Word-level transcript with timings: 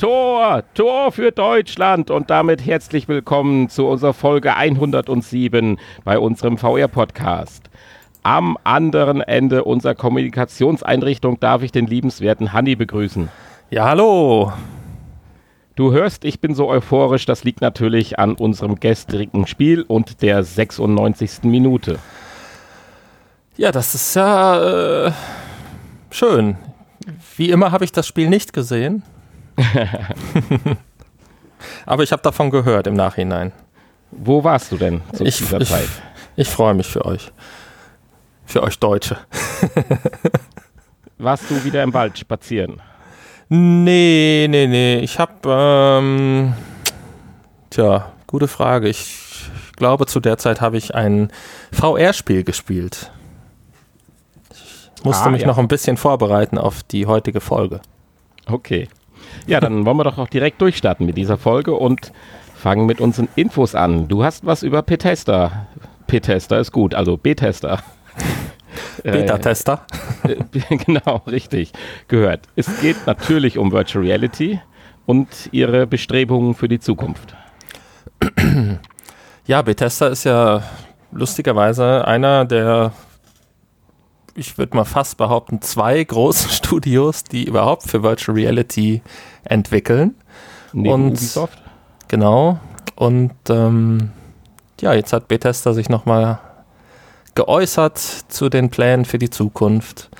Tor, 0.00 0.62
Tor 0.72 1.12
für 1.12 1.30
Deutschland 1.30 2.10
und 2.10 2.30
damit 2.30 2.64
herzlich 2.64 3.06
willkommen 3.06 3.68
zu 3.68 3.86
unserer 3.86 4.14
Folge 4.14 4.56
107 4.56 5.78
bei 6.04 6.18
unserem 6.18 6.56
VR-Podcast. 6.56 7.68
Am 8.22 8.56
anderen 8.64 9.20
Ende 9.20 9.62
unserer 9.62 9.94
Kommunikationseinrichtung 9.94 11.38
darf 11.38 11.62
ich 11.62 11.70
den 11.70 11.86
liebenswerten 11.86 12.54
Hanni 12.54 12.76
begrüßen. 12.76 13.28
Ja, 13.68 13.90
hallo. 13.90 14.54
Du 15.76 15.92
hörst, 15.92 16.24
ich 16.24 16.40
bin 16.40 16.54
so 16.54 16.70
euphorisch, 16.70 17.26
das 17.26 17.44
liegt 17.44 17.60
natürlich 17.60 18.18
an 18.18 18.36
unserem 18.36 18.80
gestrigen 18.80 19.46
Spiel 19.46 19.82
und 19.82 20.22
der 20.22 20.42
96. 20.42 21.42
Minute. 21.42 21.98
Ja, 23.58 23.70
das 23.70 23.94
ist 23.94 24.16
ja 24.16 25.08
äh, 25.08 25.12
schön. 26.10 26.56
Wie 27.36 27.50
immer 27.50 27.70
habe 27.70 27.84
ich 27.84 27.92
das 27.92 28.06
Spiel 28.06 28.30
nicht 28.30 28.54
gesehen. 28.54 29.02
Aber 31.86 32.02
ich 32.02 32.12
habe 32.12 32.22
davon 32.22 32.50
gehört 32.50 32.86
im 32.86 32.94
Nachhinein. 32.94 33.52
Wo 34.10 34.42
warst 34.42 34.72
du 34.72 34.76
denn 34.76 35.02
zu 35.12 35.24
ich, 35.24 35.38
dieser 35.38 35.60
ich, 35.60 35.68
Zeit? 35.68 35.88
Ich 36.36 36.48
freue 36.48 36.74
mich 36.74 36.86
für 36.86 37.04
euch. 37.04 37.30
Für 38.46 38.62
euch 38.62 38.78
Deutsche. 38.78 39.18
warst 41.18 41.50
du 41.50 41.64
wieder 41.64 41.82
im 41.82 41.94
Wald 41.94 42.18
spazieren? 42.18 42.80
Nee, 43.48 44.46
nee, 44.48 44.66
nee. 44.66 44.98
Ich 45.00 45.18
habe, 45.18 45.32
ähm, 45.46 46.54
tja, 47.70 48.12
gute 48.26 48.48
Frage. 48.48 48.88
Ich 48.88 49.50
glaube, 49.76 50.06
zu 50.06 50.20
der 50.20 50.38
Zeit 50.38 50.60
habe 50.60 50.76
ich 50.76 50.94
ein 50.94 51.32
VR-Spiel 51.72 52.44
gespielt. 52.44 53.10
Ich 54.52 55.04
musste 55.04 55.24
ah, 55.24 55.30
mich 55.30 55.42
ja. 55.42 55.46
noch 55.46 55.58
ein 55.58 55.68
bisschen 55.68 55.96
vorbereiten 55.96 56.58
auf 56.58 56.82
die 56.82 57.06
heutige 57.06 57.40
Folge. 57.40 57.80
Okay. 58.46 58.88
Ja, 59.46 59.60
dann 59.60 59.84
wollen 59.84 59.96
wir 59.96 60.04
doch 60.04 60.18
auch 60.18 60.28
direkt 60.28 60.60
durchstarten 60.60 61.06
mit 61.06 61.16
dieser 61.16 61.36
Folge 61.36 61.72
und 61.74 62.12
fangen 62.54 62.86
mit 62.86 63.00
unseren 63.00 63.28
Infos 63.36 63.74
an. 63.74 64.08
Du 64.08 64.22
hast 64.22 64.44
was 64.44 64.62
über 64.62 64.82
P-Tester. 64.82 65.66
P-Tester 66.06 66.60
ist 66.60 66.72
gut, 66.72 66.94
also 66.94 67.16
B-Tester. 67.16 67.82
Beta-Tester. 69.02 69.86
Äh, 70.24 70.36
genau, 70.86 71.22
richtig. 71.26 71.72
Gehört. 72.08 72.46
Es 72.56 72.80
geht 72.80 73.06
natürlich 73.06 73.58
um 73.58 73.72
Virtual 73.72 74.04
Reality 74.04 74.60
und 75.06 75.28
ihre 75.52 75.86
Bestrebungen 75.86 76.54
für 76.54 76.68
die 76.68 76.78
Zukunft. 76.78 77.34
Ja, 79.46 79.62
Bethesda 79.62 80.08
ist 80.08 80.24
ja 80.24 80.62
lustigerweise 81.10 82.06
einer 82.06 82.44
der 82.44 82.92
ich 84.34 84.58
würde 84.58 84.76
mal 84.76 84.84
fast 84.84 85.16
behaupten, 85.16 85.60
zwei 85.62 86.02
große 86.02 86.48
Studios, 86.50 87.24
die 87.24 87.44
überhaupt 87.44 87.84
für 87.84 88.02
Virtual 88.02 88.36
Reality 88.36 89.02
entwickeln. 89.44 90.14
Neben 90.72 90.94
und 90.94 91.08
Ubisoft. 91.08 91.62
Genau. 92.08 92.58
Und 92.96 93.32
ähm, 93.48 94.10
ja, 94.80 94.94
jetzt 94.94 95.12
hat 95.12 95.28
Bethesda 95.28 95.72
sich 95.72 95.88
nochmal 95.88 96.40
geäußert 97.34 97.98
zu 97.98 98.48
den 98.48 98.70
Plänen 98.70 99.04
für 99.04 99.18
die 99.18 99.30
Zukunft. 99.30 100.10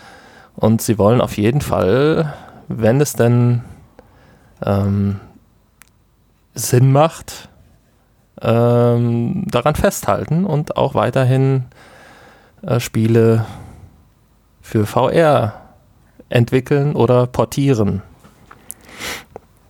Und 0.56 0.83
sie 0.83 0.98
wollen 0.98 1.20
auf 1.20 1.36
jeden 1.36 1.61
Fall, 1.61 2.34
wenn 2.69 3.00
es 3.00 3.14
denn 3.14 3.62
ähm, 4.64 5.20
Sinn 6.55 6.92
macht, 6.92 7.48
ähm, 8.42 9.44
daran 9.47 9.75
festhalten 9.75 10.44
und 10.44 10.77
auch 10.77 10.94
weiterhin 10.94 11.64
äh, 12.62 12.81
Spiele 12.81 13.44
für 14.71 14.87
VR 14.87 15.55
entwickeln 16.29 16.95
oder 16.95 17.27
portieren. 17.27 18.03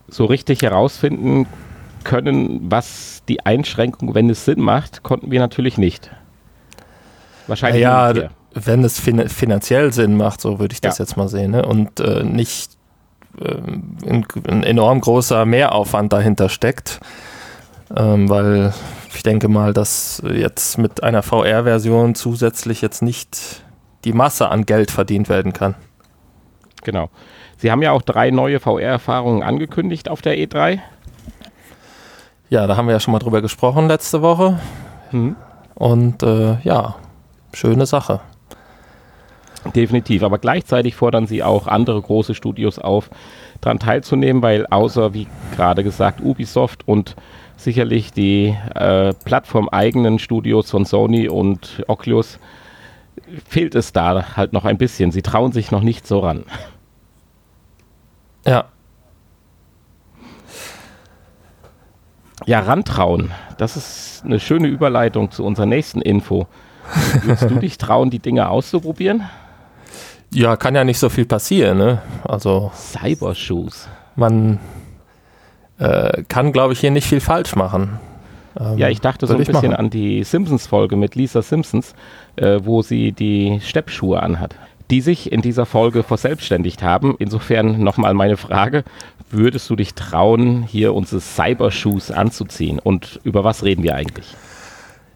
So 0.09 0.27
richtig 0.27 0.61
herausfinden 0.61 1.47
können, 2.05 2.71
was 2.71 3.23
die 3.27 3.47
Einschränkung, 3.47 4.15
wenn 4.15 4.29
es 4.29 4.45
Sinn 4.45 4.61
macht, 4.61 5.03
konnten 5.03 5.31
wir 5.31 5.41
natürlich 5.41 5.79
nicht. 5.79 6.11
Wahrscheinlich. 7.47 7.81
Ja, 7.81 8.13
wenn 8.53 8.85
es 8.85 9.01
fin 9.01 9.27
finanziell 9.31 9.91
Sinn 9.91 10.19
macht, 10.19 10.43
so 10.43 10.59
würde 10.59 10.75
ich 10.75 10.83
das 10.83 10.99
ja. 10.99 11.05
jetzt 11.05 11.17
mal 11.17 11.29
sehen, 11.29 11.53
ne? 11.53 11.65
und 11.65 11.99
äh, 12.01 12.23
nicht 12.23 12.73
äh, 13.39 13.55
ein, 14.07 14.27
ein, 14.49 14.63
enorm 14.65 15.01
großer 15.01 15.47
Mehraufwand 15.47 16.13
dahinter 16.13 16.51
steckt, 16.51 17.01
ähm, 17.97 18.29
weil 18.29 18.75
ich 19.15 19.23
denke 19.23 19.49
mal, 19.49 19.73
dass 19.73 20.23
jetzt 20.31 20.77
mit 20.77 21.03
einer 21.03 21.23
VR-Version 21.23 22.15
zusätzlich 22.15 22.83
jetzt 22.83 23.03
nicht 23.03 23.63
die 24.05 24.13
Masse 24.13 24.49
an 24.49 24.67
Geld 24.67 24.91
verdient 24.91 25.29
werden 25.29 25.53
kann. 25.53 25.75
Genau. 26.83 27.11
Sie 27.57 27.71
haben 27.71 27.83
ja 27.83 27.93
auch 27.93 28.03
drei 28.03 28.31
neue 28.31 28.59
VR-Erfahrungen 28.59 29.43
angekündigt 29.43 30.09
auf 30.09 30.23
der 30.23 30.39
E3. 30.39 30.79
Ja, 32.49 32.67
da 32.67 32.77
haben 32.77 32.87
wir 32.87 32.93
ja 32.93 33.01
schon 33.01 33.13
mal 33.13 33.19
drüber 33.19 33.43
gesprochen 33.43 33.87
letzte 33.87 34.23
Woche. 34.23 34.59
Hm. 35.11 35.37
Und 35.75 36.23
äh, 36.23 36.59
ja, 36.63 36.97
schöne 37.53 37.87
Sache. 37.87 38.21
Definitiv, 39.75 40.23
aber 40.23 40.39
gleichzeitig 40.39 40.97
fordern 40.97 41.27
sie 41.27 41.43
auch 41.43 41.67
andere 41.67 42.01
große 42.01 42.35
Studios 42.35 42.79
auf, 42.79 43.11
daran 43.61 43.79
teilzunehmen, 43.79 44.43
weil 44.43 44.67
außer, 44.67 45.13
wie 45.13 45.27
gerade 45.55 45.85
gesagt, 45.85 46.23
Ubisoft 46.23 46.89
und 46.89 47.15
sicherlich 47.59 48.13
die 48.13 48.57
äh, 48.75 49.13
plattformeigenen 49.25 50.19
Studios 50.19 50.71
von 50.71 50.87
Sony 50.87 51.29
und 51.29 51.85
Oculus 51.89 52.39
fehlt 53.49 53.75
es 53.75 53.93
da 53.93 54.37
halt 54.37 54.53
noch 54.53 54.65
ein 54.65 54.79
bisschen. 54.79 55.13
Sie 55.13 55.23
trauen 55.23 55.53
sich 55.53 55.71
noch 55.71 55.83
nicht 55.83 56.07
so 56.07 56.21
ran. 56.21 56.45
Ja. 58.47 58.67
Ja, 62.47 62.61
rantrauen. 62.61 63.31
Das 63.59 63.77
ist 63.77 64.23
eine 64.25 64.41
schöne 64.41 64.69
Überleitung 64.69 65.31
zu 65.31 65.45
unserer 65.45 65.67
nächsten 65.67 66.01
Info. 66.01 66.47
Würdest 67.23 67.51
du 67.51 67.57
dich 67.57 67.79
trauen, 67.79 68.11
die 68.11 68.19
Dinge 68.19 68.49
auszuprobieren? 68.49 69.29
Ja, 70.33 70.57
kann 70.57 70.75
ja 70.75 70.85
nicht 70.85 70.99
so 70.99 71.09
viel 71.09 71.27
passieren, 71.27 71.79
ne? 71.79 72.03
Also. 72.25 72.71
Cybershoes. 72.75 73.89
Man 74.17 74.59
äh, 75.79 76.23
kann, 76.25 76.53
glaube 76.53 76.73
ich, 76.73 76.81
hier 76.81 76.91
nicht 76.91 77.07
viel 77.07 77.21
falsch 77.21 77.57
machen. 77.57 77.99
Ähm, 78.59 78.79
ja, 78.79 78.89
ich 78.89 79.01
dachte 79.01 79.27
so 79.27 79.35
ein 79.35 79.39
bisschen 79.39 79.55
machen. 79.55 79.75
an 79.75 79.91
die 79.91 80.25
Simpsons-Folge 80.25 80.97
mit 80.97 81.15
Lisa 81.15 81.43
Simpsons, 81.43 81.95
äh, 82.37 82.61
wo 82.63 82.83
sie 82.83 83.13
die 83.13 83.61
Steppschuhe 83.63 84.23
anhat, 84.23 84.55
die 84.91 85.01
sich 85.01 85.31
in 85.31 85.43
dieser 85.43 85.67
Folge 85.67 86.03
verselbstständigt 86.03 86.83
haben. 86.83 87.15
Insofern 87.19 87.83
nochmal 87.83 88.15
meine 88.15 88.37
Frage, 88.37 88.85
würdest 89.31 89.71
du 89.71 89.77
dich 89.77 89.95
trauen, 89.95 90.63
hier 90.63 90.95
unsere 90.95 91.21
Cybershoes 91.21 92.11
anzuziehen? 92.11 92.79
Und 92.79 93.21
über 93.23 93.45
was 93.45 93.63
reden 93.63 93.83
wir 93.83 93.95
eigentlich? 93.95 94.35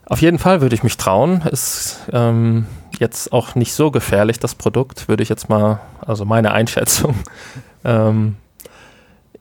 Auf 0.06 0.20
jeden 0.20 0.38
Fall 0.38 0.60
würde 0.60 0.74
ich 0.74 0.82
mich 0.82 0.96
trauen. 0.96 1.42
Ist 1.50 2.00
ähm, 2.12 2.66
jetzt 2.98 3.32
auch 3.32 3.54
nicht 3.54 3.72
so 3.72 3.90
gefährlich, 3.90 4.38
das 4.38 4.54
Produkt, 4.54 5.08
würde 5.08 5.22
ich 5.22 5.28
jetzt 5.28 5.48
mal, 5.48 5.80
also 6.00 6.24
meine 6.24 6.52
Einschätzung. 6.52 7.14
ähm, 7.84 8.36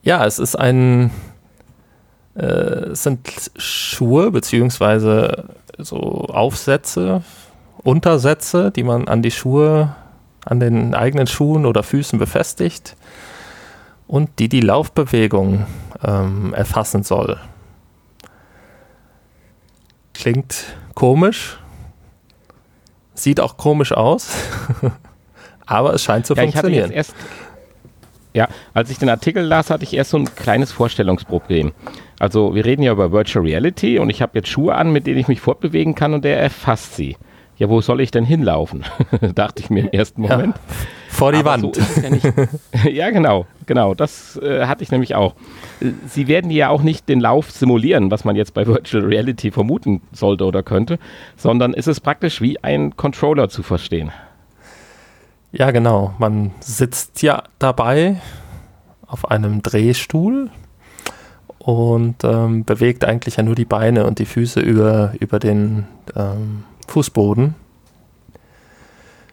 ja, 0.02 0.24
es 0.24 0.38
ist 0.38 0.56
ein 0.56 1.10
äh, 2.34 2.94
sind 2.94 3.50
Schuhe 3.56 4.30
beziehungsweise 4.30 5.50
so 5.78 5.98
Aufsätze, 5.98 7.22
Untersätze, 7.82 8.70
die 8.70 8.82
man 8.82 9.08
an 9.08 9.22
die 9.22 9.30
Schuhe, 9.30 9.94
an 10.44 10.60
den 10.60 10.94
eigenen 10.94 11.26
Schuhen 11.26 11.66
oder 11.66 11.82
Füßen 11.82 12.18
befestigt 12.18 12.96
und 14.06 14.38
die 14.38 14.48
die 14.48 14.60
Laufbewegung 14.60 15.66
ähm, 16.02 16.54
erfassen 16.54 17.02
soll. 17.02 17.38
Klingt 20.12 20.64
komisch, 20.94 21.58
sieht 23.14 23.40
auch 23.40 23.56
komisch 23.56 23.92
aus, 23.92 24.30
aber 25.66 25.94
es 25.94 26.02
scheint 26.02 26.26
zu 26.26 26.34
ja, 26.34 26.42
funktionieren. 26.42 26.92
Ich 26.92 27.08
ja, 28.34 28.48
als 28.74 28.90
ich 28.90 28.98
den 28.98 29.08
Artikel 29.08 29.44
las, 29.44 29.70
hatte 29.70 29.84
ich 29.84 29.94
erst 29.94 30.10
so 30.10 30.18
ein 30.18 30.34
kleines 30.34 30.72
Vorstellungsproblem. 30.72 31.72
Also 32.18 32.54
wir 32.54 32.64
reden 32.64 32.82
ja 32.82 32.92
über 32.92 33.12
Virtual 33.12 33.44
Reality 33.44 33.98
und 33.98 34.10
ich 34.10 34.20
habe 34.22 34.32
jetzt 34.34 34.48
Schuhe 34.48 34.74
an, 34.74 34.92
mit 34.92 35.06
denen 35.06 35.18
ich 35.18 35.28
mich 35.28 35.40
fortbewegen 35.40 35.94
kann 35.94 36.14
und 36.14 36.24
der 36.24 36.40
erfasst 36.40 36.96
sie. 36.96 37.16
Ja, 37.56 37.68
wo 37.68 37.80
soll 37.80 38.00
ich 38.00 38.10
denn 38.10 38.24
hinlaufen? 38.24 38.84
Dachte 39.34 39.62
ich 39.62 39.70
mir 39.70 39.84
im 39.84 39.90
ersten 39.90 40.22
Moment. 40.22 40.56
Ja, 40.56 40.74
vor 41.08 41.30
die 41.30 41.38
Aber 41.38 41.50
Wand. 41.50 41.76
So 41.76 41.82
ja, 42.82 42.88
ja, 42.90 43.10
genau, 43.10 43.46
genau. 43.66 43.94
Das 43.94 44.36
äh, 44.38 44.66
hatte 44.66 44.82
ich 44.82 44.90
nämlich 44.90 45.14
auch. 45.14 45.36
Sie 46.08 46.26
werden 46.26 46.50
ja 46.50 46.70
auch 46.70 46.82
nicht 46.82 47.08
den 47.08 47.20
Lauf 47.20 47.52
simulieren, 47.52 48.10
was 48.10 48.24
man 48.24 48.34
jetzt 48.34 48.54
bei 48.54 48.66
Virtual 48.66 49.04
Reality 49.04 49.52
vermuten 49.52 50.02
sollte 50.10 50.44
oder 50.44 50.64
könnte, 50.64 50.98
sondern 51.36 51.74
ist 51.74 51.86
es 51.86 52.00
praktisch 52.00 52.40
wie 52.40 52.62
ein 52.64 52.96
Controller 52.96 53.48
zu 53.48 53.62
verstehen. 53.62 54.10
Ja, 55.56 55.70
genau. 55.70 56.14
Man 56.18 56.50
sitzt 56.58 57.22
ja 57.22 57.44
dabei 57.60 58.20
auf 59.06 59.30
einem 59.30 59.62
Drehstuhl 59.62 60.50
und 61.60 62.24
ähm, 62.24 62.64
bewegt 62.64 63.04
eigentlich 63.04 63.36
ja 63.36 63.44
nur 63.44 63.54
die 63.54 63.64
Beine 63.64 64.04
und 64.04 64.18
die 64.18 64.26
Füße 64.26 64.58
über, 64.58 65.12
über 65.20 65.38
den 65.38 65.86
ähm, 66.16 66.64
Fußboden, 66.88 67.54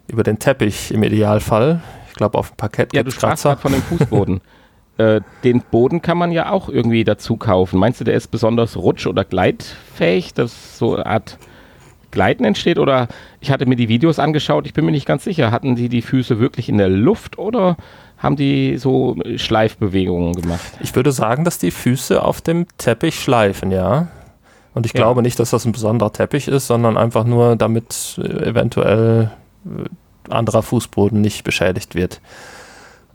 über 0.08 0.22
den 0.22 0.38
Teppich 0.38 0.94
im 0.94 1.02
Idealfall. 1.02 1.82
Ich 2.10 2.14
glaube, 2.14 2.38
auf 2.38 2.52
dem 2.52 2.58
Parkett 2.58 2.94
Ja, 2.94 3.02
du 3.02 3.10
sprachst 3.10 3.44
gerade 3.44 3.60
von 3.60 3.72
dem 3.74 3.82
Fußboden. 3.82 4.42
Äh, 4.98 5.22
den 5.46 5.62
Boden 5.62 6.02
kann 6.02 6.18
man 6.18 6.34
ja 6.34 6.52
auch 6.52 6.68
irgendwie 6.68 7.06
dazu 7.06 7.38
kaufen. 7.38 7.80
Meinst 7.80 8.02
du, 8.02 8.04
der 8.04 8.14
ist 8.14 8.28
besonders 8.28 8.76
rutsch- 8.76 9.08
oder 9.08 9.24
gleitfähig, 9.24 10.34
dass 10.34 10.78
so 10.78 10.96
eine 10.96 11.06
Art 11.06 11.40
Gleiten 12.12 12.44
entsteht? 12.44 12.78
Oder 12.78 13.08
ich 13.40 13.52
hatte 13.52 13.66
mir 13.66 13.76
die 13.76 13.90
Videos 13.90 14.20
angeschaut, 14.20 14.66
ich 14.66 14.74
bin 14.74 14.86
mir 14.86 14.92
nicht 14.92 15.06
ganz 15.06 15.24
sicher. 15.24 15.52
Hatten 15.52 15.76
die 15.76 15.90
die 15.90 16.02
Füße 16.02 16.40
wirklich 16.40 16.70
in 16.70 16.78
der 16.78 16.90
Luft 16.90 17.38
oder 17.38 17.78
haben 18.18 18.36
die 18.36 18.78
so 18.78 19.16
Schleifbewegungen 19.36 20.34
gemacht? 20.34 20.62
Ich 20.82 20.96
würde 20.96 21.12
sagen, 21.12 21.44
dass 21.44 21.58
die 21.58 21.72
Füße 21.72 22.24
auf 22.24 22.42
dem 22.42 22.68
Teppich 22.78 23.20
schleifen, 23.20 23.72
ja. 23.72 24.10
Und 24.74 24.86
ich 24.86 24.94
ja. 24.94 25.00
glaube 25.00 25.22
nicht, 25.22 25.40
dass 25.40 25.50
das 25.50 25.66
ein 25.66 25.72
besonderer 25.72 26.14
Teppich 26.14 26.48
ist, 26.48 26.68
sondern 26.68 26.98
einfach 26.98 27.26
nur, 27.26 27.56
damit 27.56 28.20
äh, 28.22 28.50
eventuell 28.50 29.32
äh, 29.66 30.34
anderer 30.34 30.62
Fußboden 30.62 31.20
nicht 31.20 31.44
beschädigt 31.44 31.96
wird. 31.96 32.22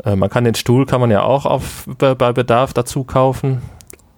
Äh, 0.05 0.17
man 0.17 0.29
kann 0.29 0.45
den 0.45 0.55
Stuhl 0.55 0.87
kann 0.87 1.01
man 1.01 1.11
ja 1.11 1.23
auch 1.23 1.47
auf, 1.47 1.89
bei, 1.99 2.15
Bedarf 2.15 2.75
dazu 2.75 3.05
kaufen 3.05 3.63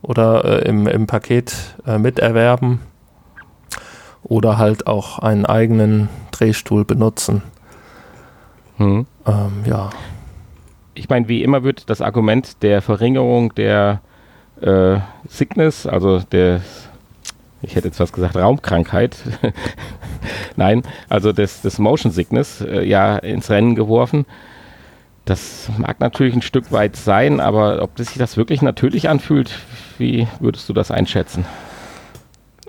oder 0.03 0.65
im, 0.65 0.87
im 0.87 1.07
Paket 1.09 1.55
miterwerben 1.85 2.79
oder 4.23 4.59
halt 4.59 4.87
auch 4.87 5.19
einen 5.19 5.47
eigenen 5.47 6.09
Drehstuhl 6.31 6.85
benutzen. 6.85 7.43
Hm. 8.77 9.07
Ähm, 9.27 9.53
ja. 9.65 9.91
Ich 10.95 11.09
meine, 11.09 11.29
wie 11.29 11.43
immer 11.43 11.63
wird 11.63 11.91
das 11.91 12.01
Argument 12.01 12.63
der 12.63 12.83
Verringerung 12.83 13.55
der 13.55 14.01
äh, 14.61 14.99
Sickness, 15.29 15.87
also 15.87 16.21
der, 16.21 16.61
ich 17.63 17.77
hätte 17.77 17.89
jetzt 17.89 18.01
was 18.01 18.13
gesagt, 18.13 18.37
Raumkrankheit, 18.37 19.17
nein, 20.57 20.83
also 21.09 21.33
des, 21.33 21.63
des 21.63 21.79
Motion 21.79 22.11
Sickness, 22.11 22.61
äh, 22.61 22.83
ja, 22.85 23.17
ins 23.17 23.51
Rennen 23.51 23.75
geworfen. 23.75 24.27
Das 25.25 25.69
mag 25.77 26.01
natürlich 26.01 26.35
ein 26.35 26.43
Stück 26.43 26.73
weit 26.73 26.97
sein, 26.97 27.39
aber 27.39 27.83
ob 27.83 27.99
sich 27.99 28.17
das 28.17 28.37
wirklich 28.37 28.63
natürlich 28.63 29.09
anfühlt, 29.09 29.51
wie 29.99 30.27
würdest 30.41 30.69
du 30.69 30.73
das 30.73 30.91
einschätzen? 30.91 31.45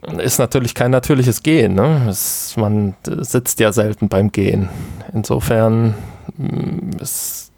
Ist 0.02 0.40
natürlich 0.40 0.76
kein 0.76 0.92
natürliches 0.92 1.44
Gehen. 1.44 1.76
Ne? 1.76 2.08
Es, 2.10 2.56
man 2.56 2.96
sitzt 3.04 3.60
ja 3.60 3.74
selten 3.74 4.08
beim 4.08 4.32
Gehen. 4.32 4.70
Insofern 5.14 5.96
mm, 6.38 6.92
ist, 7.02 7.52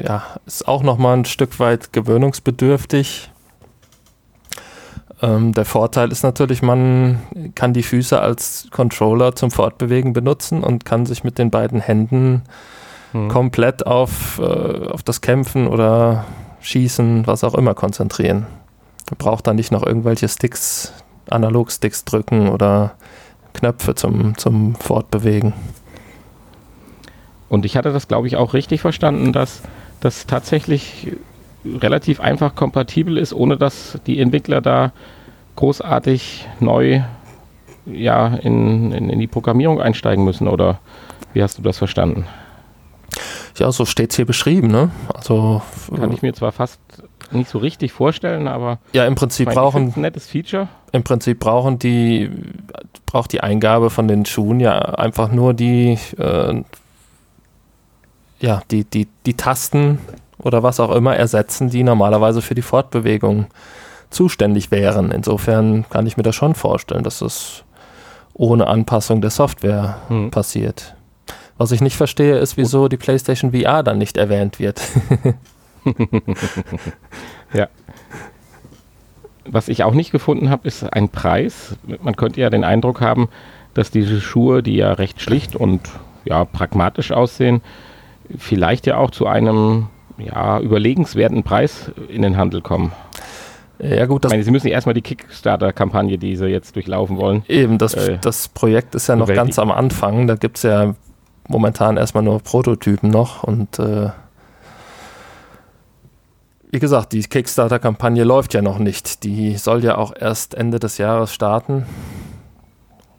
ja, 0.00 0.22
ist 0.46 0.68
auch 0.68 0.82
nochmal 0.82 1.16
ein 1.16 1.24
Stück 1.24 1.58
weit 1.58 1.92
gewöhnungsbedürftig. 1.92 3.30
Ähm, 5.22 5.52
der 5.52 5.64
Vorteil 5.64 6.12
ist 6.12 6.22
natürlich, 6.22 6.62
man 6.62 7.20
kann 7.54 7.72
die 7.72 7.82
Füße 7.82 8.20
als 8.20 8.68
Controller 8.70 9.34
zum 9.34 9.50
Fortbewegen 9.50 10.12
benutzen 10.12 10.62
und 10.62 10.84
kann 10.84 11.06
sich 11.06 11.24
mit 11.24 11.38
den 11.38 11.50
beiden 11.50 11.80
Händen 11.80 12.42
hm. 13.10 13.28
komplett 13.28 13.86
auf, 13.86 14.40
äh, 14.40 14.88
auf 14.88 15.02
das 15.02 15.20
Kämpfen 15.20 15.66
oder 15.66 16.24
Schießen, 16.60 17.26
was 17.26 17.42
auch 17.42 17.54
immer 17.54 17.74
konzentrieren. 17.74 18.46
Man 19.10 19.18
braucht 19.18 19.46
dann 19.46 19.56
nicht 19.56 19.72
noch 19.72 19.84
irgendwelche 19.84 20.28
Sticks, 20.28 20.92
Analogsticks 21.32 22.04
drücken 22.04 22.48
oder 22.48 22.94
Knöpfe 23.54 23.94
zum, 23.94 24.36
zum 24.36 24.74
Fortbewegen. 24.74 25.52
Und 27.48 27.64
ich 27.66 27.76
hatte 27.76 27.92
das, 27.92 28.08
glaube 28.08 28.26
ich, 28.26 28.36
auch 28.36 28.54
richtig 28.54 28.80
verstanden, 28.80 29.32
dass 29.32 29.62
das 30.00 30.26
tatsächlich 30.26 31.12
relativ 31.64 32.20
einfach 32.20 32.54
kompatibel 32.54 33.18
ist, 33.18 33.32
ohne 33.32 33.56
dass 33.56 33.98
die 34.06 34.20
Entwickler 34.20 34.60
da 34.60 34.92
großartig 35.56 36.48
neu 36.60 37.02
ja, 37.86 38.28
in, 38.28 38.92
in, 38.92 39.10
in 39.10 39.18
die 39.18 39.26
Programmierung 39.26 39.80
einsteigen 39.80 40.24
müssen. 40.24 40.48
Oder 40.48 40.80
wie 41.34 41.42
hast 41.42 41.58
du 41.58 41.62
das 41.62 41.78
verstanden? 41.78 42.26
Ja, 43.56 43.70
so 43.70 43.84
steht 43.84 44.10
es 44.10 44.16
hier 44.16 44.24
beschrieben, 44.24 44.68
ne? 44.68 44.90
Also 45.14 45.60
kann 45.94 46.12
ich 46.12 46.22
mir 46.22 46.32
zwar 46.32 46.52
fast 46.52 46.80
nicht 47.34 47.50
so 47.50 47.58
richtig 47.58 47.92
vorstellen, 47.92 48.48
aber 48.48 48.78
ja, 48.92 49.06
im 49.06 49.14
Prinzip 49.14 49.46
mein, 49.46 49.54
brauchen 49.54 49.92
nettes 49.96 50.26
Feature. 50.26 50.68
Im 50.92 51.02
Prinzip 51.02 51.40
brauchen 51.40 51.78
die 51.78 52.30
braucht 53.06 53.32
die 53.32 53.40
Eingabe 53.40 53.90
von 53.90 54.08
den 54.08 54.24
Schuhen 54.24 54.60
ja 54.60 54.78
einfach 54.78 55.30
nur 55.30 55.54
die 55.54 55.98
äh, 56.18 56.62
ja 58.40 58.62
die 58.70 58.84
die 58.84 59.08
die 59.26 59.34
Tasten 59.34 59.98
oder 60.38 60.62
was 60.62 60.80
auch 60.80 60.90
immer 60.90 61.16
ersetzen, 61.16 61.70
die 61.70 61.82
normalerweise 61.82 62.42
für 62.42 62.54
die 62.54 62.62
Fortbewegung 62.62 63.46
zuständig 64.10 64.70
wären. 64.70 65.10
Insofern 65.10 65.86
kann 65.88 66.06
ich 66.06 66.16
mir 66.16 66.22
das 66.22 66.34
schon 66.34 66.54
vorstellen, 66.54 67.04
dass 67.04 67.20
das 67.20 67.64
ohne 68.34 68.66
Anpassung 68.66 69.20
der 69.20 69.30
Software 69.30 69.98
hm. 70.08 70.30
passiert. 70.30 70.94
Was 71.58 71.70
ich 71.70 71.80
nicht 71.80 71.96
verstehe, 71.96 72.38
ist, 72.38 72.56
wieso 72.56 72.88
die 72.88 72.96
PlayStation 72.96 73.52
VR 73.52 73.82
dann 73.82 73.98
nicht 73.98 74.16
erwähnt 74.16 74.58
wird. 74.58 74.80
ja. 77.52 77.68
Was 79.44 79.68
ich 79.68 79.82
auch 79.82 79.94
nicht 79.94 80.12
gefunden 80.12 80.50
habe, 80.50 80.68
ist 80.68 80.84
ein 80.84 81.08
Preis. 81.08 81.76
Man 82.02 82.16
könnte 82.16 82.40
ja 82.40 82.48
den 82.48 82.64
Eindruck 82.64 83.00
haben, 83.00 83.28
dass 83.74 83.90
diese 83.90 84.20
Schuhe, 84.20 84.62
die 84.62 84.76
ja 84.76 84.92
recht 84.92 85.20
schlicht 85.20 85.56
und 85.56 85.80
ja, 86.24 86.44
pragmatisch 86.44 87.10
aussehen, 87.10 87.60
vielleicht 88.38 88.86
ja 88.86 88.98
auch 88.98 89.10
zu 89.10 89.26
einem 89.26 89.88
ja, 90.18 90.60
überlegenswerten 90.60 91.42
Preis 91.42 91.90
in 92.08 92.22
den 92.22 92.36
Handel 92.36 92.60
kommen. 92.60 92.92
Ja, 93.82 94.06
gut. 94.06 94.24
ich 94.24 94.30
meine, 94.30 94.44
Sie 94.44 94.52
müssen 94.52 94.68
erstmal 94.68 94.94
die 94.94 95.02
Kickstarter-Kampagne, 95.02 96.16
die 96.16 96.36
Sie 96.36 96.46
jetzt 96.46 96.76
durchlaufen 96.76 97.16
wollen. 97.16 97.42
Eben, 97.48 97.78
das, 97.78 97.94
äh, 97.94 98.18
das 98.20 98.48
Projekt 98.48 98.94
ist 98.94 99.08
ja 99.08 99.16
noch 99.16 99.26
ganz 99.26 99.58
am 99.58 99.72
Anfang. 99.72 100.28
Da 100.28 100.36
gibt 100.36 100.58
es 100.58 100.62
ja 100.62 100.94
momentan 101.48 101.96
erstmal 101.96 102.22
nur 102.22 102.38
Prototypen 102.40 103.10
noch 103.10 103.42
und 103.42 103.80
äh, 103.80 104.10
wie 106.72 106.78
gesagt, 106.78 107.12
die 107.12 107.20
Kickstarter-Kampagne 107.20 108.24
läuft 108.24 108.54
ja 108.54 108.62
noch 108.62 108.78
nicht. 108.78 109.24
Die 109.24 109.58
soll 109.58 109.84
ja 109.84 109.98
auch 109.98 110.14
erst 110.18 110.54
Ende 110.54 110.80
des 110.80 110.96
Jahres 110.96 111.32
starten. 111.32 111.84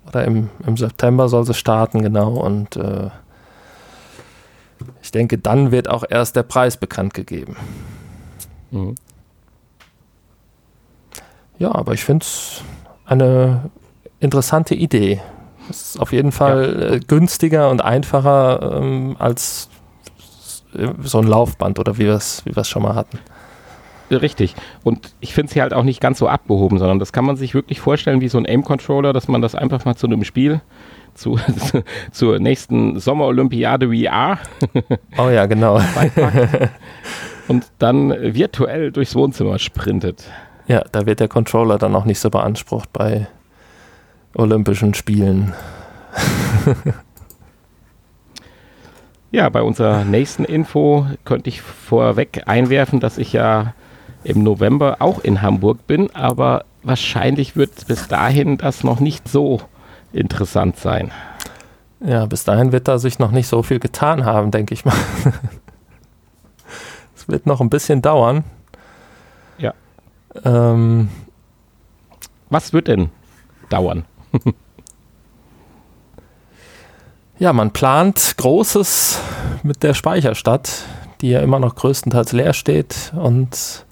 Oder 0.07 0.25
im, 0.25 0.49
im 0.65 0.75
September 0.75 1.29
soll 1.29 1.45
sie 1.45 1.53
starten, 1.53 2.01
genau. 2.01 2.31
Und 2.31 2.75
äh, 2.77 3.11
ich 5.03 5.11
denke, 5.11 5.37
dann 5.37 5.71
wird 5.71 5.87
auch 5.87 6.03
erst 6.09 6.35
der 6.35 6.41
Preis 6.41 6.77
bekannt 6.77 7.13
gegeben. 7.13 7.55
Mhm. 8.71 8.95
Ja, 11.59 11.75
aber 11.75 11.93
ich 11.93 12.03
finde 12.03 12.23
es 12.23 12.63
eine 13.05 13.69
interessante 14.19 14.73
Idee. 14.73 15.21
Es 15.69 15.91
ist 15.91 15.99
auf 15.99 16.11
jeden 16.11 16.31
Fall 16.31 16.75
ja. 16.79 16.87
Äh, 16.95 16.99
günstiger 17.01 17.69
und 17.69 17.81
einfacher 17.81 18.77
ähm, 18.77 19.15
als 19.19 19.69
so 21.03 21.19
ein 21.19 21.27
Laufband 21.27 21.77
oder 21.77 21.99
wie 21.99 22.05
wir 22.05 22.15
es 22.15 22.43
wie 22.45 22.63
schon 22.63 22.81
mal 22.81 22.95
hatten. 22.95 23.19
Richtig. 24.21 24.55
Und 24.83 25.13
ich 25.19 25.33
finde 25.33 25.47
es 25.47 25.53
hier 25.53 25.63
halt 25.63 25.73
auch 25.73 25.83
nicht 25.83 26.01
ganz 26.01 26.19
so 26.19 26.27
abgehoben, 26.27 26.77
sondern 26.77 26.99
das 26.99 27.13
kann 27.13 27.25
man 27.25 27.35
sich 27.35 27.53
wirklich 27.53 27.79
vorstellen 27.79 28.21
wie 28.21 28.27
so 28.27 28.37
ein 28.37 28.45
Aim-Controller, 28.45 29.13
dass 29.13 29.27
man 29.27 29.41
das 29.41 29.55
einfach 29.55 29.85
mal 29.85 29.95
zu 29.95 30.07
einem 30.07 30.23
Spiel 30.23 30.61
zu, 31.13 31.39
zur 32.11 32.39
nächsten 32.39 32.99
Sommerolympiade 32.99 33.87
VR. 33.87 34.39
Oh 35.17 35.29
ja, 35.29 35.45
genau. 35.45 35.79
und 37.47 37.67
dann 37.77 38.09
virtuell 38.33 38.91
durchs 38.91 39.15
Wohnzimmer 39.15 39.59
sprintet. 39.59 40.29
Ja, 40.67 40.83
da 40.91 41.05
wird 41.05 41.19
der 41.19 41.27
Controller 41.27 41.77
dann 41.77 41.95
auch 41.95 42.05
nicht 42.05 42.19
so 42.19 42.29
beansprucht 42.29 42.91
bei 42.93 43.27
Olympischen 44.33 44.93
Spielen. 44.93 45.53
ja, 49.31 49.49
bei 49.49 49.61
unserer 49.61 50.03
nächsten 50.03 50.45
Info 50.45 51.05
könnte 51.25 51.49
ich 51.49 51.61
vorweg 51.61 52.43
einwerfen, 52.47 52.99
dass 52.99 53.17
ich 53.17 53.33
ja 53.33 53.73
im 54.23 54.43
November 54.43 54.97
auch 54.99 55.19
in 55.19 55.41
Hamburg 55.41 55.85
bin, 55.87 56.13
aber 56.15 56.65
wahrscheinlich 56.83 57.55
wird 57.55 57.87
bis 57.87 58.07
dahin 58.07 58.57
das 58.57 58.83
noch 58.83 58.99
nicht 58.99 59.27
so 59.27 59.61
interessant 60.11 60.77
sein. 60.77 61.11
Ja, 62.05 62.25
bis 62.25 62.43
dahin 62.43 62.71
wird 62.71 62.87
da 62.87 62.99
sich 62.99 63.19
noch 63.19 63.31
nicht 63.31 63.47
so 63.47 63.63
viel 63.63 63.79
getan 63.79 64.25
haben, 64.25 64.51
denke 64.51 64.73
ich 64.73 64.85
mal. 64.85 64.95
Es 67.15 67.29
wird 67.29 67.45
noch 67.45 67.61
ein 67.61 67.69
bisschen 67.69 68.01
dauern. 68.01 68.43
Ja. 69.57 69.73
Ähm, 70.43 71.07
Was 72.49 72.73
wird 72.73 72.89
denn 72.89 73.11
dauern? 73.69 74.03
ja, 77.39 77.53
man 77.53 77.71
plant 77.71 78.35
Großes 78.35 79.21
mit 79.63 79.83
der 79.83 79.93
Speicherstadt, 79.93 80.83
die 81.21 81.29
ja 81.29 81.39
immer 81.39 81.59
noch 81.59 81.75
größtenteils 81.75 82.33
leer 82.33 82.51
steht 82.51 83.13
und 83.15 83.85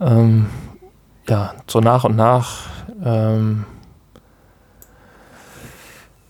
ähm, 0.00 0.46
ja, 1.28 1.54
so 1.66 1.80
nach 1.80 2.04
und 2.04 2.16
nach 2.16 2.62
ähm, 3.04 3.64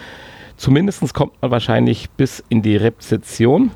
Zumindest 0.56 1.14
kommt 1.14 1.40
man 1.40 1.52
wahrscheinlich 1.52 2.10
bis 2.10 2.42
in 2.48 2.62
die 2.62 2.76
Rezeption, 2.76 3.70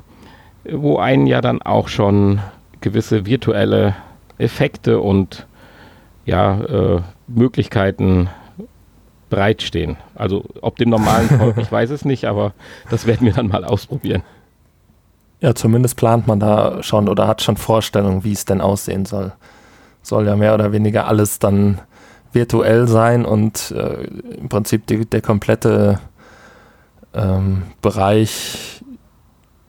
wo 0.69 0.97
einen 0.97 1.25
ja 1.25 1.39
dann 1.39 1.61
auch 1.61 1.87
schon 1.87 2.41
gewisse 2.81 3.25
virtuelle 3.25 3.95
Effekte 4.37 4.99
und 4.99 5.47
ja, 6.25 6.61
äh, 6.61 7.01
Möglichkeiten 7.27 8.29
bereitstehen. 9.29 9.97
Also 10.15 10.45
ob 10.61 10.77
dem 10.77 10.89
normalen 10.89 11.27
Volk, 11.27 11.57
ich 11.57 11.71
weiß 11.71 11.89
es 11.89 12.05
nicht, 12.05 12.25
aber 12.25 12.53
das 12.89 13.05
werden 13.07 13.25
wir 13.25 13.33
dann 13.33 13.47
mal 13.47 13.65
ausprobieren. 13.65 14.23
Ja, 15.41 15.55
zumindest 15.55 15.97
plant 15.97 16.27
man 16.27 16.39
da 16.39 16.81
schon 16.83 17.09
oder 17.09 17.27
hat 17.27 17.41
schon 17.41 17.57
Vorstellungen, 17.57 18.23
wie 18.23 18.31
es 18.31 18.45
denn 18.45 18.61
aussehen 18.61 19.05
soll. 19.05 19.33
Soll 20.01 20.27
ja 20.27 20.35
mehr 20.35 20.53
oder 20.53 20.71
weniger 20.71 21.07
alles 21.07 21.39
dann 21.39 21.81
virtuell 22.31 22.87
sein 22.87 23.25
und 23.25 23.71
äh, 23.71 24.03
im 24.37 24.49
Prinzip 24.49 24.87
die, 24.87 25.05
der 25.05 25.21
komplette 25.21 25.99
ähm, 27.13 27.63
Bereich, 27.81 28.83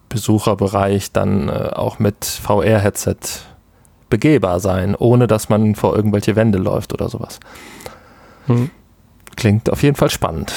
Besucherbereich 0.08 1.12
dann 1.12 1.49
äh, 1.49 1.70
auch 1.75 1.99
mit 1.99 2.25
VR-Headset 2.25 3.16
begehbar 4.14 4.61
sein, 4.61 4.94
ohne 4.94 5.26
dass 5.26 5.49
man 5.49 5.75
vor 5.75 5.97
irgendwelche 5.97 6.37
Wände 6.37 6.59
läuft 6.59 6.92
oder 6.94 7.09
sowas. 7.09 7.40
Hm. 8.47 8.71
Klingt 9.35 9.68
auf 9.71 9.83
jeden 9.83 9.97
Fall 9.97 10.09
spannend. 10.09 10.52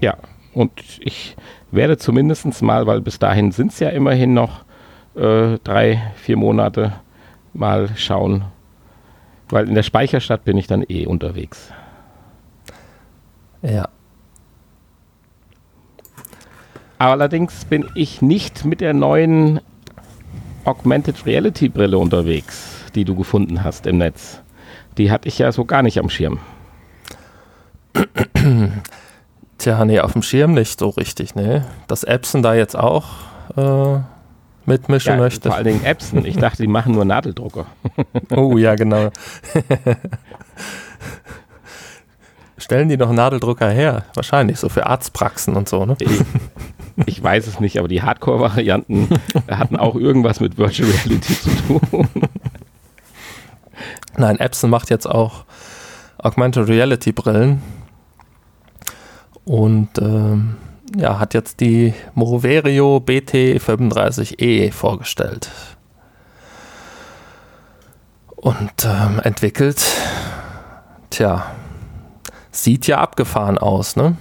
Ja, 0.00 0.16
und 0.54 0.72
ich 0.98 1.36
werde 1.70 1.98
zumindest 1.98 2.60
mal, 2.62 2.88
weil 2.88 3.00
bis 3.00 3.20
dahin 3.20 3.52
sind 3.52 3.70
es 3.70 3.78
ja 3.78 3.90
immerhin 3.90 4.34
noch 4.34 4.64
äh, 5.14 5.58
drei, 5.62 6.02
vier 6.16 6.36
Monate, 6.36 6.94
mal 7.54 7.90
schauen, 7.94 8.46
weil 9.50 9.68
in 9.68 9.76
der 9.76 9.84
Speicherstadt 9.84 10.44
bin 10.44 10.56
ich 10.56 10.66
dann 10.66 10.84
eh 10.88 11.06
unterwegs. 11.06 11.72
Ja. 13.62 13.88
Allerdings 16.98 17.64
bin 17.66 17.88
ich 17.94 18.20
nicht 18.20 18.64
mit 18.64 18.80
der 18.80 18.94
neuen 18.94 19.60
Augmented 20.64 21.26
Reality 21.26 21.68
Brille 21.68 21.98
unterwegs, 21.98 22.84
die 22.94 23.04
du 23.04 23.14
gefunden 23.14 23.64
hast 23.64 23.86
im 23.86 23.98
Netz. 23.98 24.40
Die 24.96 25.10
hatte 25.10 25.28
ich 25.28 25.38
ja 25.38 25.52
so 25.52 25.64
gar 25.64 25.82
nicht 25.82 25.98
am 25.98 26.10
Schirm. 26.10 26.38
Tja, 29.58 29.84
nee, 29.84 30.00
auf 30.00 30.12
dem 30.12 30.22
Schirm 30.22 30.54
nicht 30.54 30.78
so 30.78 30.90
richtig, 30.90 31.34
ne? 31.34 31.64
Dass 31.86 32.04
Epson 32.04 32.42
da 32.42 32.54
jetzt 32.54 32.76
auch 32.76 33.06
äh, 33.56 33.98
mitmischen 34.66 35.14
ja, 35.14 35.18
möchte. 35.18 35.48
Vor 35.48 35.56
allen 35.56 35.66
Dingen 35.66 35.84
Epson. 35.84 36.24
Ich 36.24 36.36
dachte, 36.36 36.62
die 36.62 36.68
machen 36.68 36.92
nur 36.92 37.04
Nadeldrucker. 37.04 37.66
oh 38.30 38.56
ja, 38.56 38.76
genau. 38.76 39.10
Stellen 42.58 42.88
die 42.88 42.96
noch 42.96 43.12
Nadeldrucker 43.12 43.70
her? 43.70 44.04
Wahrscheinlich, 44.14 44.58
so 44.58 44.68
für 44.68 44.86
Arztpraxen 44.86 45.56
und 45.56 45.68
so, 45.68 45.86
ne? 45.86 45.96
Ich, 47.06 47.22
weiß 47.22 47.46
es 47.46 47.60
nicht, 47.60 47.78
aber 47.78 47.88
die 47.88 48.02
Hardcore-Varianten 48.02 49.08
hatten 49.50 49.76
auch 49.76 49.94
irgendwas 49.94 50.40
mit 50.40 50.58
Virtual 50.58 50.90
Reality 50.90 51.34
zu 51.34 51.50
tun. 51.50 52.08
Nein, 54.16 54.38
Epson 54.38 54.70
macht 54.70 54.90
jetzt 54.90 55.06
auch 55.06 55.44
Augmented 56.18 56.68
Reality 56.68 57.12
Brillen 57.12 57.62
und 59.44 59.90
ähm, 59.98 60.56
ja, 60.96 61.18
hat 61.18 61.34
jetzt 61.34 61.60
die 61.60 61.94
Moverio 62.14 62.96
BT35E 62.98 64.72
vorgestellt 64.72 65.50
und 68.40 68.84
ähm, 68.84 69.20
entwickelt. 69.22 69.84
Tja, 71.10 71.46
sieht 72.50 72.86
ja 72.86 72.98
abgefahren 72.98 73.58
aus, 73.58 73.96
ne? 73.96 74.16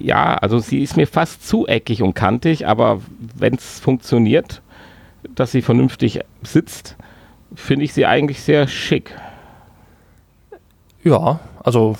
Ja, 0.00 0.34
also 0.36 0.58
sie 0.58 0.82
ist 0.82 0.96
mir 0.96 1.06
fast 1.06 1.46
zu 1.46 1.66
eckig 1.66 2.02
und 2.02 2.14
kantig, 2.14 2.66
aber 2.66 3.00
wenn 3.34 3.54
es 3.54 3.80
funktioniert, 3.80 4.62
dass 5.34 5.52
sie 5.52 5.62
vernünftig 5.62 6.20
sitzt, 6.42 6.96
finde 7.54 7.84
ich 7.84 7.92
sie 7.92 8.06
eigentlich 8.06 8.42
sehr 8.42 8.68
schick. 8.68 9.14
Ja, 11.02 11.40
also 11.62 11.96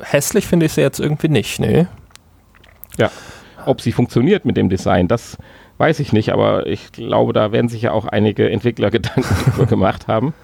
hässlich 0.00 0.46
finde 0.46 0.66
ich 0.66 0.72
sie 0.72 0.80
jetzt 0.80 1.00
irgendwie 1.00 1.28
nicht, 1.28 1.60
ne? 1.60 1.88
Ja, 2.98 3.10
ob 3.64 3.80
sie 3.80 3.92
funktioniert 3.92 4.44
mit 4.44 4.56
dem 4.56 4.68
Design, 4.68 5.08
das 5.08 5.38
weiß 5.78 6.00
ich 6.00 6.12
nicht, 6.12 6.32
aber 6.32 6.66
ich 6.66 6.92
glaube, 6.92 7.32
da 7.32 7.52
werden 7.52 7.68
sich 7.68 7.82
ja 7.82 7.92
auch 7.92 8.06
einige 8.06 8.50
Entwickler 8.50 8.90
Gedanken 8.92 9.66
gemacht 9.66 10.08
haben. 10.08 10.34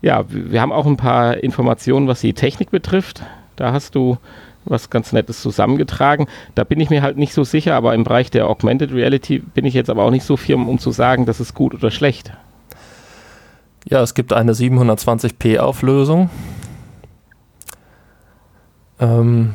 Ja, 0.00 0.24
wir 0.28 0.60
haben 0.60 0.72
auch 0.72 0.86
ein 0.86 0.96
paar 0.96 1.38
Informationen, 1.38 2.06
was 2.06 2.20
die 2.20 2.32
Technik 2.32 2.70
betrifft. 2.70 3.22
Da 3.56 3.72
hast 3.72 3.96
du 3.96 4.18
was 4.70 4.90
ganz 4.90 5.12
Nettes 5.12 5.42
zusammengetragen. 5.42 6.26
Da 6.54 6.64
bin 6.64 6.80
ich 6.80 6.90
mir 6.90 7.02
halt 7.02 7.16
nicht 7.16 7.32
so 7.32 7.44
sicher, 7.44 7.74
aber 7.74 7.94
im 7.94 8.04
Bereich 8.04 8.30
der 8.30 8.48
Augmented 8.48 8.92
Reality 8.92 9.38
bin 9.38 9.64
ich 9.64 9.74
jetzt 9.74 9.90
aber 9.90 10.04
auch 10.04 10.10
nicht 10.10 10.24
so 10.24 10.36
firm, 10.36 10.68
um 10.68 10.78
zu 10.78 10.90
sagen, 10.90 11.26
das 11.26 11.40
ist 11.40 11.54
gut 11.54 11.74
oder 11.74 11.90
schlecht. 11.90 12.32
Ja, 13.84 14.02
es 14.02 14.14
gibt 14.14 14.32
eine 14.32 14.52
720p 14.52 15.58
Auflösung. 15.58 16.30
Ähm, 19.00 19.54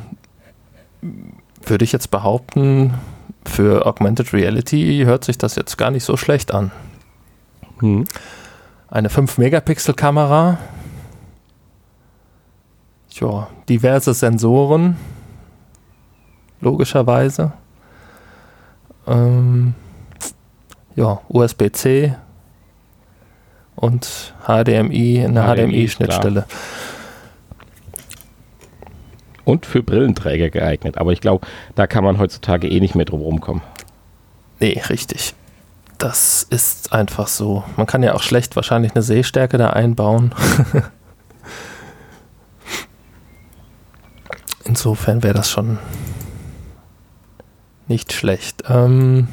würde 1.62 1.84
ich 1.84 1.92
jetzt 1.92 2.10
behaupten, 2.10 2.94
für 3.44 3.86
Augmented 3.86 4.32
Reality 4.32 5.02
hört 5.04 5.24
sich 5.24 5.38
das 5.38 5.54
jetzt 5.56 5.76
gar 5.76 5.90
nicht 5.90 6.04
so 6.04 6.16
schlecht 6.16 6.52
an. 6.52 6.72
Hm. 7.80 8.06
Eine 8.88 9.08
5-Megapixel-Kamera. 9.08 10.58
Ja, 13.20 13.48
diverse 13.68 14.14
Sensoren. 14.14 14.96
Logischerweise. 16.60 17.52
Ähm, 19.06 19.74
ja, 20.96 21.20
USB-C 21.28 22.14
und 23.76 24.34
HDMI, 24.46 25.24
eine 25.24 25.42
HDMI-Schnittstelle. 25.42 26.42
HDMI 26.42 26.54
und 29.44 29.66
für 29.66 29.82
Brillenträger 29.82 30.50
geeignet. 30.50 30.98
Aber 30.98 31.12
ich 31.12 31.20
glaube, 31.20 31.46
da 31.74 31.86
kann 31.86 32.04
man 32.04 32.18
heutzutage 32.18 32.68
eh 32.68 32.80
nicht 32.80 32.94
mehr 32.94 33.04
drum 33.04 33.20
rumkommen. 33.20 33.62
Nee, 34.60 34.80
richtig. 34.88 35.34
Das 35.98 36.42
ist 36.42 36.92
einfach 36.92 37.28
so. 37.28 37.64
Man 37.76 37.86
kann 37.86 38.02
ja 38.02 38.14
auch 38.14 38.22
schlecht 38.22 38.56
wahrscheinlich 38.56 38.94
eine 38.94 39.02
Sehstärke 39.02 39.58
da 39.58 39.70
einbauen. 39.70 40.34
Insofern 44.64 45.22
wäre 45.22 45.34
das 45.34 45.50
schon 45.50 45.78
nicht 47.86 48.12
schlecht. 48.12 48.64
Ähm, 48.68 49.28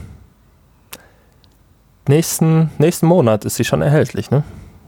nächsten, 2.08 2.70
nächsten 2.78 3.06
Monat 3.06 3.46
ist 3.46 3.56
sie 3.56 3.66
schon 3.66 3.82
erhältlich, 3.82 4.30
ne? 4.30 4.44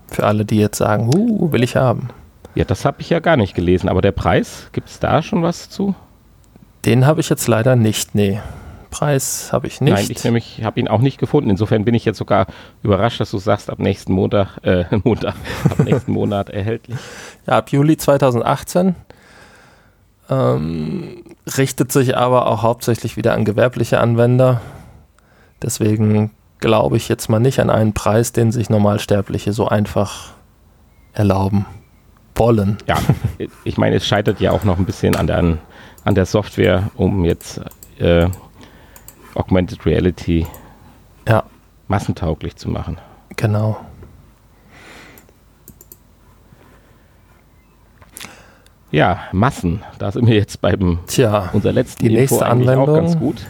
Für 0.07 0.25
alle, 0.25 0.45
die 0.45 0.57
jetzt 0.57 0.77
sagen, 0.77 1.09
uh, 1.15 1.51
will 1.51 1.63
ich 1.63 1.75
haben. 1.75 2.09
Ja, 2.55 2.65
das 2.65 2.85
habe 2.85 3.01
ich 3.01 3.09
ja 3.09 3.19
gar 3.19 3.37
nicht 3.37 3.55
gelesen. 3.55 3.89
Aber 3.89 4.01
der 4.01 4.11
Preis, 4.11 4.69
gibt 4.73 4.89
es 4.89 4.99
da 4.99 5.21
schon 5.21 5.41
was 5.41 5.69
zu? 5.69 5.95
Den 6.85 7.05
habe 7.05 7.21
ich 7.21 7.29
jetzt 7.29 7.47
leider 7.47 7.75
nicht, 7.75 8.13
nee. 8.13 8.41
Preis 8.91 9.51
habe 9.51 9.65
ich 9.65 9.81
nicht. 9.81 9.93
Nein, 9.93 10.07
ich 10.07 10.23
nämlich 10.23 10.61
habe 10.63 10.79
ihn 10.79 10.87
auch 10.87 10.99
nicht 10.99 11.17
gefunden. 11.17 11.49
Insofern 11.49 11.83
bin 11.83 11.95
ich 11.95 12.05
jetzt 12.05 12.19
sogar 12.19 12.45
überrascht, 12.83 13.19
dass 13.19 13.31
du 13.31 13.39
sagst, 13.39 13.71
ab 13.71 13.79
nächsten 13.79 14.13
Montag, 14.13 14.57
äh, 14.63 14.85
Montag, 15.03 15.33
ab 15.67 15.79
nächsten 15.79 16.11
Monat 16.13 16.51
erhältlich. 16.51 16.99
Ja, 17.47 17.57
ab 17.57 17.71
Juli 17.71 17.97
2018. 17.97 18.95
Ähm, 20.29 21.23
richtet 21.57 21.91
sich 21.91 22.15
aber 22.15 22.47
auch 22.47 22.63
hauptsächlich 22.63 23.17
wieder 23.17 23.33
an 23.33 23.45
gewerbliche 23.45 23.99
Anwender. 23.99 24.61
Deswegen 25.61 26.31
glaube 26.59 26.97
ich 26.97 27.09
jetzt 27.09 27.29
mal 27.29 27.39
nicht 27.39 27.59
an 27.59 27.69
einen 27.69 27.93
Preis, 27.93 28.31
den 28.31 28.51
sich 28.51 28.69
Normalsterbliche 28.69 29.51
so 29.51 29.67
einfach 29.67 30.31
erlauben 31.13 31.65
wollen. 32.35 32.77
Ja, 32.87 32.97
ich 33.63 33.77
meine, 33.77 33.97
es 33.97 34.07
scheitert 34.07 34.39
ja 34.39 34.51
auch 34.51 34.63
noch 34.63 34.77
ein 34.77 34.85
bisschen 34.85 35.15
an 35.15 35.27
der, 35.27 35.57
an 36.05 36.15
der 36.15 36.25
Software, 36.25 36.89
um 36.95 37.25
jetzt 37.25 37.61
äh, 37.99 38.27
Augmented 39.35 39.85
Reality 39.85 40.47
ja. 41.27 41.43
massentauglich 41.87 42.55
zu 42.55 42.69
machen. 42.69 42.97
Genau. 43.35 43.77
Ja, 48.93 49.21
Massen. 49.31 49.81
Da 49.97 50.11
sind 50.11 50.27
wir 50.27 50.35
jetzt 50.35 50.61
beim 50.61 50.99
Tja, 51.07 51.49
unser 51.53 51.73
letzten 51.73 52.07
die 52.07 52.13
nächste 52.13 52.45
Anwendung. 52.45 52.89
auch 52.89 52.93
ganz 52.93 53.17
gut. 53.17 53.47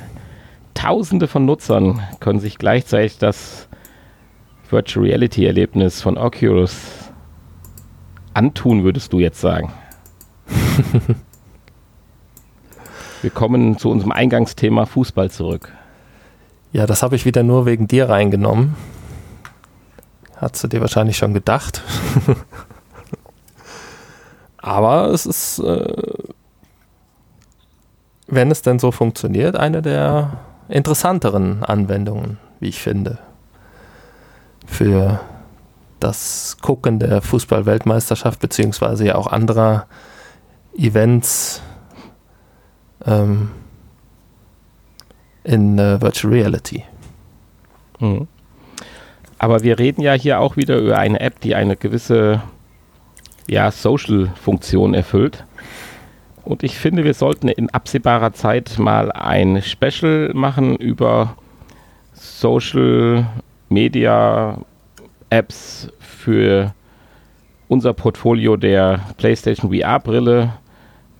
Tausende 0.74 1.28
von 1.28 1.44
Nutzern 1.44 2.02
können 2.22 2.40
sich 2.40 2.58
gleichzeitig 2.58 3.18
das 3.18 3.68
Virtual 4.70 5.06
Reality 5.06 5.46
Erlebnis 5.46 6.02
von 6.02 6.18
Oculus 6.18 7.12
antun, 8.34 8.86
würdest 8.86 9.12
du 9.12 9.20
jetzt 9.20 9.42
sagen? 9.42 9.74
wir 13.22 13.30
kommen 13.30 13.78
zu 13.78 13.90
unserem 13.90 14.14
Eingangsthema 14.14 14.86
Fußball 14.86 15.30
zurück. 15.30 15.74
Ja, 16.72 16.86
das 16.86 17.04
habe 17.04 17.18
ich 17.18 17.26
wieder 17.26 17.44
nur 17.44 17.66
wegen 17.66 17.88
dir 17.88 18.08
reingenommen. 18.08 18.78
Hast 20.38 20.64
du 20.64 20.70
dir 20.70 20.80
wahrscheinlich 20.80 21.18
schon 21.18 21.34
gedacht. 21.34 21.82
Aber 24.63 25.10
es 25.10 25.25
ist, 25.25 25.60
äh, 25.60 25.93
wenn 28.27 28.50
es 28.50 28.62
denn 28.62 28.79
so 28.79 28.91
funktioniert, 28.91 29.58
eine 29.58 29.82
der 29.82 30.39
interessanteren 30.70 31.65
Anwendungen, 31.65 32.38
wie 32.62 32.70
ich 32.70 32.82
finde, 32.82 33.20
für 34.65 35.20
das 36.00 36.58
Gucken 36.62 36.98
der 37.00 37.22
Fußball-Weltmeisterschaft 37.22 38.39
beziehungsweise 38.39 39.05
ja 39.05 39.15
auch 39.15 39.27
anderer 39.27 39.86
Events 40.77 41.62
ähm, 43.05 43.51
in 45.43 45.77
äh, 45.77 46.01
Virtual 46.01 46.34
Reality. 46.34 46.86
Mhm. 48.00 48.29
Aber 49.39 49.62
wir 49.62 49.77
reden 49.77 50.01
ja 50.01 50.13
hier 50.13 50.39
auch 50.39 50.55
wieder 50.55 50.77
über 50.77 50.98
eine 51.00 51.20
App, 51.20 51.41
die 51.41 51.53
eine 51.53 51.75
gewisse 51.75 52.41
ja, 53.48 53.72
Social-Funktion 53.72 54.94
erfüllt. 54.94 55.46
Und 56.44 56.64
ich 56.64 56.78
finde, 56.78 57.04
wir 57.04 57.14
sollten 57.14 57.48
in 57.48 57.70
absehbarer 57.70 58.34
Zeit 58.34 58.78
mal 58.78 59.12
ein 59.12 59.62
Special 59.62 60.32
machen 60.34 60.76
über 60.76 61.38
Social 62.14 63.26
Media 63.70 64.58
Apps 65.30 65.90
für 66.00 66.74
unser 67.70 67.94
Portfolio 67.94 68.58
der 68.58 69.00
PlayStation 69.18 69.74
VR-Brille 69.74 70.54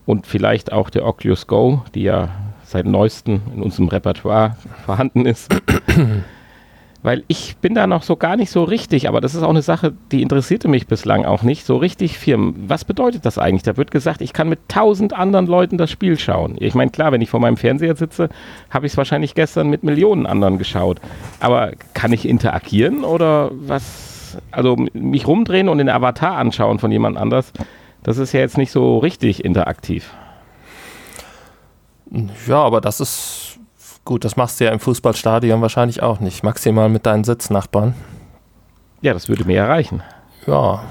und 0.06 0.28
vielleicht 0.28 0.72
auch 0.72 0.90
der 0.90 1.06
Oculus 1.06 1.48
Go, 1.48 1.82
die 1.96 2.04
ja 2.04 2.30
seit 2.64 2.86
neuestem 2.86 3.42
in 3.56 3.64
unserem 3.64 3.88
Repertoire 3.88 4.58
vorhanden 4.86 5.26
ist. 5.26 5.54
weil 7.04 7.24
ich 7.28 7.58
bin 7.58 7.76
da 7.76 7.86
noch 7.86 8.02
so 8.02 8.16
gar 8.16 8.38
nicht 8.38 8.50
so 8.50 8.64
richtig, 8.64 9.10
aber 9.10 9.20
das 9.20 9.36
ist 9.36 9.44
auch 9.44 9.50
eine 9.50 9.62
Sache, 9.62 9.94
die 10.12 10.22
interessierte 10.22 10.70
mich 10.70 10.88
bislang 10.88 11.26
auch 11.26 11.44
nicht, 11.44 11.66
so 11.66 11.76
richtig 11.76 12.18
Firmen. 12.18 12.64
Was 12.68 12.86
bedeutet 12.86 13.26
das 13.26 13.38
eigentlich? 13.38 13.64
Da 13.64 13.76
wird 13.76 13.92
gesagt, 13.92 14.22
ich 14.22 14.32
kann 14.32 14.48
mit 14.48 14.60
tausend 14.70 15.14
anderen 15.14 15.46
Leuten 15.46 15.78
das 15.78 15.92
Spiel 15.92 16.18
schauen. 16.18 16.56
Ich 16.60 16.76
meine, 16.76 16.92
klar, 16.92 17.12
wenn 17.12 17.22
ich 17.22 17.30
vor 17.30 17.42
meinem 17.42 17.58
Fernseher 17.58 17.96
sitze, 17.96 18.30
habe 18.70 18.86
ich 18.86 18.94
es 18.94 18.98
wahrscheinlich 18.98 19.36
gestern 19.36 19.70
mit 19.70 19.84
Millionen 19.84 20.26
anderen 20.26 20.58
geschaut. 20.58 21.02
Aber 21.42 21.74
kann 21.94 22.14
ich 22.14 22.28
interagieren 22.28 23.04
oder 23.04 23.52
was? 23.52 24.38
Also 24.50 24.78
mich 24.94 25.28
rumdrehen 25.28 25.70
und 25.70 25.78
den 25.78 25.90
Avatar 25.90 26.38
anschauen 26.38 26.80
von 26.80 26.92
jemand 26.92 27.18
anders, 27.18 27.52
das 28.02 28.18
ist 28.18 28.32
ja 28.32 28.40
jetzt 28.40 28.58
nicht 28.58 28.72
so 28.72 28.98
richtig 28.98 29.46
interaktiv. 29.46 30.12
Ja, 32.48 32.58
aber 32.58 32.80
das 32.82 33.00
ist 33.00 33.43
Gut, 34.06 34.26
das 34.26 34.36
machst 34.36 34.60
du 34.60 34.66
ja 34.66 34.72
im 34.72 34.80
Fußballstadion 34.80 35.62
wahrscheinlich 35.62 36.04
auch 36.04 36.20
nicht. 36.20 36.44
Maximal 36.44 36.90
mit 36.90 37.06
deinen 37.06 37.24
Sitznachbarn. 37.24 37.94
Ja, 39.02 39.14
das 39.14 39.30
würde 39.30 39.46
mir 39.46 39.60
erreichen. 39.60 40.04
Ja, 40.46 40.84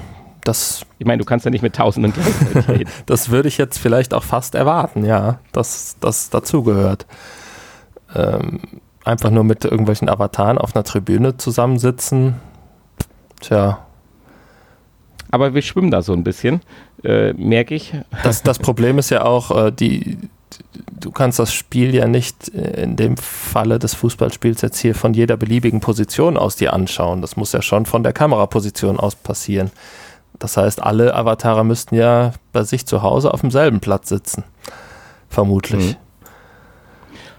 das. 0.43 0.85
Ich 0.97 1.05
meine, 1.05 1.19
du 1.19 1.25
kannst 1.25 1.45
ja 1.45 1.51
nicht 1.51 1.61
mit 1.61 1.75
Tausenden 1.75 2.13
gleichzeitig 2.13 2.67
reden. 2.67 2.89
das 3.05 3.29
würde 3.29 3.47
ich 3.47 3.57
jetzt 3.57 3.77
vielleicht 3.77 4.13
auch 4.13 4.23
fast 4.23 4.55
erwarten, 4.55 5.05
ja, 5.05 5.39
dass 5.51 5.97
das 5.99 6.29
dazugehört. 6.29 7.05
Ähm, 8.15 8.61
einfach 9.03 9.29
nur 9.29 9.43
mit 9.43 9.65
irgendwelchen 9.65 10.09
Avataren 10.09 10.57
auf 10.57 10.75
einer 10.75 10.83
Tribüne 10.83 11.37
zusammensitzen. 11.37 12.35
Tja. 13.41 13.85
Aber 15.29 15.53
wir 15.53 15.61
schwimmen 15.61 15.91
da 15.91 16.01
so 16.01 16.13
ein 16.13 16.23
bisschen, 16.23 16.61
äh, 17.03 17.33
merke 17.33 17.75
ich. 17.75 17.93
Das, 18.23 18.43
das 18.43 18.59
Problem 18.59 18.99
ist 18.99 19.09
ja 19.09 19.23
auch, 19.25 19.49
äh, 19.49 19.71
die, 19.71 20.17
du 20.91 21.11
kannst 21.11 21.39
das 21.39 21.53
Spiel 21.53 21.93
ja 21.93 22.07
nicht 22.07 22.53
äh, 22.53 22.83
in 22.83 22.95
dem 22.95 23.17
Falle 23.17 23.79
des 23.79 23.93
Fußballspiels 23.93 24.61
jetzt 24.61 24.79
hier 24.79 24.95
von 24.95 25.13
jeder 25.13 25.37
beliebigen 25.37 25.79
Position 25.79 26.37
aus 26.37 26.55
dir 26.55 26.73
anschauen. 26.73 27.21
Das 27.21 27.35
muss 27.35 27.51
ja 27.51 27.61
schon 27.61 27.85
von 27.85 28.03
der 28.03 28.13
Kameraposition 28.13 28.99
aus 28.99 29.15
passieren. 29.15 29.71
Das 30.39 30.57
heißt, 30.57 30.81
alle 30.81 31.13
Avatare 31.13 31.63
müssten 31.63 31.95
ja 31.95 32.33
bei 32.51 32.63
sich 32.63 32.85
zu 32.85 33.01
Hause 33.01 33.33
auf 33.33 33.41
demselben 33.41 33.79
Platz 33.79 34.09
sitzen. 34.09 34.43
Vermutlich. 35.29 35.91
Mhm. 35.91 36.02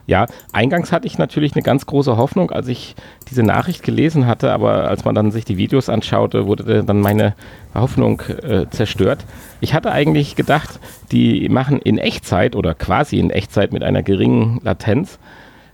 Ja, 0.07 0.27
eingangs 0.53 0.93
hatte 0.93 1.07
ich 1.07 1.17
natürlich 1.17 1.55
eine 1.55 1.63
ganz 1.63 1.87
große 1.87 2.17
Hoffnung, 2.17 2.51
als 2.51 2.69
ich 2.69 2.95
diese 3.31 3.43
Nachricht 3.43 3.83
gelesen 3.83 4.27
hatte, 4.27 4.53
aber 4.53 4.89
als 4.89 5.05
man 5.05 5.15
dann 5.15 5.31
sich 5.31 5.47
die 5.47 5.57
Videos 5.57 5.89
anschaute, 5.89 6.47
wurde 6.47 6.85
dann 6.85 7.01
meine 7.01 7.35
Hoffnung 7.75 8.21
äh, 8.21 8.67
zerstört. 8.69 9.25
Ich 9.61 9.73
hatte 9.73 9.93
eigentlich 9.93 10.37
gedacht, 10.37 10.79
die 11.11 11.49
machen 11.49 11.79
in 11.79 11.97
Echtzeit 11.97 12.55
oder 12.55 12.75
quasi 12.75 13.19
in 13.19 13.31
Echtzeit 13.31 13.73
mit 13.73 13.83
einer 13.83 14.03
geringen 14.03 14.61
Latenz, 14.63 15.19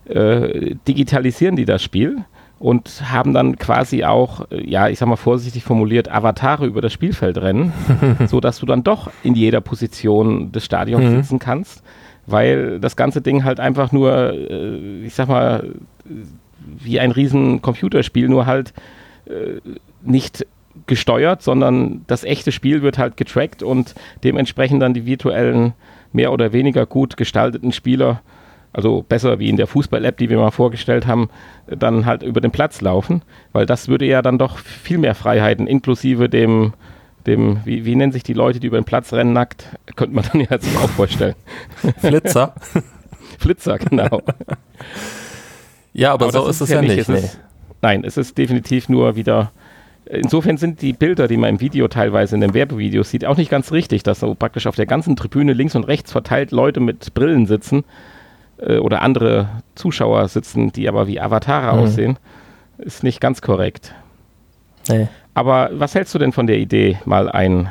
äh, 0.08 0.76
digitalisieren 0.86 1.56
die 1.56 1.64
das 1.64 1.82
Spiel 1.82 2.18
und 2.60 3.10
haben 3.10 3.34
dann 3.34 3.56
quasi 3.56 4.04
auch, 4.04 4.46
äh, 4.52 4.64
ja, 4.64 4.88
ich 4.88 5.00
sag 5.00 5.08
mal 5.08 5.16
vorsichtig 5.16 5.64
formuliert, 5.64 6.08
Avatare 6.08 6.66
über 6.66 6.80
das 6.80 6.92
Spielfeld 6.92 7.36
rennen, 7.38 7.72
sodass 8.26 8.60
du 8.60 8.66
dann 8.66 8.84
doch 8.84 9.10
in 9.24 9.34
jeder 9.34 9.60
Position 9.60 10.52
des 10.52 10.64
Stadions 10.64 11.04
mhm. 11.04 11.16
sitzen 11.16 11.38
kannst 11.40 11.82
weil 12.26 12.80
das 12.80 12.96
ganze 12.96 13.20
Ding 13.20 13.44
halt 13.44 13.60
einfach 13.60 13.92
nur, 13.92 14.32
äh, 14.32 15.04
ich 15.04 15.14
sag 15.14 15.28
mal, 15.28 15.74
wie 16.62 17.00
ein 17.00 17.10
riesen 17.10 17.62
Computerspiel, 17.62 18.28
nur 18.28 18.46
halt 18.46 18.72
äh, 19.26 19.60
nicht 20.02 20.46
gesteuert, 20.86 21.42
sondern 21.42 22.04
das 22.06 22.24
echte 22.24 22.52
Spiel 22.52 22.82
wird 22.82 22.98
halt 22.98 23.16
getrackt 23.16 23.62
und 23.62 23.94
dementsprechend 24.24 24.82
dann 24.82 24.94
die 24.94 25.06
virtuellen, 25.06 25.74
mehr 26.12 26.32
oder 26.32 26.52
weniger 26.52 26.86
gut 26.86 27.16
gestalteten 27.16 27.72
Spieler, 27.72 28.20
also 28.72 29.04
besser 29.08 29.38
wie 29.38 29.48
in 29.48 29.56
der 29.56 29.66
Fußball-App, 29.66 30.16
die 30.16 30.30
wir 30.30 30.38
mal 30.38 30.50
vorgestellt 30.50 31.06
haben, 31.06 31.28
dann 31.66 32.06
halt 32.06 32.22
über 32.22 32.40
den 32.40 32.50
Platz 32.50 32.80
laufen, 32.80 33.22
weil 33.52 33.66
das 33.66 33.88
würde 33.88 34.06
ja 34.06 34.22
dann 34.22 34.38
doch 34.38 34.58
viel 34.58 34.98
mehr 34.98 35.14
Freiheiten 35.14 35.66
inklusive 35.66 36.28
dem 36.28 36.72
dem, 37.26 37.60
wie, 37.64 37.84
wie 37.84 37.94
nennen 37.96 38.12
sich 38.12 38.22
die 38.22 38.32
Leute, 38.32 38.60
die 38.60 38.66
über 38.66 38.78
den 38.78 38.84
Platz 38.84 39.12
rennen 39.12 39.32
nackt? 39.32 39.66
Könnte 39.96 40.14
man 40.14 40.24
dann 40.30 40.40
ja 40.40 40.58
sich 40.58 40.76
auch 40.76 40.88
vorstellen. 40.90 41.34
Flitzer. 41.98 42.54
Flitzer, 43.38 43.78
genau. 43.78 44.22
ja, 45.92 46.12
aber, 46.12 46.26
aber 46.26 46.32
so 46.32 46.48
ist 46.48 46.60
es 46.60 46.70
ja, 46.70 46.80
nicht. 46.80 46.96
nicht. 46.96 47.08
Es 47.08 47.24
ist, 47.24 47.40
nein, 47.82 48.04
es 48.04 48.16
ist 48.16 48.36
definitiv 48.36 48.88
nur 48.88 49.16
wieder. 49.16 49.52
Insofern 50.06 50.56
sind 50.56 50.82
die 50.82 50.92
Bilder, 50.92 51.28
die 51.28 51.36
man 51.36 51.50
im 51.50 51.60
Video 51.60 51.86
teilweise 51.86 52.34
in 52.34 52.40
den 52.40 52.52
Werbevideos 52.52 53.10
sieht, 53.10 53.24
auch 53.24 53.36
nicht 53.36 53.50
ganz 53.50 53.70
richtig, 53.70 54.02
dass 54.02 54.20
so 54.20 54.34
praktisch 54.34 54.66
auf 54.66 54.74
der 54.74 54.86
ganzen 54.86 55.14
Tribüne 55.14 55.52
links 55.52 55.76
und 55.76 55.84
rechts 55.84 56.10
verteilt 56.10 56.50
Leute 56.50 56.80
mit 56.80 57.14
Brillen 57.14 57.46
sitzen 57.46 57.84
äh, 58.58 58.78
oder 58.78 59.02
andere 59.02 59.62
Zuschauer 59.74 60.26
sitzen, 60.28 60.72
die 60.72 60.88
aber 60.88 61.06
wie 61.06 61.20
Avatare 61.20 61.76
mhm. 61.76 61.82
aussehen. 61.82 62.18
Ist 62.78 63.04
nicht 63.04 63.20
ganz 63.20 63.40
korrekt. 63.40 63.94
Nee. 64.88 65.08
Aber 65.34 65.70
was 65.72 65.94
hältst 65.94 66.14
du 66.14 66.18
denn 66.18 66.32
von 66.32 66.46
der 66.46 66.58
Idee, 66.58 66.98
mal 67.04 67.28
ein 67.28 67.70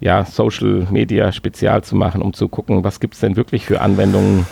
ja, 0.00 0.24
Social 0.24 0.86
Media 0.90 1.30
Spezial 1.32 1.84
zu 1.84 1.94
machen, 1.94 2.22
um 2.22 2.32
zu 2.32 2.48
gucken, 2.48 2.84
was 2.84 3.00
gibt 3.00 3.14
es 3.14 3.20
denn 3.20 3.36
wirklich 3.36 3.64
für 3.64 3.80
Anwendungen, 3.80 4.46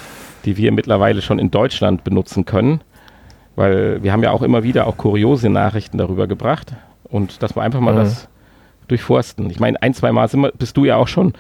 die 0.44 0.56
wir 0.56 0.72
mittlerweile 0.72 1.22
schon 1.22 1.38
in 1.38 1.50
Deutschland 1.50 2.04
benutzen 2.04 2.44
können? 2.44 2.82
Weil 3.56 4.02
wir 4.02 4.12
haben 4.12 4.22
ja 4.22 4.30
auch 4.30 4.42
immer 4.42 4.62
wieder 4.62 4.86
auch 4.86 4.96
kuriose 4.96 5.50
Nachrichten 5.50 5.98
darüber 5.98 6.26
gebracht 6.26 6.72
und 7.04 7.42
dass 7.42 7.56
wir 7.56 7.62
einfach 7.62 7.80
mal 7.80 7.94
mhm. 7.94 7.98
das 7.98 8.28
durchforsten. 8.86 9.50
Ich 9.50 9.60
meine, 9.60 9.82
ein, 9.82 9.92
zwei 9.92 10.12
Mal 10.12 10.32
wir, 10.32 10.52
bist 10.56 10.76
du 10.76 10.84
ja 10.84 10.96
auch 10.96 11.08
schon 11.08 11.34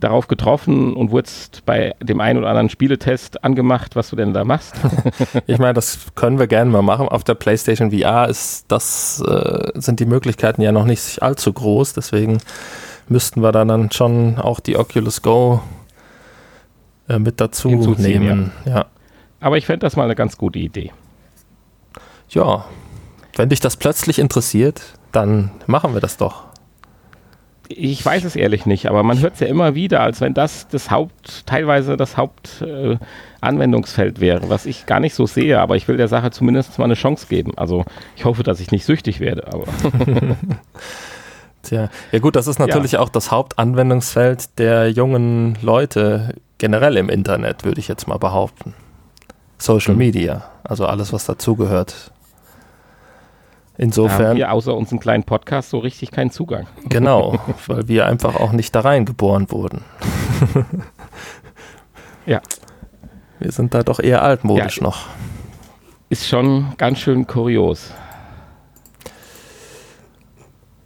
darauf 0.00 0.28
getroffen 0.28 0.94
und 0.94 1.10
wurdest 1.10 1.64
bei 1.66 1.94
dem 2.00 2.20
einen 2.20 2.38
oder 2.38 2.48
anderen 2.48 2.70
Spieletest 2.70 3.44
angemacht, 3.44 3.96
was 3.96 4.10
du 4.10 4.16
denn 4.16 4.32
da 4.32 4.44
machst? 4.44 4.74
ich 5.46 5.58
meine, 5.58 5.74
das 5.74 6.06
können 6.14 6.38
wir 6.38 6.46
gerne 6.46 6.70
mal 6.70 6.82
machen. 6.82 7.08
Auf 7.08 7.24
der 7.24 7.34
PlayStation 7.34 7.90
VR 7.90 8.28
ist 8.28 8.66
das, 8.68 9.22
äh, 9.26 9.72
sind 9.74 10.00
die 10.00 10.06
Möglichkeiten 10.06 10.62
ja 10.62 10.72
noch 10.72 10.84
nicht 10.84 11.22
allzu 11.22 11.52
groß, 11.52 11.94
deswegen 11.94 12.38
müssten 13.08 13.42
wir 13.42 13.52
dann 13.52 13.90
schon 13.90 14.38
auch 14.38 14.60
die 14.60 14.76
Oculus 14.76 15.22
Go 15.22 15.62
äh, 17.08 17.18
mit 17.18 17.40
dazu 17.40 17.68
nehmen. 17.68 18.52
Ja. 18.64 18.72
ja. 18.72 18.86
Aber 19.40 19.56
ich 19.56 19.66
fände 19.66 19.80
das 19.80 19.96
mal 19.96 20.04
eine 20.04 20.14
ganz 20.14 20.36
gute 20.36 20.58
Idee. 20.58 20.92
Ja, 22.30 22.64
wenn 23.36 23.48
dich 23.48 23.60
das 23.60 23.76
plötzlich 23.76 24.18
interessiert, 24.18 24.82
dann 25.12 25.50
machen 25.66 25.94
wir 25.94 26.00
das 26.00 26.16
doch. 26.16 26.47
Ich 27.68 28.04
weiß 28.04 28.24
es 28.24 28.34
ehrlich 28.34 28.64
nicht, 28.64 28.86
aber 28.86 29.02
man 29.02 29.20
hört 29.20 29.34
es 29.34 29.40
ja 29.40 29.46
immer 29.46 29.74
wieder, 29.74 30.00
als 30.00 30.20
wenn 30.20 30.32
das 30.32 30.68
das 30.68 30.90
Haupt, 30.90 31.46
teilweise 31.46 31.98
das 31.98 32.16
Hauptanwendungsfeld 32.16 34.18
äh, 34.18 34.20
wäre, 34.20 34.48
was 34.48 34.64
ich 34.64 34.86
gar 34.86 35.00
nicht 35.00 35.14
so 35.14 35.26
sehe, 35.26 35.60
aber 35.60 35.76
ich 35.76 35.86
will 35.86 35.98
der 35.98 36.08
Sache 36.08 36.30
zumindest 36.30 36.78
mal 36.78 36.86
eine 36.86 36.94
Chance 36.94 37.26
geben. 37.28 37.52
Also 37.56 37.84
ich 38.16 38.24
hoffe, 38.24 38.42
dass 38.42 38.60
ich 38.60 38.70
nicht 38.70 38.86
süchtig 38.86 39.20
werde, 39.20 39.52
aber. 39.52 39.66
Tja, 41.62 41.90
ja 42.12 42.18
gut, 42.20 42.36
das 42.36 42.46
ist 42.46 42.58
natürlich 42.58 42.92
ja. 42.92 43.00
auch 43.00 43.10
das 43.10 43.30
Hauptanwendungsfeld 43.30 44.58
der 44.58 44.90
jungen 44.90 45.58
Leute 45.60 46.34
generell 46.56 46.96
im 46.96 47.08
Internet, 47.08 47.64
würde 47.64 47.80
ich 47.80 47.88
jetzt 47.88 48.08
mal 48.08 48.18
behaupten. 48.18 48.74
Social 49.58 49.92
mhm. 49.92 49.98
Media, 49.98 50.44
also 50.64 50.86
alles, 50.86 51.12
was 51.12 51.26
dazugehört. 51.26 52.12
Insofern. 53.80 54.26
Haben 54.26 54.36
wir 54.36 54.52
außer 54.52 54.76
unserem 54.76 54.98
kleinen 54.98 55.22
Podcast 55.22 55.70
so 55.70 55.78
richtig 55.78 56.10
keinen 56.10 56.32
Zugang. 56.32 56.66
Genau, 56.88 57.38
weil 57.68 57.86
wir 57.86 58.06
einfach 58.06 58.34
auch 58.34 58.52
nicht 58.52 58.74
da 58.74 58.80
reingeboren 58.80 59.50
wurden. 59.52 59.84
ja. 62.26 62.42
Wir 63.38 63.52
sind 63.52 63.72
da 63.72 63.84
doch 63.84 64.00
eher 64.00 64.22
altmodisch 64.22 64.78
ja, 64.78 64.82
noch. 64.82 65.06
Ist 66.10 66.26
schon 66.26 66.72
ganz 66.76 66.98
schön 66.98 67.28
kurios. 67.28 67.92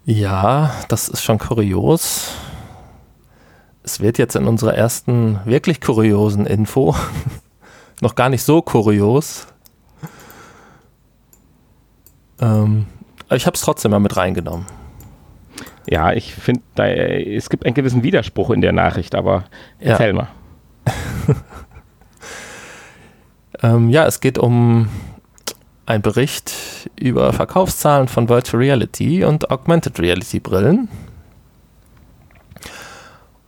Ja, 0.04 0.74
das 0.88 1.08
ist 1.08 1.22
schon 1.22 1.38
kurios. 1.38 2.34
Es 3.82 4.00
wird 4.00 4.18
jetzt 4.18 4.36
in 4.36 4.46
unserer 4.46 4.74
ersten 4.74 5.40
wirklich 5.46 5.80
kuriosen 5.80 6.44
Info 6.44 6.94
noch 8.02 8.16
gar 8.16 8.28
nicht 8.28 8.42
so 8.42 8.60
kurios, 8.60 9.46
ähm, 12.42 12.86
ich 13.30 13.46
habe 13.46 13.54
es 13.54 13.62
trotzdem 13.62 13.92
mal 13.92 14.00
mit 14.00 14.16
reingenommen. 14.16 14.66
Ja, 15.88 16.12
ich 16.12 16.34
finde, 16.34 16.62
es 16.76 17.50
gibt 17.50 17.64
einen 17.64 17.74
gewissen 17.74 18.02
Widerspruch 18.02 18.50
in 18.50 18.60
der 18.60 18.72
Nachricht, 18.72 19.14
aber 19.14 19.44
erzähl 19.78 20.08
ja. 20.08 20.12
mal. 20.12 20.28
ähm, 23.62 23.90
ja, 23.90 24.06
es 24.06 24.20
geht 24.20 24.38
um 24.38 24.88
einen 25.86 26.02
Bericht 26.02 26.52
über 26.98 27.32
Verkaufszahlen 27.32 28.08
von 28.08 28.28
Virtual 28.28 28.62
Reality 28.62 29.24
und 29.24 29.50
Augmented 29.50 29.98
Reality 29.98 30.40
Brillen. 30.40 30.88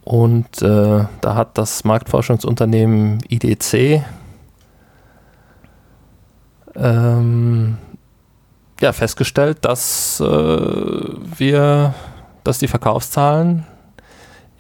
Und 0.03 0.61
äh, 0.61 1.05
da 1.21 1.35
hat 1.35 1.57
das 1.57 1.85
Marktforschungsunternehmen 1.85 3.21
IDC 3.29 4.05
ähm, 6.75 7.79
ja, 8.85 8.93
festgestellt, 8.93 9.59
dass 9.63 10.21
äh, 10.21 10.25
wir, 10.27 11.95
dass 12.45 12.59
die 12.59 12.69
Verkaufszahlen 12.69 13.67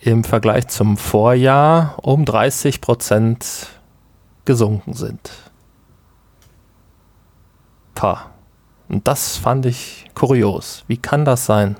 im 0.00 0.24
Vergleich 0.24 0.68
zum 0.68 0.96
Vorjahr 0.96 1.96
um 2.02 2.24
30 2.24 2.80
Prozent 2.80 3.68
gesunken 4.46 4.94
sind. 4.94 5.30
Pah. 7.94 8.30
Und 8.88 9.06
das 9.06 9.36
fand 9.36 9.66
ich 9.66 10.06
kurios. 10.14 10.84
Wie 10.88 10.96
kann 10.96 11.24
das 11.24 11.44
sein? 11.46 11.76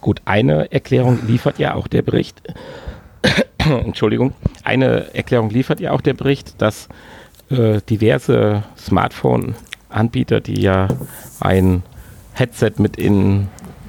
Gut, 0.00 0.22
eine 0.24 0.70
Erklärung 0.72 1.26
liefert 1.26 1.58
ja 1.58 1.74
auch 1.74 1.88
der 1.88 2.02
Bericht. 2.02 2.42
Entschuldigung. 3.58 4.34
Eine 4.62 5.14
Erklärung 5.14 5.50
liefert 5.50 5.80
ja 5.80 5.90
auch 5.90 6.00
der 6.00 6.14
Bericht, 6.14 6.60
dass 6.62 6.88
äh, 7.50 7.80
diverse 7.88 8.62
Smartphone 8.76 9.56
Anbieter, 9.94 10.40
die 10.40 10.60
ja 10.60 10.88
ein 11.40 11.82
Headset 12.32 12.72
mit 12.78 12.96
in 12.96 13.48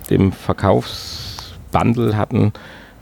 dem 0.10 0.32
Verkaufsbundle 0.32 2.16
hatten, 2.16 2.54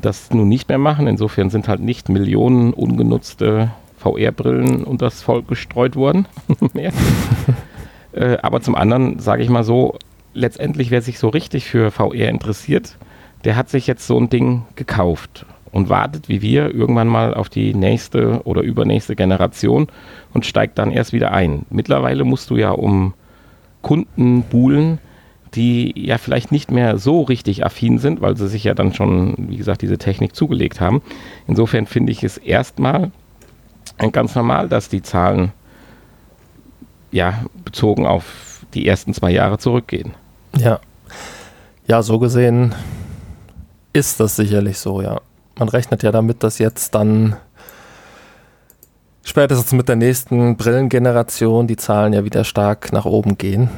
das 0.01 0.31
nun 0.31 0.49
nicht 0.49 0.69
mehr 0.69 0.77
machen. 0.77 1.07
Insofern 1.07 1.49
sind 1.49 1.67
halt 1.67 1.81
nicht 1.81 2.09
Millionen 2.09 2.73
ungenutzte 2.73 3.71
VR-Brillen 3.97 4.83
unter 4.83 5.05
das 5.05 5.21
Volk 5.21 5.47
gestreut 5.47 5.95
worden. 5.95 6.27
äh, 8.13 8.37
aber 8.41 8.61
zum 8.61 8.75
anderen, 8.75 9.19
sage 9.19 9.43
ich 9.43 9.49
mal 9.49 9.63
so, 9.63 9.97
letztendlich, 10.33 10.91
wer 10.91 11.01
sich 11.01 11.19
so 11.19 11.29
richtig 11.29 11.65
für 11.65 11.91
VR 11.91 12.29
interessiert, 12.29 12.97
der 13.43 13.55
hat 13.55 13.69
sich 13.69 13.87
jetzt 13.87 14.07
so 14.07 14.17
ein 14.17 14.29
Ding 14.29 14.63
gekauft 14.75 15.45
und 15.73 15.89
wartet 15.89 16.29
wie 16.29 16.41
wir 16.41 16.73
irgendwann 16.73 17.07
mal 17.07 17.33
auf 17.33 17.49
die 17.49 17.73
nächste 17.73 18.41
oder 18.45 18.61
übernächste 18.61 19.15
Generation 19.15 19.87
und 20.33 20.45
steigt 20.45 20.77
dann 20.77 20.91
erst 20.91 21.11
wieder 21.11 21.31
ein. 21.31 21.65
Mittlerweile 21.69 22.23
musst 22.23 22.49
du 22.51 22.55
ja 22.55 22.69
um 22.69 23.13
Kunden 23.81 24.43
buhlen, 24.43 24.99
die 25.55 25.93
ja 25.95 26.17
vielleicht 26.17 26.51
nicht 26.51 26.71
mehr 26.71 26.97
so 26.97 27.21
richtig 27.21 27.65
affin 27.65 27.97
sind, 27.97 28.21
weil 28.21 28.37
sie 28.37 28.47
sich 28.47 28.63
ja 28.63 28.75
dann 28.75 28.93
schon, 28.93 29.33
wie 29.37 29.57
gesagt, 29.57 29.81
diese 29.81 29.97
Technik 29.97 30.35
zugelegt 30.35 30.79
haben. 30.79 31.01
Insofern 31.47 31.87
finde 31.87 32.11
ich 32.11 32.23
es 32.23 32.37
erstmal 32.37 33.11
ganz 34.11 34.35
normal, 34.35 34.69
dass 34.69 34.89
die 34.89 35.01
Zahlen 35.01 35.51
ja 37.11 37.45
bezogen 37.65 38.05
auf 38.05 38.63
die 38.75 38.87
ersten 38.87 39.13
zwei 39.13 39.31
Jahre 39.31 39.57
zurückgehen. 39.57 40.13
Ja. 40.57 40.79
Ja, 41.87 42.01
so 42.01 42.19
gesehen 42.19 42.73
ist 43.91 44.19
das 44.19 44.35
sicherlich 44.35 44.77
so, 44.77 45.01
ja. 45.01 45.19
Man 45.55 45.69
rechnet 45.69 46.03
ja 46.03 46.11
damit, 46.11 46.43
dass 46.43 46.57
jetzt 46.57 46.95
dann 46.95 47.35
spätestens 49.23 49.71
mit 49.71 49.87
der 49.87 49.95
nächsten 49.95 50.57
Brillengeneration 50.57 51.67
die 51.67 51.77
Zahlen 51.77 52.13
ja 52.13 52.25
wieder 52.25 52.43
stark 52.43 52.91
nach 52.91 53.05
oben 53.05 53.37
gehen. 53.37 53.69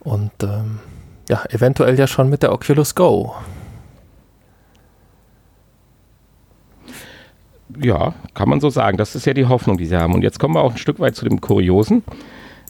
Und 0.00 0.32
ähm, 0.42 0.80
ja, 1.28 1.44
eventuell 1.50 1.98
ja 1.98 2.06
schon 2.06 2.28
mit 2.28 2.42
der 2.42 2.52
Oculus 2.52 2.94
Go. 2.94 3.34
Ja, 7.80 8.14
kann 8.34 8.48
man 8.48 8.60
so 8.60 8.70
sagen. 8.70 8.96
Das 8.96 9.14
ist 9.14 9.26
ja 9.26 9.34
die 9.34 9.46
Hoffnung, 9.46 9.76
die 9.76 9.86
sie 9.86 9.96
haben. 9.96 10.14
Und 10.14 10.22
jetzt 10.22 10.38
kommen 10.38 10.54
wir 10.54 10.62
auch 10.62 10.72
ein 10.72 10.78
Stück 10.78 11.00
weit 11.00 11.16
zu 11.16 11.24
dem 11.24 11.40
Kuriosen. 11.40 12.04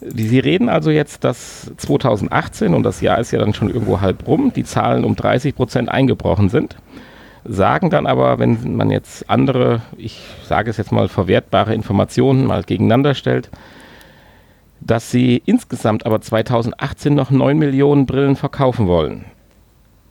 Sie 0.00 0.38
reden 0.38 0.68
also 0.68 0.90
jetzt, 0.90 1.24
dass 1.24 1.72
2018, 1.76 2.74
und 2.74 2.82
das 2.82 3.00
Jahr 3.00 3.18
ist 3.18 3.30
ja 3.30 3.38
dann 3.38 3.54
schon 3.54 3.70
irgendwo 3.70 4.00
halb 4.00 4.26
rum, 4.26 4.52
die 4.54 4.64
Zahlen 4.64 5.04
um 5.04 5.16
30 5.16 5.54
Prozent 5.54 5.88
eingebrochen 5.88 6.48
sind 6.48 6.76
sagen 7.48 7.90
dann 7.90 8.06
aber, 8.06 8.38
wenn 8.38 8.76
man 8.76 8.90
jetzt 8.90 9.28
andere, 9.30 9.82
ich 9.96 10.20
sage 10.44 10.70
es 10.70 10.76
jetzt 10.76 10.92
mal, 10.92 11.08
verwertbare 11.08 11.74
Informationen 11.74 12.46
mal 12.46 12.62
gegeneinander 12.62 13.14
stellt, 13.14 13.50
dass 14.80 15.10
sie 15.10 15.42
insgesamt 15.46 16.06
aber 16.06 16.20
2018 16.20 17.14
noch 17.14 17.30
9 17.30 17.58
Millionen 17.58 18.06
Brillen 18.06 18.36
verkaufen 18.36 18.86
wollen. 18.86 19.24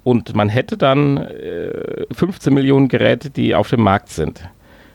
Und 0.04 0.36
man 0.36 0.50
hätte 0.50 0.78
dann 0.78 1.18
äh, 1.18 2.06
15 2.12 2.54
Millionen 2.54 2.88
Geräte, 2.88 3.30
die 3.30 3.56
auf 3.56 3.70
dem 3.70 3.82
Markt 3.82 4.10
sind. 4.10 4.48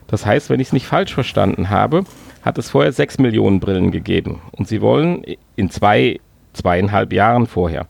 Das 0.07 0.27
heißt, 0.27 0.51
wenn 0.51 0.61
ich 0.61 0.69
es 0.69 0.73
nicht 0.73 0.87
falsch 0.87 1.15
verstanden 1.15 1.71
habe, 1.71 2.05
hat 2.43 2.59
es 2.59 2.71
vorher 2.71 2.93
6 2.93 3.19
Millionen 3.19 3.61
Brillen 3.61 3.91
gegeben. 3.91 4.41
Und 4.53 4.69
sie 4.69 4.81
wollen 4.81 5.25
in 5.57 5.71
zwei, 5.71 6.21
zweieinhalb 6.53 7.13
Jahren 7.13 7.47
vorher 7.47 7.87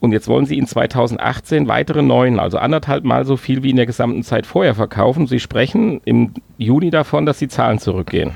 und 0.00 0.12
jetzt 0.12 0.28
wollen 0.28 0.46
sie 0.46 0.58
in 0.58 0.66
2018 0.66 1.68
weitere 1.68 2.02
neun, 2.02 2.38
also 2.38 2.58
anderthalb 2.58 3.04
Mal 3.04 3.24
so 3.24 3.36
viel 3.36 3.62
wie 3.62 3.70
in 3.70 3.76
der 3.76 3.86
gesamten 3.86 4.22
Zeit 4.22 4.46
vorher 4.46 4.74
verkaufen. 4.74 5.26
Sie 5.26 5.40
sprechen 5.40 6.00
im 6.04 6.34
Juni 6.58 6.90
davon, 6.90 7.26
dass 7.26 7.38
die 7.38 7.48
Zahlen 7.48 7.78
zurückgehen. 7.78 8.32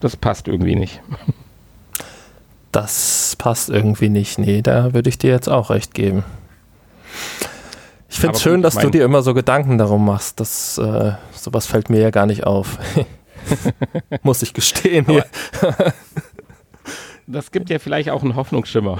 Das 0.00 0.16
passt 0.16 0.48
irgendwie 0.48 0.76
nicht. 0.76 1.00
Das 2.72 3.36
passt 3.36 3.68
irgendwie 3.68 4.08
nicht. 4.08 4.38
Nee, 4.38 4.62
da 4.62 4.94
würde 4.94 5.10
ich 5.10 5.18
dir 5.18 5.30
jetzt 5.30 5.48
auch 5.48 5.68
recht 5.68 5.92
geben. 5.92 6.24
Ich 8.12 8.20
finde 8.20 8.36
es 8.36 8.42
schön, 8.42 8.60
dass 8.60 8.74
du 8.74 8.90
dir 8.90 9.04
immer 9.06 9.22
so 9.22 9.32
Gedanken 9.32 9.78
darum 9.78 10.04
machst. 10.04 10.38
Das, 10.38 10.76
äh, 10.76 11.12
sowas 11.32 11.66
fällt 11.66 11.88
mir 11.88 11.98
ja 11.98 12.10
gar 12.10 12.26
nicht 12.26 12.44
auf. 12.44 12.78
Muss 14.22 14.42
ich 14.42 14.52
gestehen. 14.52 15.06
das 17.26 17.50
gibt 17.50 17.70
ja 17.70 17.78
vielleicht 17.78 18.10
auch 18.10 18.22
einen 18.22 18.36
Hoffnungsschimmer. 18.36 18.98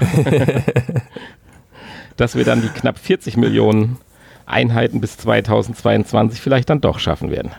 dass 2.17 2.35
wir 2.35 2.43
dann 2.43 2.63
die 2.63 2.69
knapp 2.69 2.97
40 2.97 3.37
Millionen 3.37 3.97
Einheiten 4.47 4.99
bis 4.99 5.15
2022 5.17 6.41
vielleicht 6.41 6.71
dann 6.71 6.81
doch 6.81 6.97
schaffen 6.97 7.29
werden. 7.29 7.51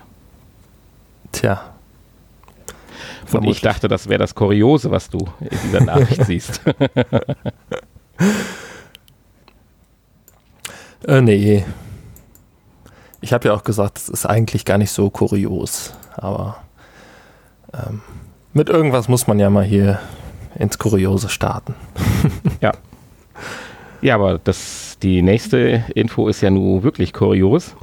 Tja. 1.30 1.62
Und 3.32 3.44
ich 3.44 3.60
dachte, 3.60 3.86
das 3.86 4.08
wäre 4.08 4.18
das 4.18 4.34
Kuriose, 4.34 4.90
was 4.90 5.08
du 5.08 5.18
in 5.40 5.58
dieser 5.62 5.84
Nachricht 5.84 6.24
siehst. 6.24 6.60
Äh, 11.06 11.20
nee. 11.20 11.64
Ich 13.20 13.32
habe 13.32 13.48
ja 13.48 13.54
auch 13.54 13.64
gesagt, 13.64 13.98
es 13.98 14.08
ist 14.08 14.26
eigentlich 14.26 14.64
gar 14.64 14.78
nicht 14.78 14.90
so 14.90 15.10
kurios. 15.10 15.94
Aber 16.16 16.56
ähm, 17.72 18.02
mit 18.52 18.68
irgendwas 18.68 19.08
muss 19.08 19.26
man 19.26 19.38
ja 19.38 19.50
mal 19.50 19.64
hier 19.64 19.98
ins 20.56 20.78
Kuriose 20.78 21.28
starten. 21.28 21.74
ja. 22.60 22.72
Ja, 24.00 24.16
aber 24.16 24.38
das, 24.38 24.98
die 25.02 25.22
nächste 25.22 25.84
Info 25.94 26.28
ist 26.28 26.42
ja 26.42 26.50
nun 26.50 26.82
wirklich 26.82 27.12
kurios. 27.12 27.74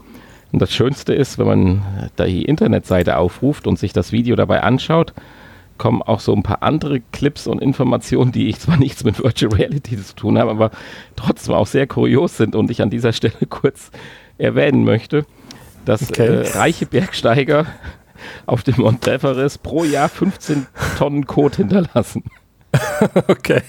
Und 0.51 0.61
das 0.61 0.71
Schönste 0.71 1.13
ist, 1.13 1.39
wenn 1.39 1.47
man 1.47 2.11
die 2.19 2.43
Internetseite 2.43 3.17
aufruft 3.17 3.67
und 3.67 3.79
sich 3.79 3.93
das 3.93 4.11
Video 4.11 4.35
dabei 4.35 4.61
anschaut, 4.61 5.13
kommen 5.81 6.03
auch 6.03 6.19
so 6.19 6.31
ein 6.35 6.43
paar 6.43 6.61
andere 6.61 6.99
Clips 7.11 7.47
und 7.47 7.59
Informationen, 7.59 8.31
die 8.31 8.49
ich 8.49 8.59
zwar 8.59 8.77
nichts 8.77 9.03
mit 9.03 9.17
Virtual 9.17 9.51
Reality 9.51 9.97
zu 9.97 10.15
tun 10.15 10.37
habe, 10.37 10.51
aber 10.51 10.69
trotzdem 11.15 11.55
auch 11.55 11.65
sehr 11.65 11.87
kurios 11.87 12.37
sind 12.37 12.55
und 12.55 12.69
ich 12.69 12.83
an 12.83 12.91
dieser 12.91 13.13
Stelle 13.13 13.33
kurz 13.49 13.89
erwähnen 14.37 14.83
möchte, 14.83 15.25
dass 15.83 16.07
okay. 16.07 16.27
äh, 16.27 16.47
reiche 16.55 16.85
Bergsteiger 16.85 17.65
auf 18.45 18.61
dem 18.61 18.75
Mount 18.77 19.07
Everest 19.07 19.63
pro 19.63 19.83
Jahr 19.83 20.07
15 20.07 20.67
Tonnen 20.99 21.25
Kot 21.25 21.55
hinterlassen. 21.55 22.25
okay. 23.27 23.63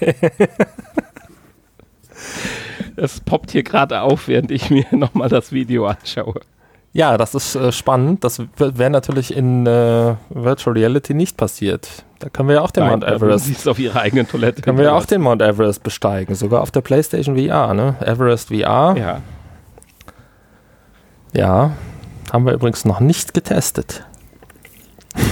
Es 2.97 3.21
poppt 3.21 3.53
hier 3.53 3.63
gerade 3.63 4.03
auf, 4.03 4.29
während 4.29 4.51
ich 4.51 4.69
mir 4.69 4.85
nochmal 4.91 5.31
das 5.31 5.51
Video 5.51 5.87
anschaue. 5.87 6.43
Ja, 6.95 7.17
das 7.17 7.35
ist 7.35 7.55
äh, 7.55 7.73
spannend. 7.73 8.23
Das 8.23 8.43
wäre 8.57 8.91
natürlich 8.91 9.35
in 9.35 9.67
äh, 9.67 10.15
Virtual 10.29 10.77
Reality 10.77 11.15
nicht 11.15 11.39
passiert. 11.39 12.05
Da 12.19 12.29
können 12.29 12.49
wir 12.49 12.57
ja 12.57 12.61
auch 12.61 12.71
den 12.71 12.85
Nein, 12.85 13.01
Mount 13.01 13.05
Everest. 13.05 13.47
Siehst 13.47 13.67
auf 13.67 13.79
ihrer 13.79 14.01
eigenen 14.01 14.29
Toilette. 14.29 14.61
Können 14.61 14.77
wir 14.77 14.85
ja 14.85 14.93
auch 14.93 15.07
den 15.07 15.23
Mount 15.23 15.41
Everest 15.41 15.83
besteigen, 15.83 16.35
sogar 16.35 16.61
auf 16.61 16.71
der 16.71 16.83
PlayStation 16.83 17.37
VR, 17.37 17.73
ne? 17.73 17.97
Everest 18.01 18.49
VR. 18.49 18.95
Ja. 18.97 19.21
Ja, 21.33 21.73
haben 22.31 22.45
wir 22.45 22.53
übrigens 22.53 22.85
noch 22.85 23.01
nicht 23.01 23.33
getestet. 23.33 24.05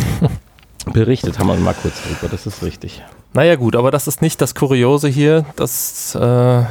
Berichtet 0.87 1.38
haben 1.38 1.49
wir 1.49 1.57
mal 1.57 1.75
kurz 1.75 2.03
drüber, 2.03 2.29
das 2.31 2.46
ist 2.46 2.62
richtig. 2.62 3.03
Naja 3.35 3.57
gut, 3.57 3.77
aber 3.77 3.90
das 3.90 4.09
ist 4.09 4.23
nicht 4.23 4.40
das 4.40 4.55
Kuriose 4.55 5.09
hier, 5.09 5.44
dass 5.57 6.14
äh, 6.14 6.62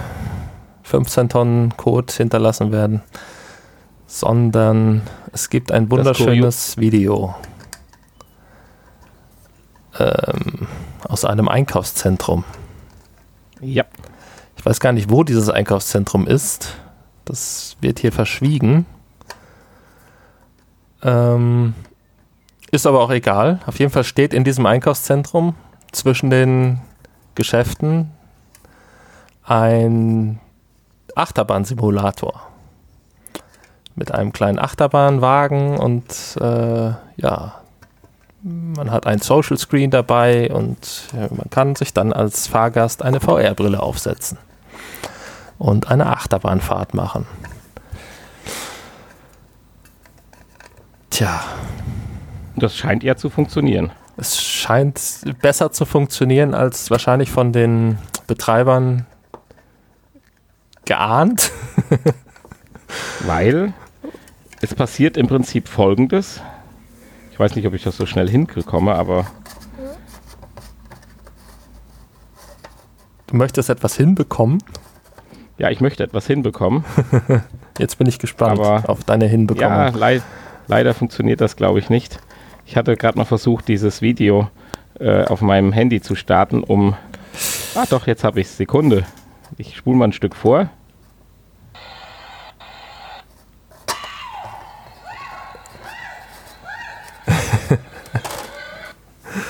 15 0.82 1.30
Tonnen 1.30 1.78
Code 1.78 2.12
hinterlassen 2.12 2.71
werden 2.71 3.04
sondern 4.10 5.04
es 5.32 5.52
gibt 5.52 5.72
ein 5.72 5.91
wunderschönes 5.91 6.78
Video 6.78 7.36
ähm, 10.00 10.67
aus 11.08 11.26
einem 11.26 11.48
Einkaufszentrum. 11.48 12.43
Ja. 13.62 13.86
Ich 14.58 14.65
weiß 14.65 14.80
gar 14.80 14.93
nicht, 14.93 15.12
wo 15.12 15.24
dieses 15.24 15.50
Einkaufszentrum 15.50 16.26
ist. 16.26 16.76
Das 17.24 17.78
wird 17.82 18.00
hier 18.00 18.12
verschwiegen. 18.12 18.88
Ähm, 21.04 21.76
ist 22.72 22.88
aber 22.88 23.02
auch 23.02 23.12
egal. 23.12 23.60
Auf 23.67 23.78
jeden 23.78 23.91
Fall 23.91 24.04
steht 24.04 24.34
in 24.34 24.43
diesem 24.43 24.65
Einkaufszentrum 24.65 25.54
zwischen 25.91 26.32
den 26.32 26.82
Geschäften 27.36 28.10
ein 29.43 30.39
Achterbahnsimulator 31.13 32.48
mit 33.99 34.13
einem 34.13 34.31
kleinen 34.31 34.57
Achterbahnwagen 34.57 35.77
und 35.77 36.38
äh, 36.41 36.91
ja, 37.17 37.62
man 38.41 38.89
hat 38.89 39.05
ein 39.05 39.19
Social 39.19 39.57
Screen 39.57 39.91
dabei 39.91 40.51
und 40.51 41.03
ja, 41.13 41.27
man 41.29 41.49
kann 41.49 41.75
sich 41.75 41.93
dann 41.93 42.13
als 42.13 42.47
Fahrgast 42.47 43.03
eine 43.03 43.19
VR-Brille 43.19 43.81
aufsetzen 43.81 44.38
und 45.57 45.91
eine 45.91 46.07
Achterbahnfahrt 46.07 46.93
machen. 46.93 47.27
Tja. 51.09 51.41
Das 52.55 52.75
scheint 52.75 53.03
ja 53.03 53.15
zu 53.15 53.29
funktionieren. 53.29 53.91
Es 54.17 54.41
scheint 54.41 54.99
besser 55.41 55.71
zu 55.71 55.85
funktionieren 55.85 56.53
als 56.53 56.91
wahrscheinlich 56.91 57.31
von 57.31 57.53
den 57.53 57.97
Betreibern 58.27 59.05
geahnt. 60.85 61.51
Weil 63.25 63.73
es 64.62 64.76
passiert 64.76 65.17
im 65.17 65.28
Prinzip 65.28 65.67
folgendes. 65.67 66.41
Ich 67.32 67.39
weiß 67.39 67.56
nicht, 67.56 67.65
ob 67.65 67.74
ich 67.74 67.84
das 67.84 67.95
so 67.95 68.06
schnell 68.06 68.30
hinkomme, 68.30 68.93
aber. 68.93 69.26
Du 73.28 73.38
möchtest 73.38 73.69
etwas 73.69 73.95
hinbekommen? 73.95 74.62
Ja, 75.58 75.69
ich 75.69 75.82
möchte 75.82 76.04
etwas 76.04 76.26
hinbekommen. 76.28 76.84
Jetzt 77.78 77.98
bin 77.98 78.08
ich 78.08 78.19
gespannt 78.19 78.60
aber 78.60 78.89
auf 78.89 79.04
deine 79.04 79.28
Hinbekommung. 79.28 79.72
Ja, 79.72 79.89
le 79.89 80.22
leider 80.67 80.93
funktioniert 80.93 81.41
das, 81.41 81.56
glaube 81.56 81.80
ich, 81.80 81.89
nicht. 81.89 82.19
Ich 82.65 82.76
hatte 82.76 82.95
gerade 82.95 83.17
noch 83.17 83.28
versucht, 83.28 83.67
dieses 83.67 84.02
Video 84.02 84.50
äh, 85.00 85.24
auf 85.26 85.41
meinem 85.41 85.72
Handy 85.72 86.02
zu 86.02 86.15
starten, 86.15 86.63
um. 86.63 86.95
Ah, 87.76 87.86
doch, 87.89 88.08
jetzt 88.08 88.24
habe 88.24 88.41
ich. 88.41 88.50
Sekunde. 88.50 89.06
Ich 89.58 89.76
spule 89.78 89.98
mal 89.98 90.06
ein 90.06 90.13
Stück 90.13 90.36
vor. 90.36 90.69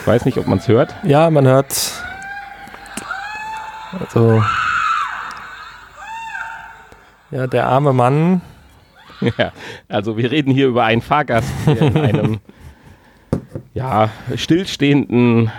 Ich 0.01 0.07
weiß 0.07 0.25
nicht, 0.25 0.38
ob 0.38 0.47
man 0.47 0.57
es 0.59 0.67
hört. 0.67 0.95
Ja, 1.03 1.29
man 1.29 1.45
hört. 1.45 1.91
Also. 3.99 4.43
Ja, 7.31 7.47
der 7.47 7.67
arme 7.67 7.93
Mann. 7.93 8.41
Ja, 9.38 9.51
also 9.89 10.15
wir 10.15 10.31
reden 10.31 10.49
hier 10.49 10.67
über 10.67 10.85
einen 10.85 11.01
Fahrgast, 11.01 11.49
der 11.65 11.81
in 11.81 11.97
einem 11.97 12.39
ja, 13.73 14.09
stillstehenden, 14.33 15.51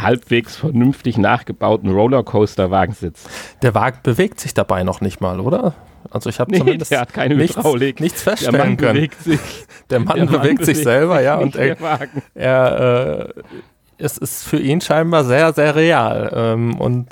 halbwegs 0.00 0.56
vernünftig 0.56 1.18
nachgebauten 1.18 1.90
Rollercoaster-Wagen 1.90 2.94
sitzt. 2.94 3.28
Der 3.60 3.74
Wagen 3.74 3.98
bewegt 4.02 4.40
sich 4.40 4.54
dabei 4.54 4.82
noch 4.82 5.02
nicht 5.02 5.20
mal, 5.20 5.40
oder? 5.40 5.74
Also 6.10 6.30
ich 6.30 6.40
habe 6.40 6.50
nee, 6.50 6.58
zumindest 6.58 6.90
der 6.90 7.00
hat 7.00 7.12
keine 7.12 7.36
nichts, 7.36 7.56
Hydraulik. 7.56 8.00
nichts 8.00 8.22
feststellen 8.22 8.54
der 8.54 8.64
Mann 8.64 8.76
können. 8.76 8.94
Bewegt 8.94 9.22
sich. 9.22 9.40
Der 9.90 10.00
Mann, 10.00 10.16
der 10.16 10.24
Mann 10.26 10.42
bewegt, 10.42 10.64
sich 10.64 10.78
selber, 10.78 11.20
ja, 11.20 11.36
und 11.36 11.56
er, 11.56 11.76
er 12.34 13.34
äh, 13.36 13.42
es 13.98 14.18
ist 14.18 14.44
für 14.44 14.58
ihn 14.58 14.80
scheinbar 14.80 15.24
sehr, 15.24 15.52
sehr 15.52 15.74
real 15.74 16.32
ähm, 16.34 16.78
und 16.80 17.08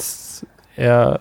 er 0.77 1.21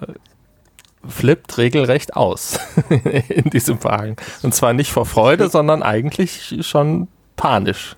flippt 1.08 1.58
regelrecht 1.58 2.16
aus 2.16 2.60
in 3.30 3.50
diesem 3.50 3.84
Wagen. 3.84 4.16
Und 4.44 4.54
zwar 4.54 4.74
nicht 4.74 4.92
vor 4.92 5.06
Freude, 5.06 5.50
sondern 5.50 5.84
eigentlich 5.84 6.58
schon 6.62 7.08
panisch. 7.36 7.96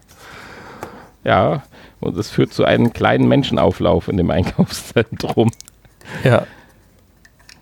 Ja, 1.23 1.63
und 1.99 2.17
es 2.17 2.29
führt 2.29 2.53
zu 2.53 2.63
einem 2.65 2.93
kleinen 2.93 3.27
Menschenauflauf 3.27 4.07
in 4.07 4.17
dem 4.17 4.31
Einkaufszentrum. 4.31 5.51
Ja. 6.23 6.45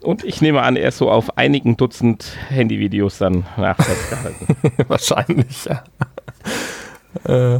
Und 0.07 0.23
ich 0.23 0.41
nehme 0.41 0.61
an, 0.61 0.77
er 0.77 0.87
ist 0.87 0.99
so 0.99 1.11
auf 1.11 1.37
einigen 1.37 1.75
Dutzend 1.75 2.31
Handyvideos 2.47 3.17
dann 3.17 3.45
nachgehalten. 3.57 4.55
Wahrscheinlich, 4.87 5.65
ja. 5.65 5.83
äh, 7.25 7.59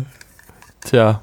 tja. 0.80 1.22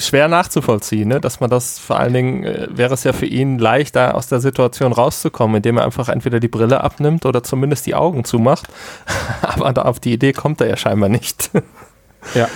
Schwer 0.00 0.28
nachzuvollziehen, 0.28 1.06
ne? 1.06 1.20
dass 1.20 1.40
man 1.40 1.50
das 1.50 1.78
vor 1.78 1.98
allen 1.98 2.14
Dingen 2.14 2.44
äh, 2.44 2.68
wäre 2.70 2.94
es 2.94 3.04
ja 3.04 3.12
für 3.12 3.26
ihn 3.26 3.58
leichter 3.58 4.14
aus 4.14 4.26
der 4.26 4.40
Situation 4.40 4.90
rauszukommen, 4.90 5.56
indem 5.56 5.76
er 5.76 5.84
einfach 5.84 6.08
entweder 6.08 6.40
die 6.40 6.48
Brille 6.48 6.80
abnimmt 6.80 7.26
oder 7.26 7.42
zumindest 7.42 7.84
die 7.84 7.94
Augen 7.94 8.24
zumacht. 8.24 8.68
Aber 9.42 9.70
da 9.74 9.82
auf 9.82 10.00
die 10.00 10.14
Idee 10.14 10.32
kommt 10.32 10.62
er 10.62 10.68
ja 10.68 10.78
scheinbar 10.78 11.10
nicht. 11.10 11.50
ja. 12.34 12.48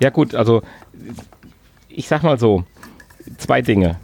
Ja, 0.00 0.10
gut, 0.10 0.34
also 0.34 0.62
ich 1.88 2.08
sag 2.08 2.24
mal 2.24 2.40
so: 2.40 2.64
zwei 3.38 3.62
Dinge 3.62 4.00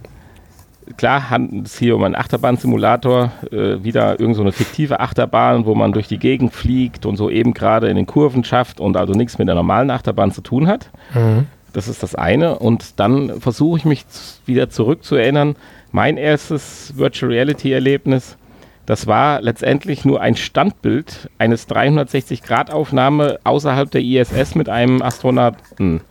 klar 0.97 1.29
handelt 1.29 1.67
es 1.67 1.77
hier 1.77 1.95
um 1.95 2.03
einen 2.03 2.15
Achterbahnsimulator, 2.15 3.31
äh, 3.51 3.83
wieder 3.83 4.11
irgendeine 4.11 4.35
so 4.35 4.41
eine 4.41 4.51
fiktive 4.51 4.99
Achterbahn, 4.99 5.65
wo 5.65 5.75
man 5.75 5.91
durch 5.91 6.07
die 6.07 6.19
Gegend 6.19 6.53
fliegt 6.53 7.05
und 7.05 7.17
so 7.17 7.29
eben 7.29 7.53
gerade 7.53 7.87
in 7.87 7.95
den 7.95 8.05
Kurven 8.05 8.43
schafft 8.43 8.79
und 8.79 8.97
also 8.97 9.13
nichts 9.13 9.37
mit 9.37 9.47
der 9.47 9.55
normalen 9.55 9.89
Achterbahn 9.91 10.31
zu 10.31 10.41
tun 10.41 10.67
hat. 10.67 10.89
Mhm. 11.13 11.47
Das 11.73 11.87
ist 11.87 12.03
das 12.03 12.15
eine. 12.15 12.59
Und 12.59 12.99
dann 12.99 13.39
versuche 13.39 13.77
ich 13.77 13.85
mich 13.85 14.05
wieder 14.45 14.69
zurückzuerinnern. 14.69 15.55
Mein 15.91 16.17
erstes 16.17 16.93
Virtual 16.95 17.31
Reality 17.31 17.71
Erlebnis, 17.71 18.37
das 18.85 19.07
war 19.07 19.41
letztendlich 19.41 20.05
nur 20.05 20.21
ein 20.21 20.35
Standbild 20.35 21.29
eines 21.37 21.67
360-Grad-Aufnahme 21.69 23.39
außerhalb 23.43 23.89
der 23.91 24.01
ISS 24.01 24.55
mit 24.55 24.69
einem 24.69 25.01
Astronauten. 25.01 26.01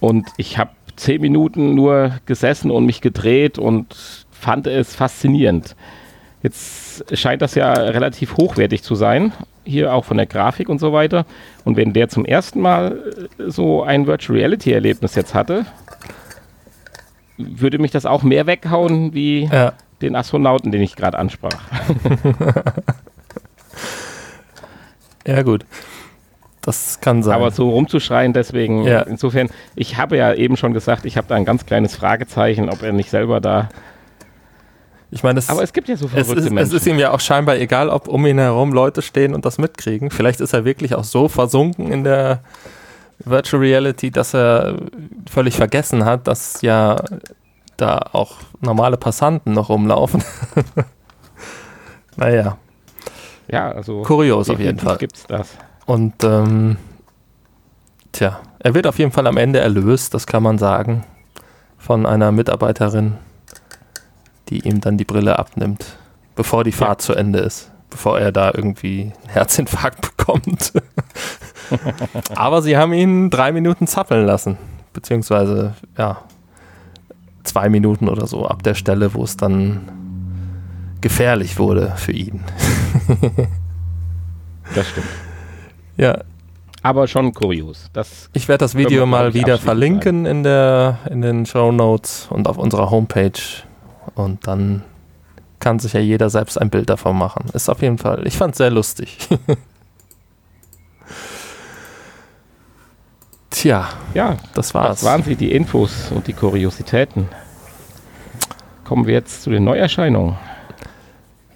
Und 0.00 0.26
ich 0.36 0.58
habe 0.58 0.70
zehn 0.96 1.20
Minuten 1.20 1.74
nur 1.74 2.18
gesessen 2.26 2.70
und 2.70 2.86
mich 2.86 3.00
gedreht 3.00 3.58
und 3.58 4.26
fand 4.30 4.66
es 4.66 4.94
faszinierend. 4.94 5.76
Jetzt 6.42 7.04
scheint 7.16 7.42
das 7.42 7.54
ja 7.54 7.72
relativ 7.72 8.36
hochwertig 8.36 8.82
zu 8.82 8.94
sein, 8.94 9.32
hier 9.64 9.92
auch 9.92 10.04
von 10.04 10.16
der 10.16 10.26
Grafik 10.26 10.68
und 10.68 10.78
so 10.78 10.92
weiter. 10.92 11.26
Und 11.64 11.76
wenn 11.76 11.92
der 11.92 12.08
zum 12.08 12.24
ersten 12.24 12.60
Mal 12.60 13.28
äh, 13.38 13.50
so 13.50 13.82
ein 13.82 14.06
Virtual 14.06 14.38
Reality 14.38 14.72
Erlebnis 14.72 15.14
jetzt 15.14 15.34
hatte, 15.34 15.66
würde 17.36 17.78
mich 17.78 17.90
das 17.90 18.06
auch 18.06 18.22
mehr 18.22 18.46
weghauen 18.46 19.12
wie 19.12 19.44
ja. 19.44 19.72
den 20.00 20.16
Astronauten, 20.16 20.72
den 20.72 20.82
ich 20.82 20.96
gerade 20.96 21.18
ansprach. 21.18 21.58
ja, 25.26 25.42
gut. 25.42 25.66
Das 26.66 27.00
kann 27.00 27.22
sein. 27.22 27.36
Aber 27.36 27.52
so 27.52 27.70
rumzuschreien, 27.70 28.32
deswegen, 28.32 28.82
ja. 28.82 29.02
insofern, 29.02 29.48
ich 29.76 29.96
habe 29.96 30.16
ja 30.16 30.34
eben 30.34 30.56
schon 30.56 30.72
gesagt, 30.72 31.04
ich 31.04 31.16
habe 31.16 31.28
da 31.28 31.36
ein 31.36 31.44
ganz 31.44 31.64
kleines 31.64 31.94
Fragezeichen, 31.94 32.68
ob 32.68 32.82
er 32.82 32.92
nicht 32.92 33.08
selber 33.08 33.40
da 33.40 33.68
Ich 35.12 35.22
meine, 35.22 35.40
Aber 35.46 35.62
es 35.62 35.72
gibt 35.72 35.88
ja 35.88 35.96
so 35.96 36.06
es 36.06 36.10
verrückte 36.10 36.34
ist, 36.34 36.44
es 36.46 36.50
Menschen. 36.50 36.76
ist 36.76 36.86
ihm 36.88 36.98
ja 36.98 37.12
auch 37.12 37.20
scheinbar 37.20 37.56
egal, 37.56 37.88
ob 37.88 38.08
um 38.08 38.26
ihn 38.26 38.38
herum 38.38 38.72
Leute 38.72 39.00
stehen 39.00 39.32
und 39.32 39.44
das 39.44 39.58
mitkriegen. 39.58 40.10
Vielleicht 40.10 40.40
ist 40.40 40.54
er 40.54 40.64
wirklich 40.64 40.96
auch 40.96 41.04
so 41.04 41.28
versunken 41.28 41.92
in 41.92 42.02
der 42.02 42.40
Virtual 43.24 43.62
Reality, 43.62 44.10
dass 44.10 44.34
er 44.34 44.74
völlig 45.30 45.54
vergessen 45.54 46.04
hat, 46.04 46.26
dass 46.26 46.62
ja 46.62 46.96
da 47.76 48.00
auch 48.12 48.38
normale 48.60 48.96
Passanten 48.96 49.52
noch 49.52 49.68
rumlaufen. 49.68 50.24
naja, 52.16 52.58
ja, 53.46 53.70
also 53.70 54.02
kurios 54.02 54.50
auf 54.50 54.58
jeden 54.58 54.80
Fall. 54.80 54.96
gibt's 54.98 55.24
das. 55.28 55.56
Und 55.86 56.24
ähm, 56.24 56.76
tja, 58.12 58.40
er 58.58 58.74
wird 58.74 58.86
auf 58.86 58.98
jeden 58.98 59.12
Fall 59.12 59.26
am 59.28 59.36
Ende 59.36 59.60
erlöst, 59.60 60.12
das 60.12 60.26
kann 60.26 60.42
man 60.42 60.58
sagen, 60.58 61.04
von 61.78 62.04
einer 62.04 62.32
Mitarbeiterin, 62.32 63.14
die 64.48 64.66
ihm 64.66 64.80
dann 64.80 64.98
die 64.98 65.04
Brille 65.04 65.38
abnimmt, 65.38 65.96
bevor 66.34 66.64
die 66.64 66.72
Fahrt 66.72 67.00
zu 67.00 67.14
Ende 67.14 67.38
ist, 67.38 67.70
bevor 67.90 68.18
er 68.18 68.32
da 68.32 68.50
irgendwie 68.52 69.12
einen 69.22 69.30
Herzinfarkt 69.30 70.00
bekommt. 70.16 70.72
Aber 72.34 72.62
sie 72.62 72.76
haben 72.76 72.92
ihn 72.92 73.30
drei 73.30 73.52
Minuten 73.52 73.86
zappeln 73.86 74.26
lassen, 74.26 74.58
beziehungsweise 74.92 75.74
ja, 75.96 76.18
zwei 77.44 77.68
Minuten 77.68 78.08
oder 78.08 78.26
so 78.26 78.46
ab 78.46 78.64
der 78.64 78.74
Stelle, 78.74 79.14
wo 79.14 79.22
es 79.22 79.36
dann 79.36 79.88
gefährlich 81.00 81.60
wurde 81.60 81.92
für 81.96 82.12
ihn. 82.12 82.42
Das 84.74 84.88
stimmt. 84.88 85.06
Ja, 85.96 86.18
Aber 86.82 87.08
schon 87.08 87.32
kurios. 87.32 87.88
Das 87.92 88.28
Ich 88.32 88.48
werde 88.48 88.64
das 88.64 88.74
Video 88.74 89.06
mal 89.06 89.34
wieder 89.34 89.58
verlinken 89.58 90.26
in, 90.26 90.42
der, 90.42 90.98
in 91.10 91.22
den 91.22 91.46
Show 91.46 91.72
Notes 91.72 92.28
und 92.30 92.46
auf 92.46 92.58
unserer 92.58 92.90
Homepage. 92.90 93.40
Und 94.14 94.46
dann 94.46 94.82
kann 95.58 95.78
sich 95.78 95.94
ja 95.94 96.00
jeder 96.00 96.30
selbst 96.30 96.60
ein 96.60 96.70
Bild 96.70 96.90
davon 96.90 97.18
machen. 97.18 97.46
Ist 97.52 97.68
auf 97.68 97.82
jeden 97.82 97.98
Fall, 97.98 98.26
ich 98.26 98.36
fand 98.36 98.52
es 98.52 98.58
sehr 98.58 98.70
lustig. 98.70 99.18
Tja, 103.50 103.88
ja, 104.12 104.36
das 104.54 104.74
war's. 104.74 105.00
das 105.00 105.04
waren 105.04 105.22
sie, 105.22 105.34
die 105.34 105.50
Infos 105.52 106.10
und 106.12 106.26
die 106.26 106.34
Kuriositäten. 106.34 107.28
Kommen 108.84 109.06
wir 109.06 109.14
jetzt 109.14 109.42
zu 109.42 109.50
den 109.50 109.64
Neuerscheinungen. 109.64 110.36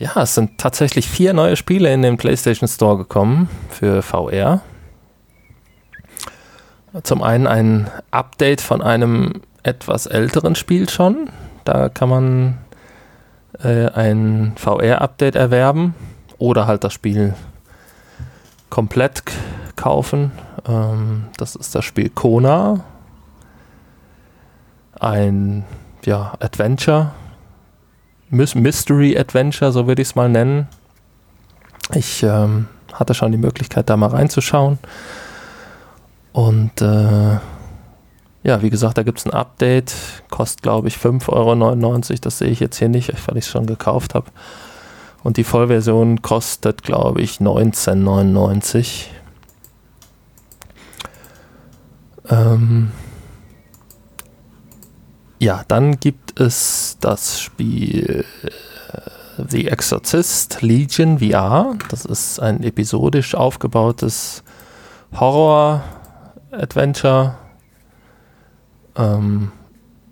Ja, 0.00 0.22
es 0.22 0.34
sind 0.34 0.56
tatsächlich 0.56 1.10
vier 1.10 1.34
neue 1.34 1.56
Spiele 1.56 1.92
in 1.92 2.00
den 2.00 2.16
PlayStation 2.16 2.66
Store 2.66 2.96
gekommen 2.96 3.50
für 3.68 4.00
VR. 4.00 4.62
Zum 7.02 7.22
einen 7.22 7.46
ein 7.46 7.90
Update 8.10 8.62
von 8.62 8.80
einem 8.80 9.42
etwas 9.62 10.06
älteren 10.06 10.54
Spiel 10.54 10.88
schon. 10.88 11.28
Da 11.64 11.90
kann 11.90 12.08
man 12.08 12.58
äh, 13.62 13.88
ein 13.90 14.54
VR-Update 14.56 15.36
erwerben 15.36 15.94
oder 16.38 16.66
halt 16.66 16.82
das 16.82 16.94
Spiel 16.94 17.34
komplett 18.70 19.22
kaufen. 19.76 20.32
Ähm, 20.66 21.26
das 21.36 21.56
ist 21.56 21.74
das 21.74 21.84
Spiel 21.84 22.08
Kona. 22.08 22.84
Ein 24.98 25.66
ja, 26.06 26.32
Adventure. 26.40 27.10
Mys- 28.30 28.56
Mystery 28.56 29.16
Adventure, 29.18 29.72
so 29.72 29.86
würde 29.86 30.02
ich 30.02 30.08
es 30.08 30.14
mal 30.14 30.28
nennen. 30.28 30.68
Ich 31.94 32.22
ähm, 32.22 32.66
hatte 32.92 33.14
schon 33.14 33.32
die 33.32 33.38
Möglichkeit, 33.38 33.90
da 33.90 33.96
mal 33.96 34.08
reinzuschauen. 34.10 34.78
Und 36.32 36.80
äh, 36.80 37.38
ja, 38.42 38.62
wie 38.62 38.70
gesagt, 38.70 38.96
da 38.96 39.02
gibt 39.02 39.18
es 39.18 39.26
ein 39.26 39.32
Update. 39.32 39.94
Kostet, 40.30 40.62
glaube 40.62 40.88
ich, 40.88 40.96
5,99 40.96 41.28
Euro. 41.30 41.98
Das 42.20 42.38
sehe 42.38 42.48
ich 42.48 42.60
jetzt 42.60 42.78
hier 42.78 42.88
nicht, 42.88 43.12
weil 43.28 43.36
ich 43.36 43.44
es 43.44 43.50
schon 43.50 43.66
gekauft 43.66 44.14
habe. 44.14 44.26
Und 45.22 45.36
die 45.36 45.44
Vollversion 45.44 46.22
kostet, 46.22 46.82
glaube 46.82 47.20
ich, 47.20 47.38
19,99. 47.38 49.06
Ähm, 52.28 52.92
ja, 55.40 55.64
dann 55.66 55.98
gibt 55.98 56.38
es 56.38 56.98
das 57.00 57.40
Spiel 57.40 58.24
äh, 58.42 58.50
The 59.48 59.68
Exorcist 59.68 60.60
Legion 60.60 61.20
VR. 61.20 61.78
Das 61.88 62.04
ist 62.04 62.38
ein 62.40 62.62
episodisch 62.62 63.34
aufgebautes 63.34 64.44
Horror-Adventure. 65.18 67.38
Ähm, 68.96 69.52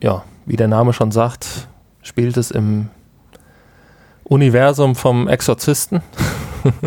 ja, 0.01 0.25
wie 0.47 0.57
der 0.57 0.69
Name 0.69 0.95
schon 0.95 1.13
sagt, 1.13 1.69
spielt 2.01 2.39
es 2.39 2.51
im 2.51 2.89
Universum 4.25 4.97
vom 4.97 5.29
Exorzisten. 5.29 6.01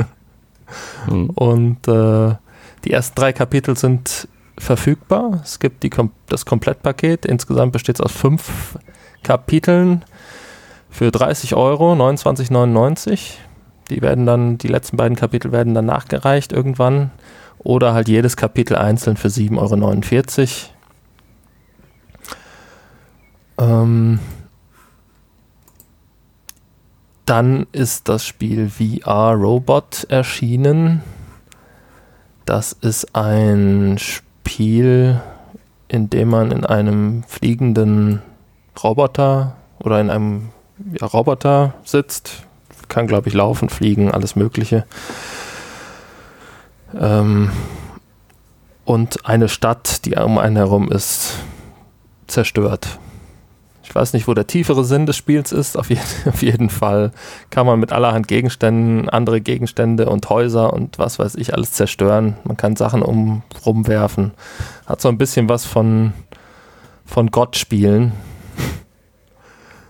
Hm. 1.06 1.30
Und 1.32 1.86
äh, 1.90 2.36
die 2.86 2.92
ersten 2.92 3.16
drei 3.16 3.34
Kapitel 3.34 3.78
sind 3.78 4.30
verfügbar. 4.62 5.41
Es 5.43 5.60
gibt 5.60 5.84
die, 5.84 5.89
das 6.28 6.45
Komplettpaket. 6.45 7.26
Insgesamt 7.26 7.74
besteht 7.74 7.95
es 7.95 8.02
aus 8.02 8.12
fünf 8.12 8.78
Kapiteln 9.24 10.06
für 10.89 11.12
30 11.12 11.56
Euro, 11.56 11.93
29,99. 11.93 13.34
Die 13.89 14.02
werden 14.02 14.26
dann, 14.26 14.58
die 14.58 14.67
letzten 14.67 14.97
beiden 14.97 15.17
Kapitel 15.17 15.52
werden 15.52 15.74
dann 15.74 15.86
nachgereicht 15.86 16.54
irgendwann. 16.54 17.12
Oder 17.60 17.93
halt 17.93 18.08
jedes 18.08 18.38
Kapitel 18.38 18.76
einzeln 18.76 19.17
für 19.17 19.28
7,49 19.28 20.69
Euro. 23.58 23.74
Ähm, 23.84 24.19
dann 27.26 27.67
ist 27.71 28.10
das 28.10 28.26
Spiel 28.26 28.69
VR 28.69 29.34
Robot 29.34 30.06
erschienen. 30.10 31.04
Das 32.45 32.74
ist 32.74 33.15
ein 33.15 33.97
Spiel, 34.00 34.31
in 35.88 36.10
dem 36.10 36.30
man 36.30 36.52
in 36.52 36.66
einem 36.66 37.24
fliegenden 37.28 38.22
Roboter 38.82 39.56
oder 39.80 40.00
in 40.00 40.10
einem 40.10 40.50
ja, 41.00 41.08
Roboter 41.08 41.74
sitzt. 41.84 42.44
Kann, 42.88 43.08
glaube 43.08 43.30
ich, 43.30 43.34
laufen, 43.34 43.70
fliegen, 43.70 44.12
alles 44.12 44.36
Mögliche. 44.36 44.86
Ähm, 47.00 47.52
und 48.86 49.26
eine 49.26 49.48
Stadt, 49.48 50.06
die 50.06 50.16
um 50.16 50.38
einen 50.38 50.58
herum 50.58 50.92
ist, 50.92 51.36
zerstört. 52.28 53.00
Ich 53.92 53.96
weiß 53.96 54.14
nicht, 54.14 54.30
wo 54.30 54.34
der 54.34 54.48
tiefere 54.48 54.86
Sinn 54.86 55.06
des 55.06 55.18
Spiels 55.18 55.52
ist. 55.52 55.78
Auf, 55.78 55.90
je 55.90 55.98
auf 56.26 56.42
jeden 56.42 56.70
Fall 56.70 57.12
kann 57.50 57.66
man 57.66 57.78
mit 57.78 57.92
allerhand 57.92 58.26
Gegenständen, 58.30 59.10
andere 59.10 59.42
Gegenstände 59.42 60.08
und 60.10 60.30
Häuser 60.30 60.72
und 60.72 60.98
was 60.98 61.20
weiß 61.20 61.36
ich 61.36 61.54
alles 61.54 61.74
zerstören. 61.74 62.38
Man 62.46 62.56
kann 62.56 62.78
Sachen 62.78 63.02
um, 63.02 63.44
rumwerfen. 63.66 64.32
Hat 64.86 65.02
so 65.02 65.10
ein 65.10 65.18
bisschen 65.18 65.50
was 65.50 65.66
von, 65.66 66.14
von 67.06 67.32
Gott 67.32 67.58
spielen. 67.58 68.14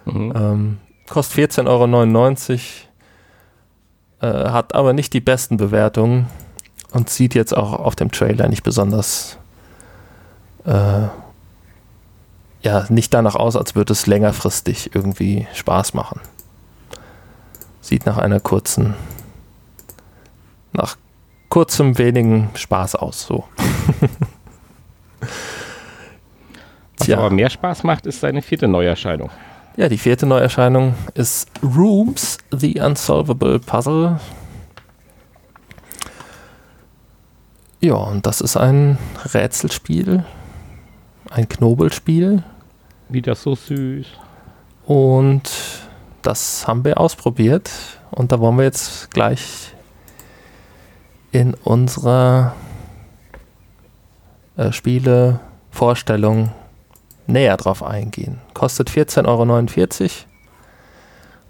Mhm. 0.05 0.33
Ähm, 0.35 0.77
kostet 1.07 1.51
14,99 1.53 2.59
Euro. 4.19 4.33
Äh, 4.33 4.49
hat 4.49 4.73
aber 4.73 4.93
nicht 4.93 5.13
die 5.13 5.21
besten 5.21 5.57
Bewertungen 5.57 6.25
und 6.91 7.11
sieht 7.11 7.35
jetzt 7.35 7.55
auch 7.55 7.73
auf 7.73 7.95
dem 7.95 8.11
Trailer 8.11 8.47
nicht 8.47 8.63
besonders 8.63 9.37
äh, 10.65 11.03
ja, 12.61 12.85
nicht 12.89 13.13
danach 13.13 13.35
aus, 13.35 13.55
als 13.55 13.75
würde 13.75 13.93
es 13.93 14.07
längerfristig 14.07 14.95
irgendwie 14.95 15.47
Spaß 15.53 15.93
machen. 15.93 16.19
Sieht 17.81 18.05
nach 18.05 18.17
einer 18.17 18.39
kurzen, 18.39 18.93
nach 20.71 20.97
kurzem, 21.49 21.97
wenigen 21.97 22.49
Spaß 22.53 22.95
aus, 22.95 23.25
so. 23.25 23.45
Was 26.97 27.07
Tja. 27.07 27.17
aber 27.17 27.31
mehr 27.31 27.49
Spaß 27.49 27.83
macht, 27.83 28.05
ist 28.05 28.19
seine 28.19 28.43
vierte 28.43 28.67
Neuerscheinung. 28.67 29.31
Ja, 29.75 29.89
die 29.89 29.97
vierte 29.97 30.25
Neuerscheinung 30.25 30.93
ist 31.15 31.49
Rooms, 31.63 32.37
The 32.51 32.79
Unsolvable 32.79 33.59
Puzzle. 33.59 34.19
Ja, 37.79 37.95
und 37.95 38.27
das 38.27 38.41
ist 38.41 38.57
ein 38.57 38.99
Rätselspiel, 39.33 40.23
ein 41.31 41.49
Knobelspiel. 41.49 42.43
Wieder 43.09 43.35
so 43.35 43.55
süß. 43.55 44.07
Und 44.85 45.49
das 46.21 46.67
haben 46.67 46.83
wir 46.83 46.99
ausprobiert. 46.99 47.71
Und 48.11 48.31
da 48.31 48.39
wollen 48.39 48.57
wir 48.57 48.65
jetzt 48.65 49.11
gleich 49.11 49.73
in 51.31 51.53
unserer 51.63 52.55
äh, 54.57 54.71
Spiele-Vorstellung 54.71 56.51
näher 57.27 57.57
drauf 57.57 57.83
eingehen. 57.83 58.39
Kostet 58.53 58.89
14,49 58.89 59.25
Euro 59.25 60.09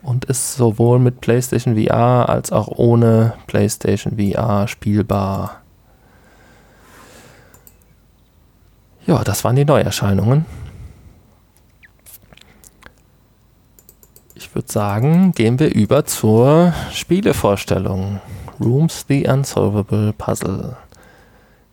und 0.03 0.25
ist 0.25 0.55
sowohl 0.55 0.99
mit 0.99 1.21
PlayStation 1.21 1.75
VR 1.75 2.29
als 2.29 2.51
auch 2.51 2.67
ohne 2.67 3.33
PlayStation 3.47 4.17
VR 4.17 4.67
spielbar. 4.67 5.60
Ja, 9.07 9.23
das 9.23 9.43
waren 9.43 9.55
die 9.55 9.65
Neuerscheinungen. 9.65 10.45
Ich 14.35 14.53
würde 14.53 14.71
sagen, 14.71 15.31
gehen 15.31 15.59
wir 15.59 15.73
über 15.73 16.05
zur 16.05 16.73
Spielevorstellung. 16.91 18.19
Rooms 18.59 19.05
the 19.07 19.27
Unsolvable 19.27 20.13
Puzzle. 20.13 20.75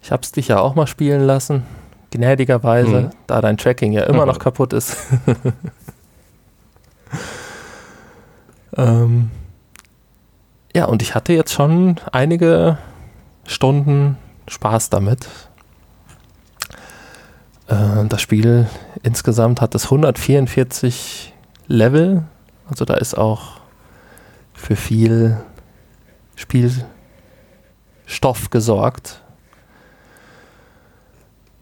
Ich 0.03 0.11
habe 0.11 0.22
es 0.22 0.33
dich 0.33 0.49
ja 0.49 0.61
auch 0.61 0.74
mal 0.74 0.87
spielen 0.87 1.26
lassen, 1.26 1.64
gnädigerweise, 2.11 3.01
mhm. 3.01 3.11
da 3.26 3.41
dein 3.41 3.57
Tracking 3.57 3.93
ja 3.93 4.05
immer 4.05 4.22
mhm. 4.22 4.29
noch 4.29 4.39
kaputt 4.39 4.72
ist. 4.72 4.97
ähm, 8.76 9.31
ja, 10.74 10.87
und 10.87 11.03
ich 11.03 11.14
hatte 11.14 11.33
jetzt 11.33 11.53
schon 11.53 11.97
einige 12.12 12.79
Stunden 13.47 14.16
Spaß 14.47 14.91
damit. 14.91 15.26
Äh, 17.69 18.07
das 18.09 18.21
Spiel 18.21 18.66
insgesamt 19.03 19.61
hat 19.61 19.75
es 19.75 19.85
144 19.85 21.33
Level, 21.66 22.25
also 22.69 22.85
da 22.85 22.95
ist 22.95 23.16
auch 23.16 23.61
für 24.55 24.75
viel 24.75 25.39
Spielstoff 26.35 26.91
gesorgt. 28.51 29.23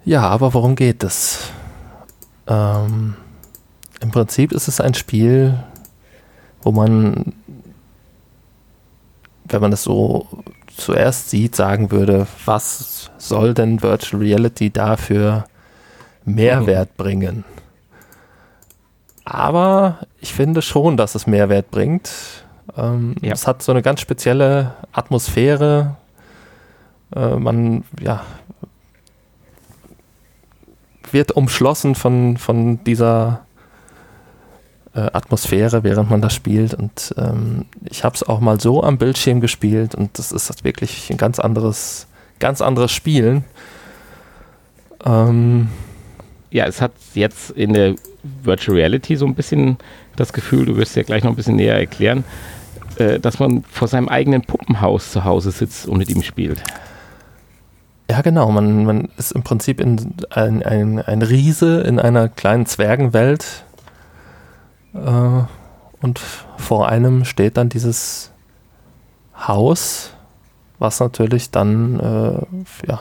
Ja, 0.05 0.23
aber 0.23 0.55
worum 0.55 0.77
geht 0.77 1.03
es? 1.03 1.51
Ähm, 2.47 3.17
Im 4.01 4.11
Prinzip 4.13 4.53
ist 4.53 4.69
es 4.69 4.81
ein 4.81 4.95
Spiel, 4.95 5.59
wo 6.63 6.71
man, 6.71 7.35
wenn 9.45 9.61
man 9.61 9.73
es 9.73 9.83
so 9.83 10.29
zuerst 10.77 11.31
sieht, 11.31 11.57
sagen 11.57 11.91
würde, 11.91 12.29
was 12.45 13.11
soll 13.19 13.55
denn 13.55 13.83
Virtual 13.83 14.23
Reality 14.23 14.71
dafür 14.71 15.47
Mehrwert 16.27 16.91
mhm. 16.91 17.03
bringen? 17.03 17.45
Aber 19.25 19.99
ich 20.21 20.33
finde 20.33 20.63
schon, 20.63 20.97
dass 20.97 21.15
es 21.15 21.27
Mehrwert 21.27 21.71
bringt. 21.71 22.11
Ähm, 22.77 23.17
ja. 23.23 23.33
Es 23.33 23.47
hat 23.47 23.63
so 23.63 23.73
eine 23.73 23.83
ganz 23.83 24.01
spezielle 24.01 24.75
Atmosphäre. 24.93 25.97
Äh, 27.15 27.37
man, 27.37 27.85
ja, 28.01 28.23
wird 31.11 31.33
umschlossen 31.33 31.95
von, 31.95 32.37
von 32.37 32.83
dieser 32.85 33.47
äh, 34.95 35.01
Atmosphäre, 35.13 35.85
während 35.85 36.11
man 36.11 36.21
das 36.21 36.35
spielt. 36.35 36.75
Und 36.75 37.15
ähm, 37.17 37.67
ich 37.85 38.05
habe 38.05 38.15
es 38.15 38.23
auch 38.23 38.41
mal 38.41 38.61
so 38.61 38.83
am 38.83 38.99
Bildschirm 38.99 39.41
gespielt 39.41 39.95
und 39.95 40.19
das 40.19 40.33
ist 40.33 40.65
wirklich 40.65 41.11
ein 41.11 41.17
ganz 41.17 41.39
anderes, 41.39 42.07
ganz 42.39 42.61
anderes 42.61 42.93
Spielen. 42.93 43.45
Ähm, 45.05 45.69
ja, 46.51 46.67
es 46.67 46.81
hat 46.81 46.93
jetzt 47.15 47.51
in 47.51 47.73
der 47.73 47.95
Virtual 48.43 48.77
Reality 48.77 49.17
so 49.17 49.27
ein 49.27 49.35
bisschen 49.35 49.79
das 50.17 50.33
Gefühl, 50.33 50.67
du 50.67 50.77
wirst 50.77 50.97
ja 50.97 51.03
gleich 51.03 51.23
noch 51.23 51.31
ein 51.31 51.37
bisschen 51.37 51.57
näher 51.57 51.79
erklären, 51.79 52.25
äh, 52.97 53.19
dass 53.21 53.39
man 53.39 53.65
vor 53.65 53.89
seinem 53.89 54.09
eigenen 54.09 54.43
Puppenhaus 54.43 55.13
zu 55.13 55.25
Hause 55.25 55.51
sitzt 55.51 55.87
und 55.87 55.99
mit 55.99 56.09
ihm 56.09 56.23
spielt. 56.23 56.63
Ja, 58.11 58.23
genau. 58.23 58.51
Man, 58.51 58.85
man 58.85 59.09
ist 59.17 59.33
im 59.33 59.43
Prinzip 59.43 59.81
in 59.81 60.15
ein, 60.31 60.63
ein, 60.63 61.01
ein 61.01 61.23
Riese 61.23 61.81
in 61.81 61.99
einer 61.99 62.29
kleinen 62.29 62.67
Zwergenwelt. 62.67 63.65
Äh, 64.95 65.43
und 66.01 66.19
vor 66.57 66.89
einem 66.89 67.25
steht 67.25 67.57
dann 67.57 67.69
dieses 67.69 68.31
Haus, 69.37 70.13
was 70.79 71.01
natürlich 71.01 71.51
dann 71.51 72.01
äh, 72.01 72.87
ja, 72.89 73.01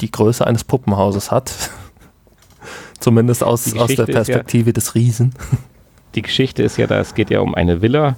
die 0.00 0.10
Größe 0.10 0.46
eines 0.46 0.64
Puppenhauses 0.64 1.30
hat. 1.30 1.52
Zumindest 3.02 3.42
aus, 3.42 3.76
aus 3.76 3.94
der 3.94 4.06
Perspektive 4.06 4.70
ja, 4.70 4.72
des 4.72 4.94
Riesen. 4.94 5.34
Die 6.14 6.22
Geschichte 6.22 6.62
ist 6.62 6.76
ja, 6.76 6.86
da 6.86 7.00
es 7.00 7.14
geht 7.14 7.30
ja 7.30 7.40
um 7.40 7.54
eine 7.54 7.82
Villa, 7.82 8.16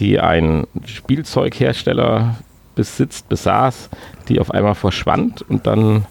die 0.00 0.18
ein 0.18 0.66
Spielzeughersteller 0.84 2.36
besitzt, 2.74 3.28
besaß, 3.28 3.88
die 4.28 4.40
auf 4.40 4.50
einmal 4.50 4.74
verschwand 4.74 5.42
und 5.42 5.66
dann 5.66 6.06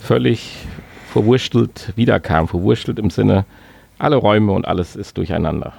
völlig 0.00 0.66
verwurstelt 1.10 1.92
wiederkam. 1.96 2.48
Verwurstelt 2.48 2.98
im 2.98 3.10
Sinne, 3.10 3.46
alle 3.98 4.16
Räume 4.16 4.52
und 4.52 4.66
alles 4.66 4.96
ist 4.96 5.16
durcheinander. 5.16 5.72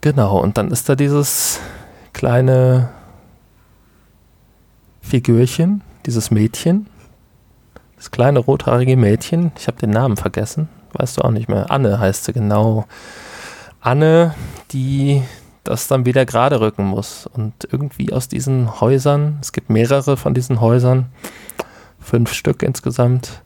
Genau, 0.00 0.40
und 0.40 0.58
dann 0.58 0.70
ist 0.70 0.88
da 0.88 0.96
dieses 0.96 1.60
kleine 2.12 2.90
Figürchen, 5.02 5.82
dieses 6.06 6.30
Mädchen, 6.30 6.86
das 7.98 8.10
kleine 8.10 8.38
rothaarige 8.38 8.96
Mädchen, 8.96 9.52
ich 9.58 9.66
habe 9.66 9.78
den 9.78 9.90
Namen 9.90 10.16
vergessen, 10.16 10.68
weißt 10.94 11.18
du 11.18 11.22
auch 11.22 11.30
nicht 11.30 11.48
mehr. 11.48 11.70
Anne 11.70 11.98
heißt 11.98 12.24
sie 12.24 12.32
genau. 12.32 12.86
Anne, 13.80 14.34
die 14.72 15.22
das 15.68 15.86
dann 15.86 16.06
wieder 16.06 16.24
gerade 16.24 16.60
rücken 16.60 16.86
muss. 16.86 17.26
Und 17.26 17.52
irgendwie 17.70 18.12
aus 18.12 18.28
diesen 18.28 18.80
Häusern, 18.80 19.38
es 19.42 19.52
gibt 19.52 19.68
mehrere 19.68 20.16
von 20.16 20.32
diesen 20.32 20.60
Häusern, 20.60 21.06
fünf 22.00 22.32
Stück 22.32 22.62
insgesamt, 22.62 23.42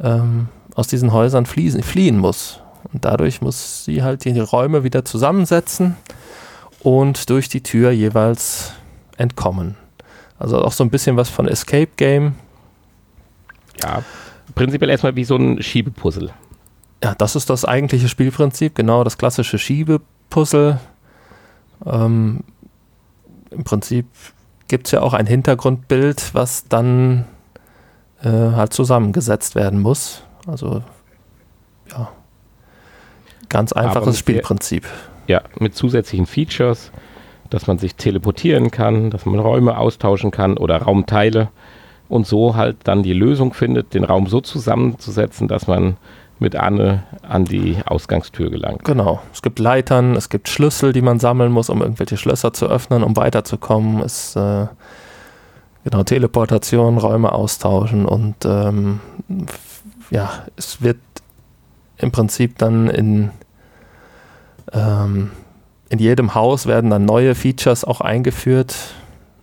ähm, 0.00 0.48
aus 0.74 0.86
diesen 0.86 1.12
Häusern 1.12 1.44
fliehen, 1.44 1.82
fliehen 1.82 2.18
muss. 2.18 2.60
Und 2.92 3.04
dadurch 3.04 3.42
muss 3.42 3.84
sie 3.84 4.02
halt 4.02 4.24
die 4.24 4.38
Räume 4.38 4.82
wieder 4.82 5.04
zusammensetzen 5.04 5.96
und 6.80 7.28
durch 7.28 7.48
die 7.48 7.62
Tür 7.62 7.90
jeweils 7.90 8.72
entkommen. 9.16 9.76
Also 10.38 10.62
auch 10.64 10.72
so 10.72 10.82
ein 10.82 10.90
bisschen 10.90 11.16
was 11.16 11.28
von 11.28 11.46
Escape 11.46 11.90
Game. 11.96 12.34
Ja, 13.80 14.02
prinzipiell 14.54 14.90
erstmal 14.90 15.16
wie 15.16 15.24
so 15.24 15.36
ein 15.36 15.62
Schiebepuzzle. 15.62 16.30
Ja, 17.02 17.14
das 17.16 17.36
ist 17.36 17.50
das 17.50 17.64
eigentliche 17.64 18.08
Spielprinzip, 18.08 18.74
genau 18.74 19.02
das 19.04 19.18
klassische 19.18 19.58
Schiebepuzzle. 19.58 20.78
Ähm, 21.84 22.44
Im 23.50 23.64
Prinzip 23.64 24.06
gibt 24.68 24.86
es 24.86 24.92
ja 24.92 25.00
auch 25.00 25.12
ein 25.12 25.26
Hintergrundbild, 25.26 26.34
was 26.34 26.68
dann 26.68 27.24
äh, 28.22 28.28
halt 28.28 28.72
zusammengesetzt 28.72 29.54
werden 29.54 29.80
muss. 29.80 30.22
Also 30.46 30.82
ja, 31.90 32.10
ganz 33.48 33.72
einfaches 33.72 34.18
Spielprinzip. 34.18 34.86
Ja, 35.26 35.42
mit 35.58 35.74
zusätzlichen 35.74 36.26
Features, 36.26 36.90
dass 37.50 37.66
man 37.66 37.78
sich 37.78 37.96
teleportieren 37.96 38.70
kann, 38.70 39.10
dass 39.10 39.26
man 39.26 39.38
Räume 39.38 39.76
austauschen 39.76 40.30
kann 40.30 40.56
oder 40.56 40.78
Raumteile 40.78 41.50
und 42.12 42.26
so 42.26 42.56
halt 42.56 42.76
dann 42.84 43.02
die 43.02 43.14
Lösung 43.14 43.54
findet, 43.54 43.94
den 43.94 44.04
Raum 44.04 44.26
so 44.26 44.42
zusammenzusetzen, 44.42 45.48
dass 45.48 45.66
man 45.66 45.96
mit 46.38 46.56
Anne 46.56 47.04
an 47.22 47.46
die 47.46 47.78
Ausgangstür 47.86 48.50
gelangt. 48.50 48.84
Genau. 48.84 49.22
Es 49.32 49.40
gibt 49.40 49.58
Leitern, 49.58 50.14
es 50.14 50.28
gibt 50.28 50.48
Schlüssel, 50.48 50.92
die 50.92 51.00
man 51.00 51.18
sammeln 51.20 51.50
muss, 51.50 51.70
um 51.70 51.80
irgendwelche 51.80 52.18
Schlösser 52.18 52.52
zu 52.52 52.66
öffnen, 52.66 53.02
um 53.02 53.16
weiterzukommen. 53.16 54.02
Es 54.02 54.36
äh, 54.36 54.66
genau 55.84 56.02
Teleportation, 56.02 56.98
Räume 56.98 57.32
austauschen 57.32 58.04
und 58.04 58.36
ähm, 58.44 59.00
ja, 60.10 60.30
es 60.56 60.82
wird 60.82 60.98
im 61.96 62.12
Prinzip 62.12 62.58
dann 62.58 62.90
in 62.90 63.30
ähm, 64.72 65.30
in 65.88 65.98
jedem 65.98 66.34
Haus 66.34 66.66
werden 66.66 66.90
dann 66.90 67.04
neue 67.04 67.34
Features 67.34 67.84
auch 67.84 68.00
eingeführt, 68.00 68.74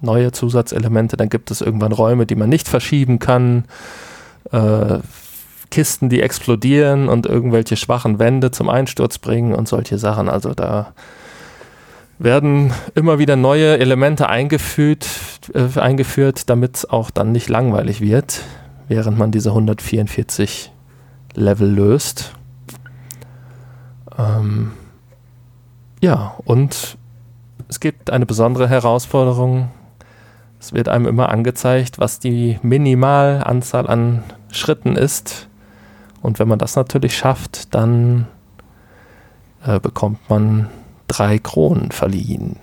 neue 0.02 0.32
Zusatzelemente. 0.32 1.18
Dann 1.18 1.30
gibt 1.30 1.52
es 1.52 1.62
irgendwann 1.62 1.92
Räume, 1.92 2.26
die 2.26 2.36
man 2.36 2.50
nicht 2.50 2.68
verschieben 2.68 3.20
kann. 3.20 3.66
Äh, 4.52 5.00
Kisten, 5.72 6.10
die 6.10 6.22
explodieren 6.22 7.10
und 7.10 7.26
irgendwelche 7.26 7.76
schwachen 7.76 8.18
Wände 8.18 8.52
zum 8.52 8.70
Einsturz 8.70 9.20
bringen 9.20 9.54
und 9.54 9.68
solche 9.68 9.98
Sachen. 9.98 10.28
Also 10.30 10.54
da 10.54 10.94
werden 12.18 12.74
immer 12.96 13.20
wieder 13.20 13.36
neue 13.36 13.78
Elemente 13.78 14.30
eingeführt, 14.30 15.08
äh, 15.54 15.80
eingeführt 15.80 16.50
damit 16.50 16.78
es 16.78 16.90
auch 16.90 17.12
dann 17.12 17.32
nicht 17.32 17.50
langweilig 17.50 18.02
wird, 18.02 18.42
während 18.88 19.18
man 19.18 19.32
diese 19.32 19.50
144 19.50 20.72
Level 21.36 21.70
löst. 21.70 22.34
Ähm, 24.18 24.72
ja, 26.02 26.36
und 26.46 26.98
es 27.68 27.80
gibt 27.80 28.10
eine 28.10 28.26
besondere 28.26 28.68
Herausforderung. 28.68 29.70
Es 30.60 30.74
wird 30.74 30.90
einem 30.90 31.08
immer 31.08 31.30
angezeigt, 31.30 32.00
was 32.00 32.20
die 32.20 32.60
Minimalanzahl 32.62 33.88
an 33.88 34.24
Schritten 34.52 34.96
ist, 34.96 35.50
und 36.22 36.40
wenn 36.40 36.48
man 36.48 36.60
das 36.60 36.76
natürlich 36.76 37.18
schafft, 37.18 37.74
dann 37.74 38.28
äh, 39.66 39.80
bekommt 39.80 40.30
man 40.30 40.70
drei 41.08 41.40
Kronen 41.40 41.92
verliehen. 41.92 42.58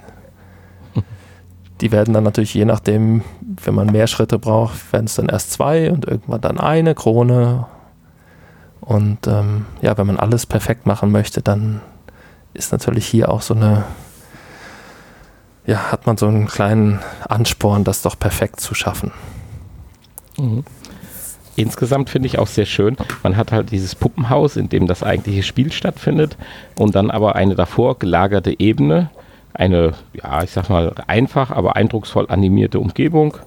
Die 1.82 1.92
werden 1.92 2.14
dann 2.14 2.24
natürlich 2.24 2.54
je 2.54 2.64
nachdem, 2.64 3.22
wenn 3.64 3.74
man 3.74 3.88
mehr 3.88 4.06
Schritte 4.06 4.38
braucht, 4.38 4.92
werden 4.94 5.04
es 5.04 5.16
dann 5.16 5.28
erst 5.28 5.52
zwei 5.52 5.92
und 5.92 6.06
irgendwann 6.06 6.40
dann 6.40 6.58
eine 6.58 6.94
Krone. 6.94 7.66
Und 8.80 9.26
ähm, 9.26 9.66
ja, 9.82 9.98
wenn 9.98 10.06
man 10.06 10.16
alles 10.16 10.46
perfekt 10.46 10.86
machen 10.86 11.12
möchte, 11.12 11.42
dann 11.42 11.82
ist 12.54 12.72
natürlich 12.72 13.06
hier 13.06 13.28
auch 13.28 13.42
so 13.42 13.52
eine, 13.52 13.84
ja, 15.66 15.90
hat 15.90 16.06
man 16.06 16.16
so 16.16 16.26
einen 16.26 16.46
kleinen 16.46 17.00
Ansporn, 17.28 17.84
das 17.84 18.02
doch 18.02 18.18
perfekt 18.18 18.60
zu 18.60 18.74
schaffen. 18.74 19.12
Mhm. 20.38 20.64
insgesamt 21.56 22.10
finde 22.10 22.26
ich 22.26 22.38
auch 22.38 22.46
sehr 22.46 22.66
schön. 22.66 22.96
Man 23.22 23.38
hat 23.38 23.50
halt 23.50 23.70
dieses 23.70 23.94
Puppenhaus, 23.94 24.56
in 24.56 24.68
dem 24.68 24.86
das 24.86 25.02
eigentliche 25.02 25.42
Spiel 25.42 25.72
stattfindet 25.72 26.36
und 26.78 26.94
dann 26.94 27.10
aber 27.10 27.36
eine 27.36 27.54
davor 27.54 27.98
gelagerte 27.98 28.60
Ebene, 28.60 29.10
eine, 29.54 29.94
ja, 30.12 30.42
ich 30.42 30.50
sag 30.50 30.68
mal, 30.68 30.92
einfach, 31.06 31.50
aber 31.50 31.76
eindrucksvoll 31.76 32.26
animierte 32.28 32.78
Umgebung 32.78 33.38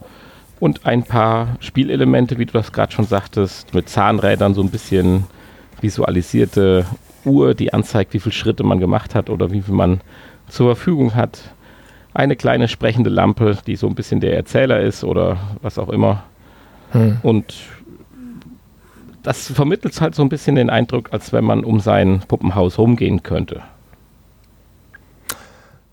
und 0.59 0.87
ein 0.87 1.03
paar 1.03 1.57
Spielelemente, 1.59 2.39
wie 2.39 2.47
du 2.47 2.53
das 2.53 2.71
gerade 2.71 2.91
schon 2.91 3.05
sagtest, 3.05 3.75
mit 3.75 3.87
Zahnrädern 3.87 4.55
so 4.55 4.61
ein 4.61 4.71
bisschen 4.71 5.25
visualisierte 5.79 6.85
Uhr, 7.25 7.53
die 7.53 7.73
anzeigt, 7.73 8.13
wie 8.13 8.19
viele 8.19 8.33
Schritte 8.33 8.63
man 8.63 8.79
gemacht 8.79 9.13
hat 9.13 9.29
oder 9.29 9.51
wie 9.51 9.61
viel 9.61 9.75
man 9.75 10.01
zur 10.47 10.75
Verfügung 10.75 11.13
hat. 11.13 11.53
Eine 12.19 12.35
kleine 12.35 12.67
sprechende 12.67 13.09
Lampe, 13.09 13.57
die 13.65 13.77
so 13.77 13.87
ein 13.87 13.95
bisschen 13.95 14.19
der 14.19 14.35
Erzähler 14.35 14.81
ist 14.81 15.05
oder 15.05 15.37
was 15.61 15.79
auch 15.79 15.87
immer. 15.87 16.23
Hm. 16.91 17.17
Und 17.23 17.55
das 19.23 19.49
vermittelt 19.49 20.01
halt 20.01 20.15
so 20.15 20.21
ein 20.21 20.27
bisschen 20.27 20.55
den 20.57 20.69
Eindruck, 20.69 21.13
als 21.13 21.31
wenn 21.31 21.45
man 21.45 21.63
um 21.63 21.79
sein 21.79 22.21
Puppenhaus 22.27 22.77
rumgehen 22.77 23.23
könnte. 23.23 23.61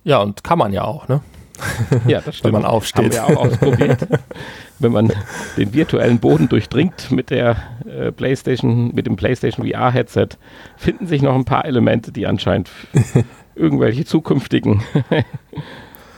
Ja, 0.03 0.19
und 0.19 0.43
kann 0.43 0.59
man 0.59 0.73
ja 0.73 0.83
auch, 0.83 1.07
ne? 1.07 1.21
Ja, 2.09 2.21
das 2.21 2.39
stimmt. 2.39 2.55
wenn 2.55 2.61
man 2.61 2.69
aufsteht. 2.69 3.17
Haben 3.17 3.31
wir 3.31 3.39
auch 3.39 3.47
ausprobiert. 3.47 4.09
wenn 4.81 4.91
man 4.91 5.13
den 5.57 5.73
virtuellen 5.75 6.19
Boden 6.19 6.49
durchdringt 6.49 7.13
mit 7.13 7.31
der 7.31 7.57
äh, 7.89 8.11
PlayStation, 8.11 8.93
mit 8.93 9.07
dem 9.07 9.15
PlayStation 9.15 9.65
VR 9.65 9.93
Headset, 9.93 10.31
finden 10.77 11.07
sich 11.07 11.23
noch 11.23 11.37
ein 11.37 11.45
paar 11.45 11.65
Elemente, 11.67 12.11
die 12.11 12.27
anscheinend 12.27 12.69
irgendwelche 13.55 14.05
zukünftigen 14.05 14.83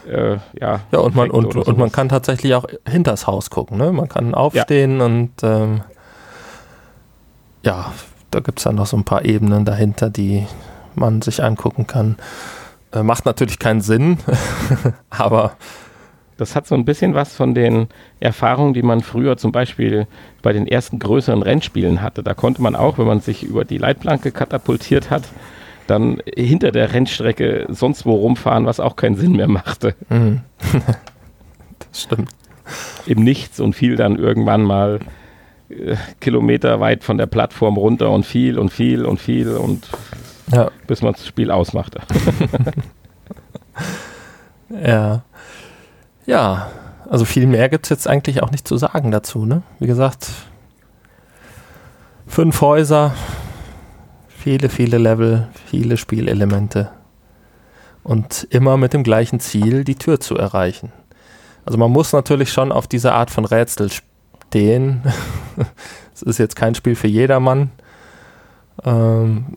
äh, 0.09 0.38
ja. 0.59 0.80
Ja, 0.90 0.98
und 0.98 1.14
man, 1.14 1.30
und, 1.30 1.54
und 1.54 1.78
man 1.78 1.92
kann 1.92 2.09
tatsächlich 2.09 2.54
auch 2.54 2.64
hinters 2.88 3.26
Haus 3.26 3.50
gucken, 3.50 3.78
ne? 3.78 3.92
Man 3.92 4.09
kann 4.09 4.34
aufstehen 4.34 4.98
ja. 4.98 5.06
und 5.06 5.30
ähm, 5.42 5.82
ja, 7.62 7.92
da 8.30 8.40
gibt 8.40 8.59
es 8.59 8.64
dann 8.64 8.76
noch 8.76 8.86
so 8.86 8.96
ein 8.96 9.04
paar 9.04 9.24
Ebenen 9.24 9.64
dahinter, 9.64 10.11
die 10.11 10.46
man 10.94 11.22
sich 11.22 11.42
angucken 11.42 11.86
kann. 11.86 12.16
Äh, 12.92 13.02
macht 13.02 13.26
natürlich 13.26 13.59
keinen 13.59 13.80
Sinn, 13.80 14.18
aber. 15.11 15.52
Das 16.38 16.54
hat 16.54 16.68
so 16.68 16.76
ein 16.76 16.84
bisschen 16.84 17.14
was 17.14 17.34
von 17.34 17.52
den 17.52 17.88
Erfahrungen, 18.20 18.72
die 18.72 18.82
man 18.82 19.00
früher 19.00 19.36
zum 19.36 19.50
Beispiel 19.50 20.06
bei 20.40 20.52
den 20.52 20.68
ersten 20.68 21.00
größeren 21.00 21.42
Rennspielen 21.42 22.00
hatte. 22.00 22.22
Da 22.22 22.32
konnte 22.32 22.62
man 22.62 22.76
auch, 22.76 22.96
wenn 22.96 23.09
man 23.09 23.18
sich 23.18 23.42
über 23.42 23.64
die 23.64 23.76
Leitplanke 23.76 24.30
katapultiert 24.30 25.11
hat, 25.11 25.24
dann 25.89 26.22
hinter 26.36 26.70
der 26.70 26.93
Rennstrecke 26.93 27.66
sonst 27.68 28.07
wo 28.07 28.14
rumfahren, 28.14 28.66
was 28.66 28.80
auch 28.80 28.97
keinen 28.97 29.16
Sinn 29.16 29.32
mehr 29.32 29.49
machte. 29.49 29.95
Mhm. 30.09 30.43
das 31.78 32.03
stimmt. 32.03 32.30
Im 33.07 33.24
Nichts 33.24 33.61
und 33.61 33.74
fiel 33.74 33.97
dann 33.97 34.16
irgendwann 34.16 34.62
mal 34.62 35.01
äh, 35.70 35.97
Kilometer 36.20 36.80
weit 36.80 37.05
von 37.05 37.18
der 37.18 37.26
Plattform 37.26 37.76
runter 37.76 38.11
und 38.11 38.26
viel 38.26 38.59
und 38.59 38.70
viel 38.70 39.05
und 39.05 39.20
viel 39.20 39.57
und 39.57 39.89
ja. 40.53 40.70
bis 40.86 41.03
man 41.03 41.12
das 41.12 41.26
Spiel 41.26 41.51
ausmachte. 41.51 42.01
ja. 44.82 45.22
Ja, 46.26 46.70
also 47.09 47.24
viel 47.24 47.47
mehr 47.47 47.70
gibt 47.70 47.86
es 47.86 47.91
jetzt 47.91 48.07
eigentlich 48.07 48.43
auch 48.43 48.51
nicht 48.51 48.68
zu 48.68 48.76
sagen 48.76 49.11
dazu. 49.11 49.47
Ne? 49.47 49.62
Wie 49.78 49.86
gesagt, 49.86 50.28
fünf 52.26 52.61
Häuser, 52.61 53.14
viele, 54.39 54.68
viele 54.68 54.99
Level, 54.99 55.49
viele 55.66 55.97
Spielelemente 55.97 56.91
und 58.05 58.47
immer 58.51 58.76
mit 58.76 58.93
dem 58.93 59.03
gleichen 59.03 59.41
Ziel, 59.41 59.84
die 59.84 59.97
Tür 59.97 60.20
zu 60.20 60.36
erreichen. 60.36 60.93
Also 61.64 61.78
man 61.78 61.91
muss 61.91 62.12
natürlich 62.12 62.53
schon 62.53 62.72
auf 62.72 62.86
diese 62.86 63.12
Art 63.12 63.30
von 63.30 63.45
Rätsel 63.45 63.91
stehen. 63.91 65.03
Es 66.14 66.22
ist 66.22 66.39
jetzt 66.39 66.57
kein 66.57 66.74
Spiel 66.74 66.97
für 66.97 67.07
jedermann. 67.07 67.70
Ähm, 68.82 69.57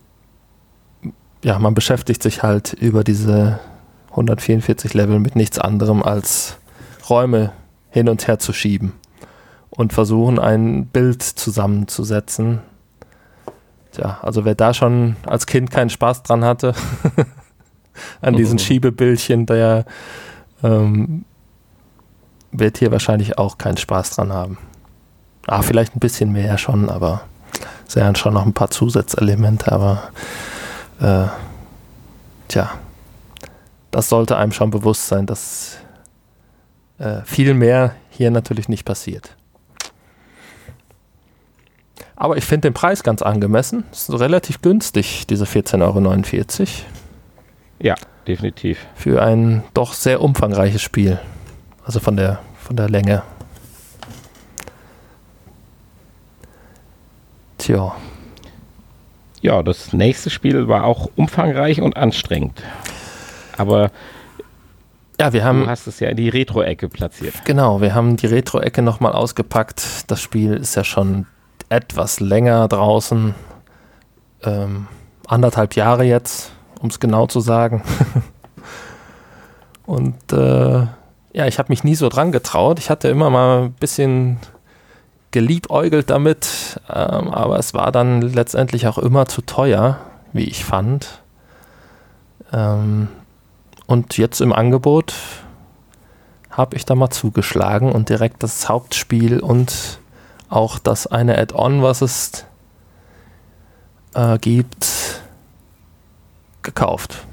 ja, 1.43 1.57
man 1.57 1.73
beschäftigt 1.73 2.21
sich 2.21 2.43
halt 2.43 2.73
über 2.73 3.03
diese 3.03 3.59
144 4.11 4.93
Level 4.93 5.17
mit 5.17 5.35
nichts 5.35 5.57
anderem 5.57 6.03
als 6.03 6.59
Räume 7.09 7.51
hin 7.89 8.09
und 8.09 8.27
her 8.27 8.37
zu 8.37 8.53
schieben 8.53 8.93
und 9.71 9.91
versuchen 9.91 10.37
ein 10.37 10.85
Bild 10.85 11.23
zusammenzusetzen. 11.23 12.61
Tja, 13.91 14.19
also 14.21 14.45
wer 14.45 14.55
da 14.55 14.73
schon 14.73 15.17
als 15.25 15.45
Kind 15.45 15.69
keinen 15.69 15.89
Spaß 15.89 16.23
dran 16.23 16.45
hatte, 16.45 16.73
an 18.21 18.35
diesen 18.35 18.57
oh. 18.57 18.61
Schiebebildchen, 18.61 19.45
der 19.45 19.85
ähm, 20.63 21.25
wird 22.51 22.77
hier 22.77 22.91
wahrscheinlich 22.91 23.37
auch 23.37 23.57
keinen 23.57 23.77
Spaß 23.77 24.11
dran 24.11 24.31
haben. 24.31 24.57
Ah, 25.47 25.61
vielleicht 25.61 25.95
ein 25.95 25.99
bisschen 25.99 26.31
mehr 26.31 26.57
schon, 26.57 26.89
aber 26.89 27.21
es 27.87 27.93
sind 27.93 28.17
schon 28.17 28.33
noch 28.33 28.45
ein 28.45 28.53
paar 28.53 28.69
Zusatzelemente, 28.69 29.71
aber 29.71 30.11
äh, 31.01 31.27
tja, 32.47 32.71
das 33.89 34.07
sollte 34.07 34.37
einem 34.37 34.51
schon 34.51 34.71
bewusst 34.71 35.07
sein, 35.07 35.25
dass 35.25 35.77
äh, 36.99 37.21
viel 37.25 37.53
mehr 37.53 37.95
hier 38.09 38.31
natürlich 38.31 38.69
nicht 38.69 38.85
passiert. 38.85 39.35
Aber 42.21 42.37
ich 42.37 42.45
finde 42.45 42.67
den 42.67 42.75
Preis 42.75 43.01
ganz 43.01 43.23
angemessen. 43.23 43.83
Ist 43.91 44.11
relativ 44.11 44.61
günstig, 44.61 45.25
diese 45.25 45.45
14,49 45.45 45.79
Euro. 45.81 46.67
Ja, 47.79 47.95
definitiv. 48.27 48.85
Für 48.93 49.23
ein 49.23 49.63
doch 49.73 49.93
sehr 49.93 50.21
umfangreiches 50.21 50.83
Spiel. 50.83 51.19
Also 51.83 51.99
von 51.99 52.15
der, 52.17 52.39
von 52.59 52.75
der 52.75 52.89
Länge. 52.89 53.23
Tja. 57.57 57.95
Ja, 59.41 59.63
das 59.63 59.91
nächste 59.91 60.29
Spiel 60.29 60.67
war 60.67 60.83
auch 60.83 61.09
umfangreich 61.15 61.81
und 61.81 61.97
anstrengend. 61.97 62.61
Aber 63.57 63.89
ja, 65.19 65.33
wir 65.33 65.43
haben, 65.43 65.61
du 65.61 65.67
hast 65.67 65.87
es 65.87 65.99
ja 65.99 66.09
in 66.09 66.17
die 66.17 66.29
Retro-Ecke 66.29 66.87
platziert. 66.87 67.33
Genau, 67.45 67.81
wir 67.81 67.95
haben 67.95 68.15
die 68.15 68.27
Retro-Ecke 68.27 68.83
nochmal 68.83 69.13
ausgepackt. 69.13 70.03
Das 70.05 70.21
Spiel 70.21 70.53
ist 70.53 70.75
ja 70.75 70.83
schon 70.83 71.25
etwas 71.71 72.19
länger 72.19 72.67
draußen. 72.67 73.33
Ähm, 74.43 74.87
anderthalb 75.25 75.75
Jahre 75.75 76.03
jetzt, 76.03 76.51
um 76.81 76.89
es 76.89 76.99
genau 76.99 77.27
zu 77.27 77.39
sagen. 77.39 77.81
Und 79.85 80.33
äh, 80.33 80.85
ja, 81.33 81.47
ich 81.47 81.59
habe 81.59 81.69
mich 81.69 81.83
nie 81.83 81.95
so 81.95 82.09
dran 82.09 82.33
getraut. 82.33 82.77
Ich 82.77 82.89
hatte 82.89 83.07
immer 83.07 83.29
mal 83.29 83.63
ein 83.63 83.73
bisschen 83.73 84.37
geliebäugelt 85.31 86.09
damit, 86.09 86.81
ähm, 86.89 87.29
aber 87.29 87.57
es 87.57 87.73
war 87.73 87.93
dann 87.93 88.21
letztendlich 88.21 88.87
auch 88.87 88.97
immer 88.97 89.27
zu 89.27 89.41
teuer, 89.41 89.97
wie 90.33 90.43
ich 90.43 90.65
fand. 90.65 91.21
Ähm, 92.51 93.07
und 93.87 94.17
jetzt 94.17 94.41
im 94.41 94.51
Angebot 94.51 95.13
habe 96.49 96.75
ich 96.75 96.83
da 96.83 96.95
mal 96.95 97.11
zugeschlagen 97.11 97.93
und 97.93 98.09
direkt 98.09 98.43
das 98.43 98.67
Hauptspiel 98.67 99.39
und 99.39 100.00
auch 100.51 100.79
das 100.79 101.07
eine 101.07 101.37
Add-on, 101.37 101.81
was 101.81 102.01
es 102.01 102.45
äh, 104.13 104.37
gibt, 104.37 105.21
gekauft. 106.61 107.25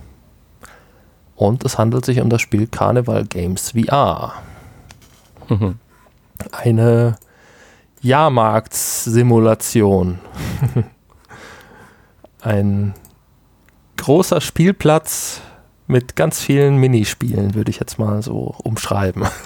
Und 1.37 1.65
es 1.65 1.79
handelt 1.79 2.05
sich 2.05 2.21
um 2.21 2.31
das 2.31 2.41
Spiel 2.41 2.67
Carnival 2.67 3.25
Games 3.25 3.73
VR. 3.73 4.35
Mhm. 5.49 5.79
Eine 6.53 7.17
Jahrmarktssimulation. 8.01 10.21
Ein 12.41 12.95
großer 13.97 14.41
Spielplatz 14.41 15.41
mit 15.89 16.15
ganz 16.17 16.41
vielen 16.41 16.77
Minispielen, 16.77 17.55
würde 17.55 17.71
ich 17.71 17.81
jetzt 17.81 17.99
mal 17.99 18.23
so 18.23 18.55
umschreiben. 18.63 19.27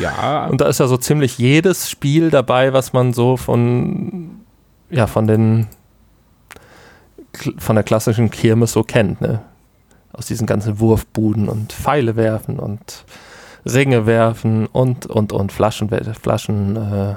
Ja. 0.00 0.46
Und 0.46 0.60
da 0.60 0.68
ist 0.68 0.80
ja 0.80 0.86
so 0.86 0.96
ziemlich 0.96 1.38
jedes 1.38 1.90
Spiel 1.90 2.30
dabei, 2.30 2.72
was 2.72 2.92
man 2.92 3.12
so 3.12 3.36
von, 3.36 4.40
ja, 4.90 5.06
von 5.06 5.26
den, 5.26 5.66
von 7.58 7.76
der 7.76 7.84
klassischen 7.84 8.30
Kirmes 8.30 8.72
so 8.72 8.82
kennt, 8.82 9.20
ne? 9.20 9.42
Aus 10.12 10.26
diesen 10.26 10.46
ganzen 10.46 10.80
Wurfbuden 10.80 11.48
und 11.48 11.72
Pfeile 11.72 12.16
werfen 12.16 12.58
und 12.58 13.04
Ringe 13.66 14.06
werfen 14.06 14.66
und, 14.66 15.06
und, 15.06 15.32
und 15.32 15.52
Flaschen, 15.52 15.90
Flaschen, 16.14 16.76
äh, 16.76 17.16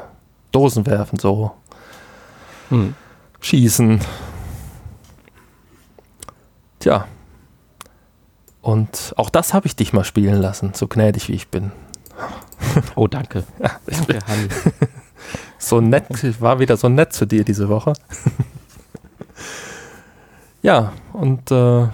Dosen 0.51 0.85
werfen, 0.85 1.17
so. 1.17 1.51
Hm. 2.69 2.95
Schießen. 3.39 3.99
Tja. 6.79 7.05
Und 8.61 9.13
auch 9.15 9.29
das 9.29 9.53
habe 9.53 9.67
ich 9.67 9.75
dich 9.75 9.93
mal 9.93 10.03
spielen 10.03 10.41
lassen, 10.41 10.73
so 10.73 10.87
gnädig 10.87 11.29
wie 11.29 11.33
ich 11.33 11.47
bin. 11.47 11.71
Oh, 12.95 13.07
danke. 13.07 13.43
Ja, 13.59 13.71
danke, 13.85 14.19
Hanni. 14.27 14.47
so 15.57 15.81
nett, 15.81 16.05
war 16.41 16.59
wieder 16.59 16.77
so 16.77 16.89
nett 16.89 17.13
zu 17.13 17.25
dir 17.25 17.43
diese 17.43 17.69
Woche. 17.69 17.93
ja, 20.61 20.93
und 21.13 21.51
äh, 21.51 21.87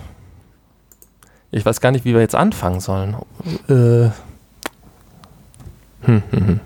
ich 1.52 1.66
weiß 1.66 1.80
gar 1.80 1.92
nicht, 1.92 2.06
wie 2.06 2.14
wir 2.14 2.22
jetzt 2.22 2.36
anfangen 2.36 2.80
sollen. 2.80 3.16
Äh, 3.70 4.10
hm, 6.02 6.24
hm, 6.30 6.48
hm. 6.48 6.60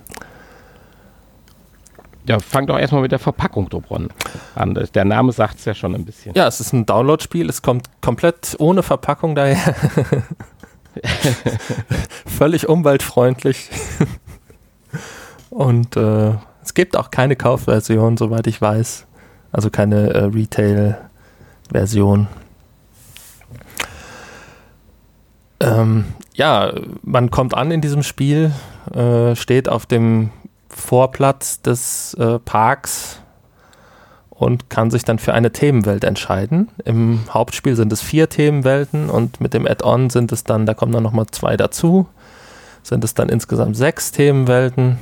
Ja, 2.27 2.37
fang 2.39 2.67
doch 2.67 2.77
erstmal 2.77 3.01
mit 3.01 3.11
der 3.11 3.17
Verpackung 3.17 3.69
Dobron 3.69 4.09
an. 4.53 4.75
Der 4.93 5.05
Name 5.05 5.31
sagt 5.31 5.57
es 5.57 5.65
ja 5.65 5.73
schon 5.73 5.95
ein 5.95 6.05
bisschen. 6.05 6.35
Ja, 6.35 6.47
es 6.47 6.59
ist 6.59 6.73
ein 6.73 6.85
Download-Spiel. 6.85 7.49
Es 7.49 7.63
kommt 7.63 7.89
komplett 8.01 8.55
ohne 8.59 8.83
Verpackung 8.83 9.33
daher. 9.33 9.73
Völlig 12.25 12.67
umweltfreundlich. 12.67 13.69
Und 15.49 15.95
äh, 15.95 16.33
es 16.63 16.73
gibt 16.73 16.97
auch 16.97 17.11
keine 17.11 17.35
Kaufversion, 17.35 18.17
soweit 18.17 18.47
ich 18.47 18.61
weiß. 18.61 19.05
Also 19.51 19.69
keine 19.69 20.13
äh, 20.13 20.23
Retail-Version. 20.25 22.27
Ähm, 25.59 26.05
ja, 26.33 26.73
man 27.01 27.31
kommt 27.31 27.53
an 27.53 27.71
in 27.71 27.81
diesem 27.81 28.03
Spiel, 28.03 28.53
äh, 28.93 29.35
steht 29.35 29.67
auf 29.67 29.85
dem 29.85 30.31
Vorplatz 30.69 31.61
des 31.61 32.13
äh, 32.13 32.39
Parks 32.39 33.21
und 34.39 34.69
kann 34.69 34.89
sich 34.89 35.03
dann 35.03 35.19
für 35.19 35.33
eine 35.33 35.51
Themenwelt 35.51 36.05
entscheiden. 36.05 36.69
Im 36.85 37.19
Hauptspiel 37.29 37.75
sind 37.75 37.91
es 37.91 38.01
vier 38.01 38.29
Themenwelten 38.29 39.09
und 39.09 39.41
mit 39.41 39.53
dem 39.53 39.67
Add-on 39.67 40.09
sind 40.09 40.31
es 40.31 40.45
dann, 40.45 40.65
da 40.65 40.73
kommen 40.73 40.93
dann 40.93 41.03
nochmal 41.03 41.27
zwei 41.29 41.57
dazu, 41.57 42.07
sind 42.81 43.03
es 43.03 43.13
dann 43.13 43.27
insgesamt 43.27 43.75
sechs 43.75 44.13
Themenwelten. 44.13 44.97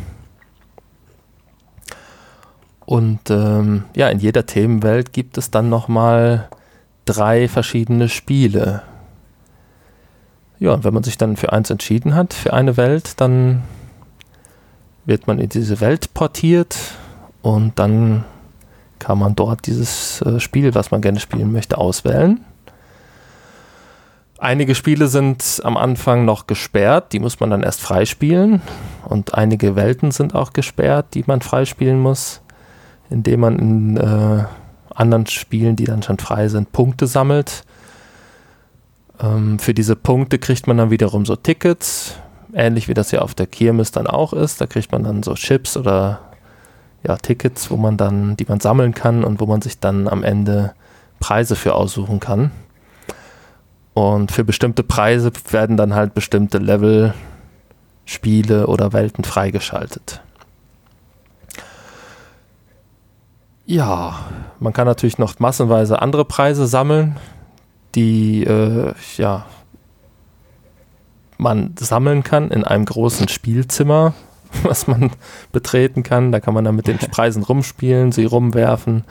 Und 2.88 3.30
ähm, 3.30 3.84
ja, 3.96 4.10
in 4.10 4.18
jeder 4.18 4.48
Themenwelt 4.48 5.14
gibt 5.14 5.38
es 5.38 5.52
dann 5.52 5.70
nochmal 5.70 6.50
drei 7.06 7.48
verschiedene 7.48 8.10
Spiele. 8.10 8.82
Ja, 10.58 10.74
und 10.74 10.84
wenn 10.84 10.96
man 10.96 11.04
sich 11.04 11.20
dann 11.20 11.38
für 11.38 11.54
eins 11.54 11.70
entschieden 11.70 12.16
hat, 12.16 12.34
für 12.34 12.54
eine 12.54 12.76
Welt, 12.76 13.22
dann 13.22 13.62
wird 15.06 15.28
man 15.28 15.38
in 15.38 15.50
diese 15.50 15.80
Welt 15.80 16.16
portiert 16.16 16.76
und 17.44 17.78
dann 17.78 18.26
kann 19.00 19.20
man 19.20 19.36
dort 19.36 19.68
dieses 19.68 20.22
äh, 20.22 20.40
Spiel, 20.40 20.76
was 20.76 20.92
man 20.92 21.02
gerne 21.02 21.20
spielen 21.20 21.52
möchte, 21.52 21.78
auswählen. 21.78 22.42
Einige 24.40 24.76
Spiele 24.76 25.08
sind 25.08 25.62
am 25.64 25.78
Anfang 25.78 26.26
noch 26.26 26.46
gesperrt, 26.46 27.12
die 27.14 27.20
muss 27.20 27.40
man 27.40 27.50
dann 27.50 27.64
erst 27.64 27.82
freispielen. 27.82 28.62
Und 29.06 29.34
einige 29.34 29.76
Welten 29.76 30.12
sind 30.12 30.36
auch 30.36 30.54
gesperrt, 30.54 31.08
die 31.16 31.24
man 31.26 31.42
freispielen 31.42 32.00
muss 32.00 32.42
indem 33.10 33.40
man 33.42 33.60
in 33.60 33.98
äh, 33.98 34.44
anderen 34.94 35.28
Spielen, 35.28 35.76
die 35.76 35.86
dann 35.86 36.04
schon 36.04 36.18
frei 36.18 36.48
sind, 36.48 36.72
Punkte 36.72 37.08
sammelt. 37.08 37.64
Ähm, 39.22 39.60
für 39.60 39.74
diese 39.74 39.96
Punkte 39.96 40.40
kriegt 40.40 40.68
man 40.68 40.78
dann 40.78 40.92
wiederum 40.92 41.26
so 41.26 41.36
Tickets, 41.36 42.16
ähnlich 42.54 42.88
wie 42.88 42.94
das 42.94 43.12
ja 43.12 43.22
auf 43.22 43.36
der 43.36 43.48
Kirmes 43.48 43.92
dann 43.92 44.08
auch 44.08 44.34
ist. 44.34 44.60
Da 44.62 44.68
kriegt 44.68 44.92
man 44.92 45.04
dann 45.04 45.24
so 45.24 45.36
Chips 45.36 45.78
oder 45.78 46.20
ja, 47.08 47.16
Tickets, 47.16 47.72
wo 47.72 47.78
man 47.78 47.98
dann, 47.98 48.36
die 48.36 48.46
man 48.46 48.60
sammeln 48.60 48.94
kann 48.94 49.24
und 49.24 49.40
wo 49.40 49.46
man 49.46 49.62
sich 49.62 49.80
dann 49.80 50.08
am 50.08 50.24
Ende 50.24 50.74
Preise 51.20 51.56
für 51.56 51.74
aussuchen 51.74 52.20
kann. 52.20 52.52
Und 53.94 54.32
für 54.32 54.44
bestimmte 54.44 54.84
Preise 54.84 55.32
werden 55.50 55.78
dann 55.78 55.96
halt 55.96 56.14
bestimmte 56.14 56.58
Level, 56.58 57.14
Spiele 58.06 58.68
oder 58.68 58.94
Welten 58.94 59.24
freigeschaltet. 59.24 60.22
Ja, 63.66 64.20
man 64.60 64.72
kann 64.72 64.86
natürlich 64.86 65.18
noch 65.18 65.40
massenweise 65.40 66.02
andere 66.02 66.26
Preise 66.26 66.68
sammeln, 66.68 67.18
die 67.96 68.44
äh, 68.44 68.94
ja, 69.18 69.46
man 71.38 71.74
sammeln 71.78 72.24
kann 72.24 72.52
in 72.52 72.64
einem 72.64 72.86
großen 72.86 73.28
Spielzimmer, 73.28 74.14
was 74.64 74.88
man 74.88 75.12
betreten 75.52 76.04
kann. 76.04 76.32
Da 76.32 76.40
kann 76.40 76.54
man 76.54 76.64
dann 76.64 76.76
mit 76.76 76.88
den 76.88 76.98
Preisen 77.12 77.44
rumspielen, 77.44 78.12
sie 78.12 78.26
rumwerfen. 78.26 79.04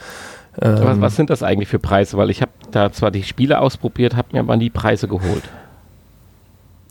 Ähm, 0.61 0.79
was, 0.81 1.01
was, 1.01 1.17
sind 1.17 1.31
das 1.31 1.43
eigentlich 1.43 1.69
für 1.69 1.79
Preise? 1.79 2.17
Weil 2.17 2.31
ich 2.31 2.43
habe 2.43 2.53
da 2.71 2.93
zwar 2.93 3.11
die 3.11 3.23
Spiele 3.23 3.61
ausprobiert, 3.61 4.17
habe 4.17 4.29
mir 4.33 4.41
aber 4.41 4.57
nie 4.57 4.71
Preise 4.71 5.09
geholt. 5.09 5.45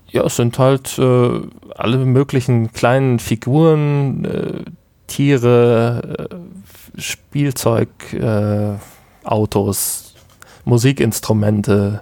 Ja, 0.10 0.24
es 0.24 0.36
sind 0.36 0.58
halt 0.60 0.97
äh, 0.97 1.41
alle 1.76 1.97
möglichen 1.97 2.72
kleinen 2.72 3.20
Figuren, 3.20 4.26
äh, 4.26 4.64
Tiere, 5.08 6.30
äh, 6.30 7.01
Spielzeug, 7.01 7.89
äh, 8.14 8.76
Autos, 9.24 10.16
Musikinstrumente, 10.64 12.01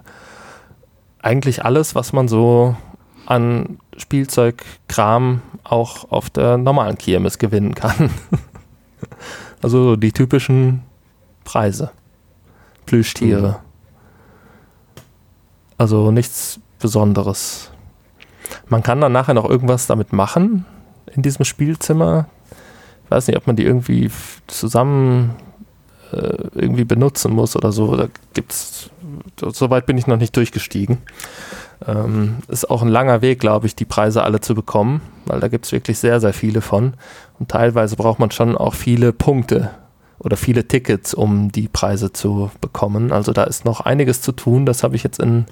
eigentlich 1.20 1.64
alles, 1.64 1.94
was 1.94 2.12
man 2.12 2.28
so 2.28 2.76
an 3.26 3.78
Spielzeugkram 3.96 5.42
auch 5.62 6.10
auf 6.10 6.30
der 6.30 6.56
normalen 6.56 6.98
Kirmes 6.98 7.38
gewinnen 7.38 7.74
kann. 7.74 8.10
also 9.62 9.96
die 9.96 10.12
typischen 10.12 10.82
Preise. 11.44 11.90
Plüschtiere. 12.86 13.48
Mhm. 13.48 13.54
Also 15.78 16.10
nichts 16.10 16.60
Besonderes. 16.78 17.70
Man 18.68 18.82
kann 18.82 19.00
dann 19.00 19.12
nachher 19.12 19.34
noch 19.34 19.48
irgendwas 19.48 19.86
damit 19.86 20.12
machen 20.12 20.66
in 21.14 21.22
diesem 21.22 21.44
Spielzimmer 21.44 22.26
weiß 23.08 23.28
nicht, 23.28 23.36
ob 23.36 23.46
man 23.46 23.56
die 23.56 23.64
irgendwie 23.64 24.10
zusammen 24.46 25.36
äh, 26.12 26.48
irgendwie 26.54 26.84
benutzen 26.84 27.32
muss 27.32 27.56
oder 27.56 27.72
so. 27.72 27.96
Da 27.96 28.08
gibt's, 28.32 28.90
so 29.40 29.70
weit 29.70 29.86
bin 29.86 29.98
ich 29.98 30.06
noch 30.06 30.16
nicht 30.16 30.36
durchgestiegen. 30.36 30.98
Ähm, 31.86 32.36
ist 32.48 32.70
auch 32.70 32.82
ein 32.82 32.88
langer 32.88 33.20
Weg, 33.20 33.40
glaube 33.40 33.66
ich, 33.66 33.76
die 33.76 33.84
Preise 33.84 34.22
alle 34.22 34.40
zu 34.40 34.54
bekommen, 34.54 35.02
weil 35.26 35.40
da 35.40 35.48
gibt 35.48 35.66
es 35.66 35.72
wirklich 35.72 35.98
sehr, 35.98 36.20
sehr 36.20 36.32
viele 36.32 36.60
von. 36.60 36.94
Und 37.38 37.50
teilweise 37.50 37.96
braucht 37.96 38.18
man 38.18 38.30
schon 38.30 38.56
auch 38.56 38.74
viele 38.74 39.12
Punkte 39.12 39.70
oder 40.18 40.36
viele 40.36 40.66
Tickets, 40.66 41.14
um 41.14 41.50
die 41.52 41.68
Preise 41.68 42.12
zu 42.12 42.50
bekommen. 42.60 43.12
Also 43.12 43.32
da 43.32 43.44
ist 43.44 43.64
noch 43.64 43.80
einiges 43.80 44.22
zu 44.22 44.32
tun. 44.32 44.66
Das 44.66 44.82
habe 44.82 44.96
ich 44.96 45.02
jetzt 45.02 45.20
in 45.20 45.46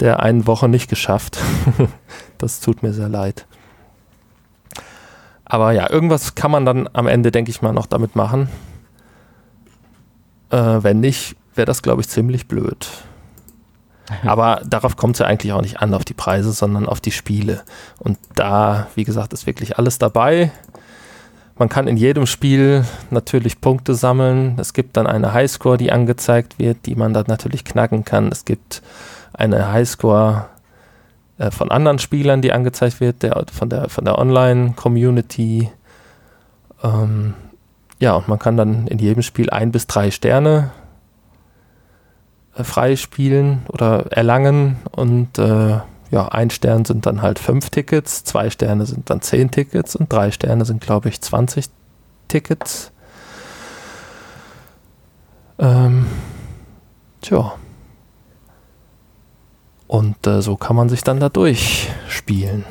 der 0.00 0.20
einen 0.20 0.46
Woche 0.46 0.68
nicht 0.68 0.88
geschafft. 0.88 1.38
das 2.38 2.60
tut 2.60 2.82
mir 2.82 2.92
sehr 2.92 3.08
leid. 3.08 3.46
Aber 5.44 5.72
ja, 5.72 5.90
irgendwas 5.90 6.34
kann 6.34 6.50
man 6.50 6.66
dann 6.66 6.88
am 6.92 7.06
Ende, 7.06 7.30
denke 7.30 7.50
ich 7.50 7.62
mal, 7.62 7.72
noch 7.72 7.86
damit 7.86 8.16
machen. 8.16 8.48
Äh, 10.50 10.82
wenn 10.82 11.00
nicht, 11.00 11.36
wäre 11.54 11.66
das, 11.66 11.82
glaube 11.82 12.00
ich, 12.02 12.08
ziemlich 12.08 12.46
blöd. 12.48 12.88
Aber 14.24 14.60
darauf 14.64 14.96
kommt 14.96 15.16
es 15.16 15.20
ja 15.20 15.26
eigentlich 15.26 15.52
auch 15.52 15.62
nicht 15.62 15.80
an, 15.80 15.94
auf 15.94 16.04
die 16.04 16.14
Preise, 16.14 16.52
sondern 16.52 16.86
auf 16.86 17.00
die 17.00 17.10
Spiele. 17.10 17.62
Und 17.98 18.18
da, 18.34 18.86
wie 18.94 19.04
gesagt, 19.04 19.32
ist 19.32 19.46
wirklich 19.46 19.78
alles 19.78 19.98
dabei. 19.98 20.50
Man 21.58 21.68
kann 21.68 21.88
in 21.88 21.96
jedem 21.96 22.26
Spiel 22.26 22.84
natürlich 23.10 23.60
Punkte 23.60 23.94
sammeln. 23.94 24.56
Es 24.60 24.74
gibt 24.74 24.96
dann 24.96 25.06
eine 25.06 25.32
Highscore, 25.32 25.78
die 25.78 25.90
angezeigt 25.90 26.58
wird, 26.58 26.86
die 26.86 26.94
man 26.94 27.14
dann 27.14 27.24
natürlich 27.28 27.64
knacken 27.64 28.04
kann. 28.04 28.30
Es 28.30 28.44
gibt 28.44 28.82
eine 29.32 29.72
Highscore, 29.72 30.46
äh, 31.38 31.50
von 31.50 31.70
anderen 31.70 31.98
Spielern, 31.98 32.42
die 32.42 32.52
angezeigt 32.52 33.00
wird, 33.00 33.22
der, 33.22 33.44
von 33.52 33.68
der, 33.68 33.88
von 33.88 34.04
der 34.04 34.18
Online-Community. 34.18 35.70
Ähm, 36.82 37.34
ja, 37.98 38.14
und 38.14 38.28
man 38.28 38.38
kann 38.38 38.56
dann 38.56 38.86
in 38.86 38.98
jedem 38.98 39.22
Spiel 39.22 39.50
ein 39.50 39.72
bis 39.72 39.86
drei 39.86 40.10
Sterne 40.10 40.70
äh, 42.56 42.64
freispielen 42.64 43.62
oder 43.68 44.12
erlangen 44.12 44.78
und 44.92 45.38
äh, 45.38 45.78
ja, 46.10 46.28
ein 46.28 46.50
Stern 46.50 46.84
sind 46.84 47.06
dann 47.06 47.22
halt 47.22 47.38
fünf 47.38 47.70
Tickets, 47.70 48.24
zwei 48.24 48.50
Sterne 48.50 48.86
sind 48.86 49.10
dann 49.10 49.20
zehn 49.20 49.50
Tickets 49.50 49.96
und 49.96 50.12
drei 50.12 50.30
Sterne 50.30 50.64
sind, 50.64 50.80
glaube 50.80 51.08
ich, 51.08 51.20
20 51.20 51.66
Tickets. 52.28 52.92
Ähm, 55.58 56.06
tja. 57.20 57.54
Und 59.88 60.26
äh, 60.26 60.42
so 60.42 60.56
kann 60.56 60.76
man 60.76 60.88
sich 60.88 61.02
dann 61.02 61.20
da 61.20 61.28
durchspielen. 61.28 62.64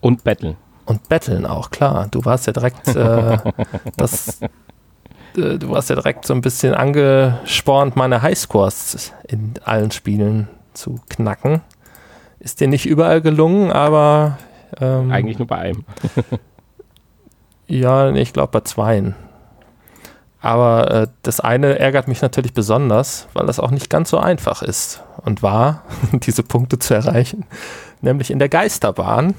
Und 0.00 0.24
betteln. 0.24 0.56
Und 0.84 1.08
betteln 1.08 1.46
auch, 1.46 1.70
klar. 1.70 2.08
Du 2.10 2.24
warst 2.24 2.46
ja 2.46 2.52
direkt 2.52 2.88
äh, 2.88 3.38
das, 3.96 4.40
äh, 5.36 5.58
du 5.58 5.70
warst 5.70 5.90
ja 5.90 5.96
direkt 5.96 6.26
so 6.26 6.34
ein 6.34 6.40
bisschen 6.40 6.74
angespornt, 6.74 7.96
meine 7.96 8.22
Highscores 8.22 9.12
in 9.28 9.54
allen 9.64 9.90
Spielen 9.90 10.48
zu 10.74 11.00
knacken. 11.08 11.60
Ist 12.38 12.60
dir 12.60 12.68
nicht 12.68 12.86
überall 12.86 13.20
gelungen, 13.20 13.70
aber 13.70 14.38
ähm, 14.80 15.12
eigentlich 15.12 15.38
nur 15.38 15.46
bei 15.46 15.58
einem. 15.58 15.84
ja, 17.66 18.10
ich 18.12 18.32
glaube 18.32 18.52
bei 18.52 18.60
zweien. 18.60 19.14
Aber 20.40 20.90
äh, 20.90 21.06
das 21.22 21.38
eine 21.38 21.78
ärgert 21.78 22.08
mich 22.08 22.20
natürlich 22.20 22.52
besonders, 22.52 23.28
weil 23.32 23.46
das 23.46 23.60
auch 23.60 23.70
nicht 23.70 23.88
ganz 23.88 24.10
so 24.10 24.18
einfach 24.18 24.62
ist 24.62 25.02
und 25.24 25.42
war, 25.42 25.84
diese 26.12 26.42
Punkte 26.42 26.80
zu 26.80 26.94
erreichen. 26.94 27.44
Nämlich 28.00 28.30
in 28.30 28.40
der 28.40 28.48
Geisterbahn. 28.48 29.34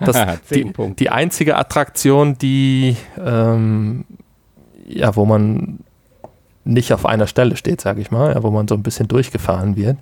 Das, 0.00 0.16
die, 0.50 0.72
die, 0.98 1.10
einzige 1.10 1.58
Attraktion, 1.58 2.38
die 2.38 2.96
ähm, 3.22 4.06
ja, 4.94 5.16
wo 5.16 5.24
man 5.24 5.80
nicht 6.64 6.92
auf 6.92 7.06
einer 7.06 7.26
Stelle 7.26 7.56
steht, 7.56 7.80
sage 7.80 8.00
ich 8.00 8.10
mal, 8.10 8.34
ja, 8.34 8.42
wo 8.42 8.50
man 8.50 8.68
so 8.68 8.74
ein 8.74 8.82
bisschen 8.82 9.08
durchgefahren 9.08 9.76
wird. 9.76 9.98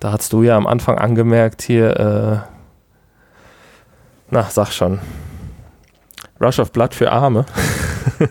Da 0.00 0.12
hast 0.12 0.32
du 0.32 0.42
ja 0.42 0.56
am 0.56 0.66
Anfang 0.66 0.98
angemerkt, 0.98 1.62
hier, 1.62 1.96
äh, 1.98 2.38
na, 4.30 4.42
sag 4.44 4.72
schon, 4.72 4.98
Rush 6.40 6.58
of 6.58 6.72
Blood 6.72 6.94
für 6.94 7.12
Arme. 7.12 7.46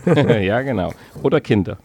ja, 0.40 0.62
genau. 0.62 0.92
Oder 1.22 1.40
Kinder. 1.40 1.78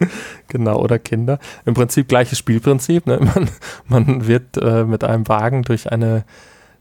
Genau, 0.47 0.79
oder 0.79 0.99
Kinder. 0.99 1.39
Im 1.65 1.73
Prinzip 1.73 2.07
gleiches 2.07 2.37
Spielprinzip. 2.37 3.07
Ne? 3.07 3.19
Man, 3.19 3.49
man 3.87 4.27
wird 4.27 4.57
äh, 4.57 4.83
mit 4.83 5.03
einem 5.03 5.27
Wagen 5.27 5.63
durch 5.63 5.91
eine 5.91 6.23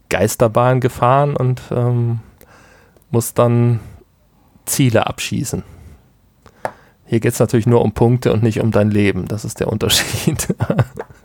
Geisterbahn 0.09 0.79
gefahren 0.79 1.35
und 1.35 1.61
ähm, 1.71 2.19
muss 3.09 3.33
dann 3.33 3.79
Ziele 4.65 5.07
abschießen. 5.07 5.63
Hier 7.11 7.19
geht 7.19 7.33
es 7.33 7.39
natürlich 7.39 7.67
nur 7.67 7.81
um 7.81 7.91
Punkte 7.91 8.31
und 8.31 8.41
nicht 8.41 8.61
um 8.61 8.71
dein 8.71 8.89
Leben. 8.89 9.27
Das 9.27 9.43
ist 9.43 9.59
der 9.59 9.67
Unterschied. 9.67 10.55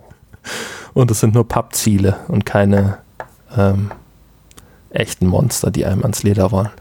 und 0.93 1.09
es 1.09 1.21
sind 1.21 1.33
nur 1.33 1.47
Pappziele 1.47 2.17
und 2.27 2.45
keine 2.45 2.97
ähm, 3.55 3.91
echten 4.89 5.27
Monster, 5.27 5.71
die 5.71 5.85
einem 5.85 6.01
ans 6.01 6.23
Leder 6.23 6.51
wollen. 6.51 6.71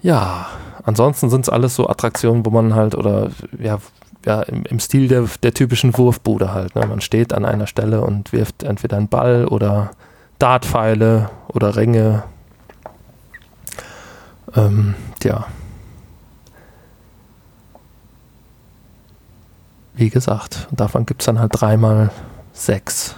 Ja, 0.00 0.46
ansonsten 0.84 1.28
sind 1.28 1.42
es 1.42 1.50
alles 1.50 1.74
so 1.74 1.86
Attraktionen, 1.86 2.46
wo 2.46 2.50
man 2.50 2.74
halt, 2.74 2.94
oder 2.94 3.28
ja, 3.58 3.76
ja 4.24 4.40
im, 4.44 4.64
im 4.64 4.80
Stil 4.80 5.06
der, 5.06 5.26
der 5.42 5.52
typischen 5.52 5.94
Wurfbude 5.98 6.54
halt. 6.54 6.76
Ne? 6.76 6.86
Man 6.86 7.02
steht 7.02 7.34
an 7.34 7.44
einer 7.44 7.66
Stelle 7.66 8.00
und 8.00 8.32
wirft 8.32 8.62
entweder 8.62 8.96
einen 8.96 9.08
Ball 9.08 9.44
oder 9.44 9.90
Dartpfeile 10.38 11.28
oder 11.48 11.76
Ringe. 11.76 12.22
Ähm, 14.54 14.94
tja. 15.20 15.46
Wie 19.96 20.10
gesagt, 20.10 20.68
davon 20.70 21.06
gibt 21.06 21.22
es 21.22 21.26
dann 21.26 21.40
halt 21.40 21.52
dreimal 21.54 22.10
sechs. 22.52 23.16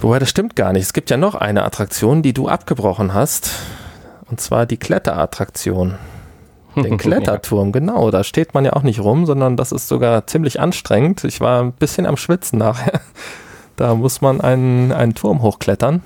Wobei, 0.00 0.18
das 0.18 0.28
stimmt 0.30 0.56
gar 0.56 0.72
nicht. 0.72 0.82
Es 0.82 0.92
gibt 0.92 1.10
ja 1.10 1.16
noch 1.16 1.36
eine 1.36 1.64
Attraktion, 1.64 2.22
die 2.22 2.32
du 2.32 2.48
abgebrochen 2.48 3.14
hast. 3.14 3.52
Und 4.28 4.40
zwar 4.40 4.66
die 4.66 4.78
Kletterattraktion. 4.78 5.96
Den 6.76 6.98
Kletterturm, 6.98 7.68
ja. 7.68 7.72
genau. 7.72 8.10
Da 8.10 8.24
steht 8.24 8.52
man 8.52 8.64
ja 8.64 8.72
auch 8.72 8.82
nicht 8.82 9.00
rum, 9.00 9.26
sondern 9.26 9.56
das 9.56 9.70
ist 9.70 9.86
sogar 9.86 10.26
ziemlich 10.26 10.58
anstrengend. 10.60 11.22
Ich 11.22 11.40
war 11.40 11.62
ein 11.62 11.72
bisschen 11.72 12.06
am 12.06 12.16
Schwitzen 12.16 12.58
nachher. 12.58 13.00
Da 13.76 13.94
muss 13.94 14.20
man 14.20 14.42
einen, 14.42 14.92
einen 14.92 15.14
Turm 15.14 15.40
hochklettern. 15.40 16.02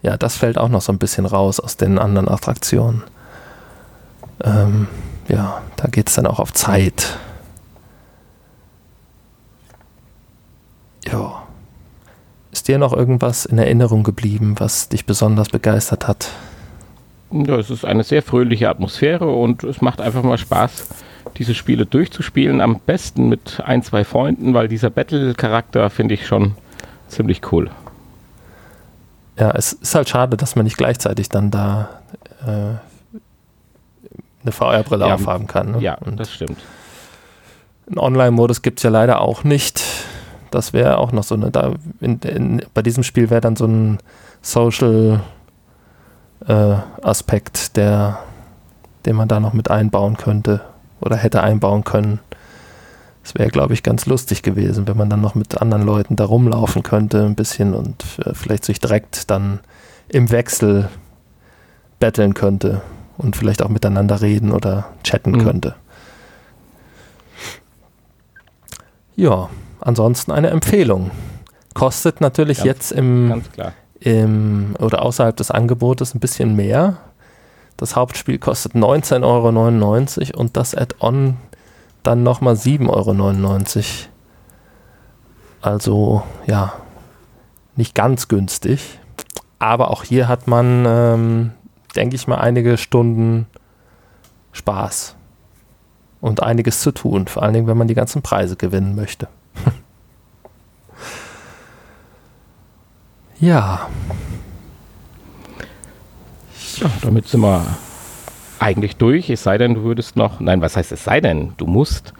Ja, 0.00 0.16
das 0.16 0.36
fällt 0.36 0.56
auch 0.56 0.68
noch 0.68 0.80
so 0.80 0.92
ein 0.92 0.98
bisschen 0.98 1.26
raus 1.26 1.58
aus 1.58 1.76
den 1.76 1.98
anderen 1.98 2.28
Attraktionen. 2.28 3.02
Ähm, 4.44 4.86
ja, 5.28 5.62
da 5.76 5.88
geht 5.88 6.08
es 6.08 6.14
dann 6.14 6.26
auch 6.26 6.38
auf 6.38 6.52
Zeit. 6.52 7.16
Ja. 11.06 11.42
Ist 12.50 12.68
dir 12.68 12.78
noch 12.78 12.92
irgendwas 12.92 13.44
in 13.44 13.58
Erinnerung 13.58 14.02
geblieben, 14.02 14.54
was 14.58 14.88
dich 14.88 15.04
besonders 15.04 15.48
begeistert 15.48 16.08
hat? 16.08 16.30
Ja, 17.30 17.56
es 17.56 17.68
ist 17.68 17.84
eine 17.84 18.04
sehr 18.04 18.22
fröhliche 18.22 18.70
Atmosphäre 18.70 19.28
und 19.28 19.62
es 19.64 19.82
macht 19.82 20.00
einfach 20.00 20.22
mal 20.22 20.38
Spaß, 20.38 20.88
diese 21.36 21.54
Spiele 21.54 21.84
durchzuspielen. 21.84 22.62
Am 22.62 22.80
besten 22.80 23.28
mit 23.28 23.60
ein, 23.64 23.82
zwei 23.82 24.04
Freunden, 24.04 24.54
weil 24.54 24.68
dieser 24.68 24.88
Battle-Charakter 24.88 25.90
finde 25.90 26.14
ich 26.14 26.26
schon 26.26 26.54
ziemlich 27.08 27.52
cool. 27.52 27.70
Ja, 29.38 29.50
es 29.50 29.74
ist 29.74 29.94
halt 29.94 30.08
schade, 30.08 30.36
dass 30.36 30.56
man 30.56 30.64
nicht 30.64 30.78
gleichzeitig 30.78 31.28
dann 31.28 31.50
da 31.50 32.00
äh, 32.46 32.74
eine 34.48 34.52
VR-Brille 34.52 35.06
ja, 35.06 35.14
aufhaben 35.14 35.46
kann. 35.46 35.72
Ne? 35.72 35.80
Ja, 35.80 35.94
und 35.94 36.18
das 36.18 36.32
stimmt. 36.32 36.58
Einen 37.86 37.98
Online-Modus 37.98 38.62
gibt 38.62 38.80
es 38.80 38.82
ja 38.82 38.90
leider 38.90 39.20
auch 39.20 39.44
nicht. 39.44 39.82
Das 40.50 40.72
wäre 40.72 40.98
auch 40.98 41.12
noch 41.12 41.24
so 41.24 41.34
eine, 41.34 41.50
da 41.50 41.74
in, 42.00 42.18
in, 42.20 42.62
bei 42.74 42.82
diesem 42.82 43.02
Spiel 43.02 43.30
wäre 43.30 43.40
dann 43.40 43.56
so 43.56 43.66
ein 43.66 43.98
Social 44.40 45.20
äh, 46.46 46.76
der, 47.76 48.18
den 49.06 49.16
man 49.16 49.28
da 49.28 49.40
noch 49.40 49.52
mit 49.52 49.70
einbauen 49.70 50.16
könnte 50.16 50.62
oder 51.00 51.16
hätte 51.16 51.42
einbauen 51.42 51.84
können. 51.84 52.20
Das 53.22 53.34
wäre, 53.34 53.50
glaube 53.50 53.74
ich, 53.74 53.82
ganz 53.82 54.06
lustig 54.06 54.42
gewesen, 54.42 54.88
wenn 54.88 54.96
man 54.96 55.10
dann 55.10 55.20
noch 55.20 55.34
mit 55.34 55.60
anderen 55.60 55.82
Leuten 55.82 56.16
da 56.16 56.24
rumlaufen 56.24 56.82
könnte, 56.82 57.24
ein 57.24 57.34
bisschen 57.34 57.74
und 57.74 58.02
äh, 58.24 58.32
vielleicht 58.32 58.64
sich 58.64 58.80
direkt 58.80 59.30
dann 59.30 59.60
im 60.08 60.30
Wechsel 60.30 60.88
betteln 62.00 62.32
könnte 62.32 62.80
und 63.18 63.36
vielleicht 63.36 63.62
auch 63.62 63.68
miteinander 63.68 64.22
reden 64.22 64.52
oder 64.52 64.86
chatten 65.02 65.32
mhm. 65.32 65.44
könnte. 65.44 65.74
Ja, 69.16 69.50
ansonsten 69.80 70.32
eine 70.32 70.50
Empfehlung. 70.50 71.10
Kostet 71.74 72.20
natürlich 72.20 72.58
ganz, 72.58 72.66
jetzt 72.66 72.92
im, 72.92 73.42
im 74.00 74.76
oder 74.78 75.02
außerhalb 75.02 75.36
des 75.36 75.50
Angebotes 75.50 76.14
ein 76.14 76.20
bisschen 76.20 76.56
mehr. 76.56 76.98
Das 77.76 77.94
Hauptspiel 77.94 78.38
kostet 78.38 78.72
19,99 78.72 79.24
Euro 80.34 80.40
und 80.40 80.56
das 80.56 80.74
Add-on 80.74 81.36
dann 82.02 82.22
nochmal 82.22 82.54
7,99 82.54 82.88
Euro. 82.88 83.84
Also 85.60 86.22
ja, 86.46 86.72
nicht 87.76 87.94
ganz 87.94 88.28
günstig. 88.28 88.98
Aber 89.58 89.90
auch 89.90 90.04
hier 90.04 90.28
hat 90.28 90.46
man, 90.46 90.84
ähm, 90.86 91.52
denke 91.96 92.16
ich 92.16 92.26
mal, 92.26 92.36
einige 92.36 92.76
Stunden 92.76 93.46
Spaß 94.52 95.16
und 96.20 96.42
einiges 96.42 96.80
zu 96.80 96.92
tun. 96.92 97.26
Vor 97.28 97.42
allen 97.42 97.54
Dingen, 97.54 97.66
wenn 97.66 97.76
man 97.76 97.88
die 97.88 97.94
ganzen 97.94 98.22
Preise 98.22 98.56
gewinnen 98.56 98.94
möchte. 98.94 99.28
Ja. 103.40 103.88
Ja, 106.78 106.90
damit 107.02 107.28
sind 107.28 107.40
wir 107.40 107.64
eigentlich 108.58 108.96
durch. 108.96 109.30
Es 109.30 109.44
sei 109.44 109.58
denn, 109.58 109.74
du 109.74 109.84
würdest 109.84 110.16
noch, 110.16 110.40
nein, 110.40 110.60
was 110.60 110.76
heißt 110.76 110.90
es 110.90 111.04
sei 111.04 111.20
denn, 111.20 111.54
du 111.56 111.66
musst 111.66 112.14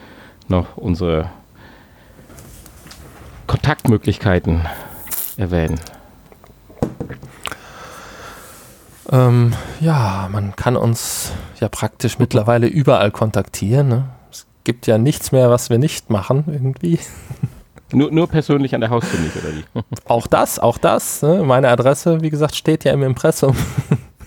noch 0.47 0.77
unsere 0.77 1.31
Kontaktmöglichkeiten 3.49 4.61
erwähnen. 5.37 5.81
Ähm, 9.11 9.55
ja, 9.81 10.29
man 10.31 10.55
kann 10.57 10.77
uns 10.77 11.33
ja 11.61 11.69
praktisch 11.69 12.19
mittlerweile 12.19 12.67
überall 12.67 13.11
kontaktieren. 13.11 13.89
Ne? 13.89 14.05
Es 14.31 14.47
gibt 14.65 14.87
ja 14.87 14.99
nichts 14.99 15.33
mehr, 15.33 15.51
was 15.51 15.71
wir 15.71 15.79
nicht 15.79 16.11
machen 16.11 16.45
irgendwie. 16.47 16.99
Nur, 17.91 18.11
nur 18.11 18.29
persönlich 18.29 18.75
an 18.75 18.83
der 18.83 18.91
Haustür 18.91 19.19
nicht, 19.19 19.35
oder 19.37 19.55
wie? 19.55 19.97
Auch 20.05 20.27
das, 20.27 20.59
auch 20.59 20.77
das. 20.77 21.23
Ne? 21.23 21.43
Meine 21.43 21.69
Adresse, 21.69 22.21
wie 22.21 22.29
gesagt, 22.29 22.55
steht 22.55 22.85
ja 22.85 22.93
im 22.93 23.03
Impressum. 23.03 23.57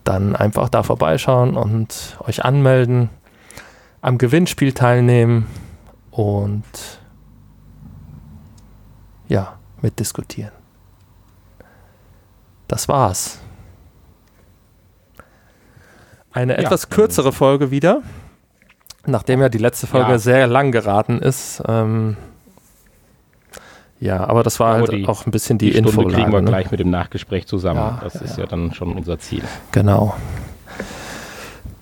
Dann 0.04 0.36
einfach 0.36 0.70
da 0.70 0.84
vorbeischauen 0.84 1.56
und 1.56 2.18
euch 2.20 2.44
anmelden, 2.44 3.10
am 4.02 4.18
Gewinnspiel 4.18 4.74
teilnehmen 4.74 5.48
und 6.12 6.64
ja, 9.28 9.58
mitdiskutieren. 9.82 10.54
Das 12.68 12.88
war's. 12.88 13.40
Eine 16.32 16.58
etwas 16.58 16.90
kürzere 16.90 17.32
Folge 17.32 17.72
wieder, 17.72 18.04
nachdem 19.08 19.42
ja 19.42 19.50
die 19.50 19.58
letzte 19.58 19.88
Folge 19.88 20.12
Ja. 20.12 20.20
sehr 20.20 20.48
lang 20.48 20.72
geraten 20.72 21.20
ist. 21.20 21.62
Ähm, 21.68 22.18
ja, 24.00 24.24
aber 24.28 24.44
das 24.44 24.60
war 24.60 24.76
Aber 24.76 24.80
halt 24.88 24.92
die- 24.92 25.08
auch 25.08 25.26
ein 25.26 25.32
bisschen 25.32 25.58
die, 25.58 25.72
Die 25.72 25.78
Infolage. 25.78 26.14
kriegen 26.16 26.32
wir 26.32 26.42
ne? 26.42 26.48
gleich 26.50 26.70
mit 26.70 26.80
dem 26.80 26.90
Nachgespräch 26.92 27.48
zusammen. 27.48 27.80
Ja, 27.80 28.00
das 28.04 28.14
ja, 28.16 28.22
ist 28.22 28.38
ja. 28.38 28.44
ja 28.44 28.50
dann 28.50 28.74
schon 28.74 28.94
unser 28.94 29.18
Ziel. 29.18 29.44
Genau. 29.72 30.16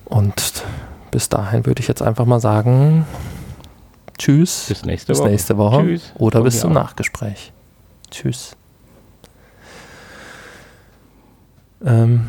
Und 0.05 0.63
bis 1.11 1.27
dahin 1.29 1.65
würde 1.65 1.81
ich 1.81 1.87
jetzt 1.87 2.01
einfach 2.01 2.25
mal 2.25 2.39
sagen, 2.39 3.05
tschüss, 4.17 4.65
Bis 4.69 4.85
nächste 4.85 5.11
bis 5.11 5.19
Woche. 5.19 5.29
nächste 5.29 5.57
Woche 5.57 5.81
Tschüss. 5.83 6.13
oder 6.15 6.41
bis 6.41 6.59
zum 6.61 6.71
auch. 6.71 6.75
Nachgespräch. 6.83 7.51
Tschüss. 8.11 8.55
Ähm, 11.83 12.27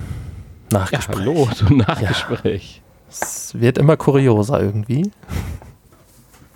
Ja, 0.73 0.79
Nachgespräch. 0.81 1.17
hallo 1.19 1.49
zum 1.55 1.77
Nachgespräch. 1.79 2.83
Es 3.09 3.59
wird 3.59 3.79
immer 3.79 3.97
kurioser 3.97 4.61
irgendwie. 4.61 5.11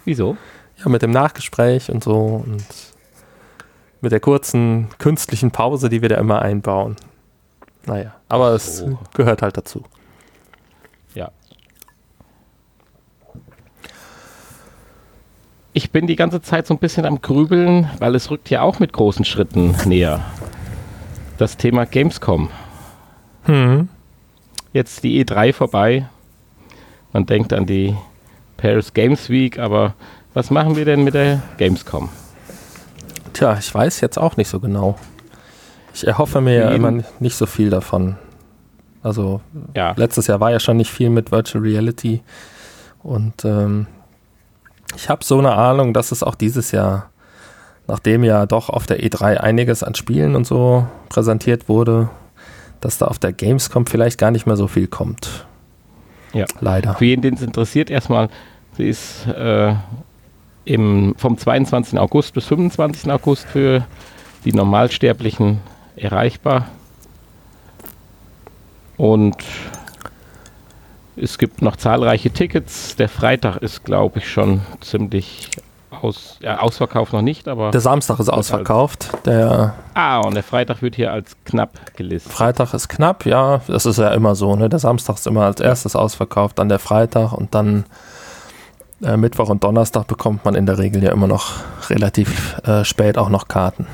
Wieso? 0.05 0.37
Ja, 0.79 0.89
mit 0.89 1.03
dem 1.03 1.11
Nachgespräch 1.11 1.91
und 1.91 2.03
so 2.03 2.43
und 2.45 2.65
mit 4.01 4.13
der 4.13 4.21
kurzen 4.21 4.89
künstlichen 4.99 5.51
Pause, 5.51 5.89
die 5.89 6.01
wir 6.03 6.09
da 6.09 6.17
immer 6.17 6.41
einbauen. 6.43 6.97
Naja, 7.87 8.15
aber 8.29 8.51
es 8.53 8.79
So. 8.79 8.99
gehört 9.15 9.43
halt 9.43 9.57
dazu. 9.57 9.85
Ja. 11.15 11.31
Ich 15.73 15.91
bin 15.93 16.07
die 16.07 16.17
ganze 16.17 16.43
Zeit 16.43 16.67
so 16.67 16.75
ein 16.75 16.79
bisschen 16.79 17.05
am 17.07 17.21
Grübeln, 17.21 17.89
weil 17.99 18.15
es 18.15 18.31
rückt 18.31 18.51
ja 18.51 18.63
auch 18.63 18.81
mit 18.81 18.93
großen 18.93 19.25
Schritten 19.25 19.75
näher. 19.87 20.25
Das 21.39 21.57
Thema 21.57 21.87
Gamescom. 21.87 22.51
Hm. 23.45 23.89
Jetzt 24.73 25.05
die 25.05 25.25
E3 25.25 25.53
vorbei. 25.53 26.09
Man 27.13 27.27
denkt 27.27 27.53
an 27.53 27.67
die 27.67 27.97
Paris 28.57 28.93
Games 28.93 29.29
Week, 29.29 29.59
aber 29.59 29.95
was 30.35 30.51
machen 30.51 30.77
wir 30.77 30.85
denn 30.85 31.03
mit 31.03 31.15
der 31.15 31.43
Gamescom? 31.59 32.09
Tja, 33.33 33.57
ich 33.59 33.75
weiß 33.75 34.01
jetzt 34.01 34.19
auch 34.19 34.37
nicht 34.37 34.49
so 34.49 34.61
genau. 34.61 34.97
Ich 35.93 36.07
erhoffe 36.07 36.41
mir 36.41 36.55
ja 36.55 36.71
immer 36.71 37.03
nicht 37.19 37.37
so 37.37 37.47
viel 37.47 37.71
davon. 37.71 38.17
Also 39.03 39.41
Ja, 39.75 39.93
letztes 39.97 40.27
Jahr 40.27 40.41
war 40.41 40.51
ja 40.51 40.61
schon 40.61 40.77
nicht 40.77 40.91
viel 40.91 41.11
mit 41.11 41.33
Virtual 41.33 41.65
Reality 41.65 42.23
und 43.03 43.45
ähm, 43.45 43.87
ich 44.97 45.09
habe 45.09 45.25
so 45.25 45.39
eine 45.39 45.53
Ahnung, 45.53 45.95
dass 45.95 46.13
es 46.13 46.23
auch 46.23 46.35
dieses 46.35 46.73
Jahr, 46.73 47.11
nachdem 47.87 48.25
ja 48.25 48.47
doch 48.47 48.69
auf 48.69 48.87
der 48.87 49.01
E3 49.01 49.39
einiges 49.39 49.83
an 49.83 49.95
Spielen 49.95 50.37
und 50.37 50.47
so 50.47 50.87
präsentiert 51.09 51.69
wurde, 51.69 52.11
dass 52.81 52.99
da 52.99 53.07
auf 53.07 53.19
der 53.19 53.33
Gamescom 53.33 53.87
vielleicht 53.87 54.19
gar 54.19 54.31
nicht 54.31 54.47
mehr 54.47 54.57
so 54.57 54.67
viel 54.69 54.87
kommt. 54.87 55.47
Ja. 56.33 56.47
Leider. 56.61 56.95
Für 56.95 57.05
jeden, 57.05 57.23
den 57.23 57.35
es 57.35 57.43
interessiert, 57.43 57.91
erstmal, 57.91 58.29
sie 58.77 58.89
ist 58.89 59.27
äh, 59.27 59.75
im, 60.65 61.15
vom 61.17 61.37
22. 61.37 61.99
August 61.99 62.35
bis 62.35 62.47
25. 62.47 63.11
August 63.11 63.47
für 63.47 63.85
die 64.45 64.53
Normalsterblichen 64.53 65.59
erreichbar. 65.97 66.69
Und 68.97 69.37
es 71.17 71.39
gibt 71.39 71.63
noch 71.63 71.77
zahlreiche 71.77 72.31
Tickets. 72.31 72.97
Der 72.97 73.09
Freitag 73.09 73.57
ist, 73.59 73.85
glaube 73.85 74.19
ich, 74.19 74.31
schon 74.31 74.61
ziemlich 74.81 75.51
aus, 76.03 76.39
ja, 76.41 76.59
ausverkauft 76.61 77.13
noch 77.13 77.23
nicht, 77.23 77.49
aber. 77.49 77.71
Der 77.71 77.81
Samstag 77.81 78.19
ist 78.21 78.29
ausverkauft. 78.29 79.11
Der 79.27 79.75
ah, 79.95 80.19
und 80.21 80.35
der 80.35 80.43
Freitag 80.43 80.83
wird 80.83 80.97
hier 80.97 81.13
als 81.13 81.37
knapp 81.45 81.95
gelistet. 81.97 82.33
Freitag 82.33 82.75
ist 82.75 82.89
knapp, 82.89 83.27
ja. 83.27 83.61
Das 83.67 83.87
ist 83.87 83.99
ja 83.99 84.09
immer 84.13 84.35
so, 84.35 84.57
ne? 84.57 84.69
Der 84.69 84.79
Samstag 84.79 85.17
ist 85.17 85.27
immer 85.27 85.45
als 85.45 85.61
erstes 85.61 85.97
ausverkauft, 85.97 86.59
dann 86.59 86.69
der 86.69 86.79
Freitag 86.79 87.33
und 87.33 87.55
dann 87.55 87.85
äh, 89.03 89.17
Mittwoch 89.17 89.49
und 89.49 89.65
Donnerstag 89.65 90.07
bekommt 90.07 90.45
man 90.45 90.55
in 90.55 90.67
der 90.67 90.79
Regel 90.79 91.03
ja 91.03 91.13
immer 91.13 91.27
noch 91.27 91.55
relativ 91.89 92.59
äh, 92.65 92.85
spät 92.85 93.19
auch 93.19 93.29
noch 93.29 93.49
Karten. 93.49 93.87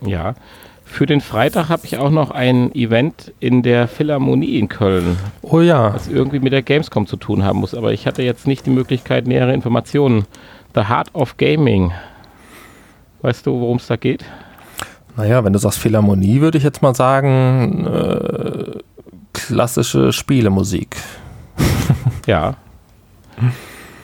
Ja. 0.00 0.34
Für 0.88 1.04
den 1.04 1.20
Freitag 1.20 1.68
habe 1.68 1.82
ich 1.84 1.98
auch 1.98 2.10
noch 2.10 2.30
ein 2.30 2.72
Event 2.74 3.32
in 3.40 3.62
der 3.62 3.88
Philharmonie 3.88 4.58
in 4.58 4.68
Köln, 4.68 5.18
Oh 5.42 5.60
ja. 5.60 5.92
was 5.92 6.06
irgendwie 6.06 6.38
mit 6.38 6.52
der 6.52 6.62
Gamescom 6.62 7.06
zu 7.06 7.16
tun 7.16 7.42
haben 7.42 7.58
muss. 7.58 7.74
Aber 7.74 7.92
ich 7.92 8.06
hatte 8.06 8.22
jetzt 8.22 8.46
nicht 8.46 8.66
die 8.66 8.70
Möglichkeit, 8.70 9.26
nähere 9.26 9.52
Informationen. 9.52 10.26
The 10.76 10.88
Heart 10.88 11.14
of 11.14 11.38
Gaming. 11.38 11.92
Weißt 13.22 13.46
du, 13.46 13.58
worum 13.58 13.78
es 13.78 13.86
da 13.86 13.96
geht? 13.96 14.26
Naja, 15.16 15.42
wenn 15.42 15.54
du 15.54 15.58
sagst 15.58 15.78
Philharmonie, 15.78 16.42
würde 16.42 16.58
ich 16.58 16.64
jetzt 16.64 16.82
mal 16.82 16.94
sagen, 16.94 17.86
äh, 17.86 18.78
klassische 19.32 20.12
Spielemusik. 20.12 20.96
Ja. 22.26 22.56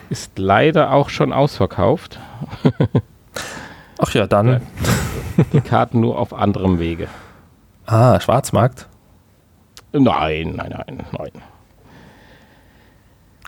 Ist 0.08 0.38
leider 0.38 0.92
auch 0.92 1.08
schon 1.08 1.32
ausverkauft. 1.32 2.20
Ach 3.98 4.14
ja, 4.14 4.28
dann. 4.28 4.60
Die 5.52 5.60
Karten 5.60 5.98
nur 5.98 6.20
auf 6.20 6.32
anderem 6.32 6.78
Wege. 6.78 7.08
Ah, 7.84 8.20
Schwarzmarkt. 8.20 8.86
Nein, 9.92 10.54
nein, 10.54 10.74
nein, 10.86 11.04
nein. 11.18 11.32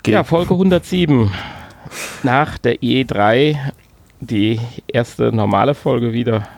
Geht. 0.02 0.14
Ja, 0.14 0.24
Folge 0.24 0.54
107. 0.54 1.30
Nach 2.22 2.58
der 2.58 2.76
E3 2.80 3.56
die 4.20 4.60
erste 4.86 5.32
normale 5.32 5.74
Folge 5.74 6.12
wieder. 6.12 6.48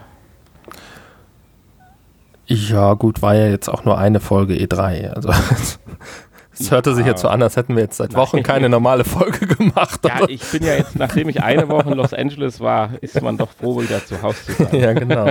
Ja, 2.47 2.95
gut, 2.95 3.23
war 3.23 3.35
ja 3.35 3.47
jetzt 3.49 3.69
auch 3.69 3.85
nur 3.85 3.99
eine 3.99 4.21
Folge 4.21 4.55
E3. 4.55 5.09
Also 5.11 5.31
es 6.53 6.71
hörte 6.71 6.95
sich 6.95 7.05
Ja. 7.05 7.11
jetzt 7.13 7.23
so 7.23 7.29
an, 7.29 7.43
als 7.43 7.57
hätten 7.57 7.75
wir 7.75 7.83
jetzt 7.83 7.97
seit. 7.97 8.15
Wochen 8.15 8.43
keine 8.45 8.69
normale 8.69 9.03
Folge 9.05 9.47
gemacht. 9.57 10.01
Ja, 10.05 10.21
ich 10.29 10.45
bin 10.53 10.63
ja 10.63 10.75
jetzt, 10.75 10.97
nachdem 10.97 11.29
ich 11.29 11.43
eine 11.43 11.69
Woche 11.69 11.91
in 11.91 11.95
Los 11.97 12.15
Angeles 12.15 12.61
war, 12.61 12.91
ist 13.01 13.21
man 13.21 13.37
doch 13.37 13.51
froh, 13.51 13.81
wieder 13.83 14.05
zu 14.05 14.23
Hause 14.23 14.45
zu 14.47 14.53
sein. 14.65 14.75
ja, 14.81 14.93
genau. 14.93 15.27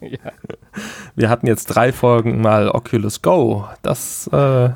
Ja. 0.00 0.30
Wir 1.16 1.28
hatten 1.28 1.48
jetzt 1.48 1.66
drei 1.66 1.92
Folgen 1.92 2.40
mal 2.40 2.68
Oculus 2.70 3.22
Go. 3.22 3.64
Das, 3.82 4.30
äh, 4.32 4.70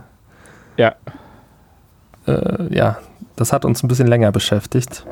Ja, 0.77 0.97
äh, 2.27 2.75
ja, 2.75 2.99
das 3.37 3.53
hat 3.53 3.65
uns 3.65 3.83
ein 3.83 3.89
bisschen 3.89 4.07
länger 4.07 4.33
beschäftigt. 4.33 5.05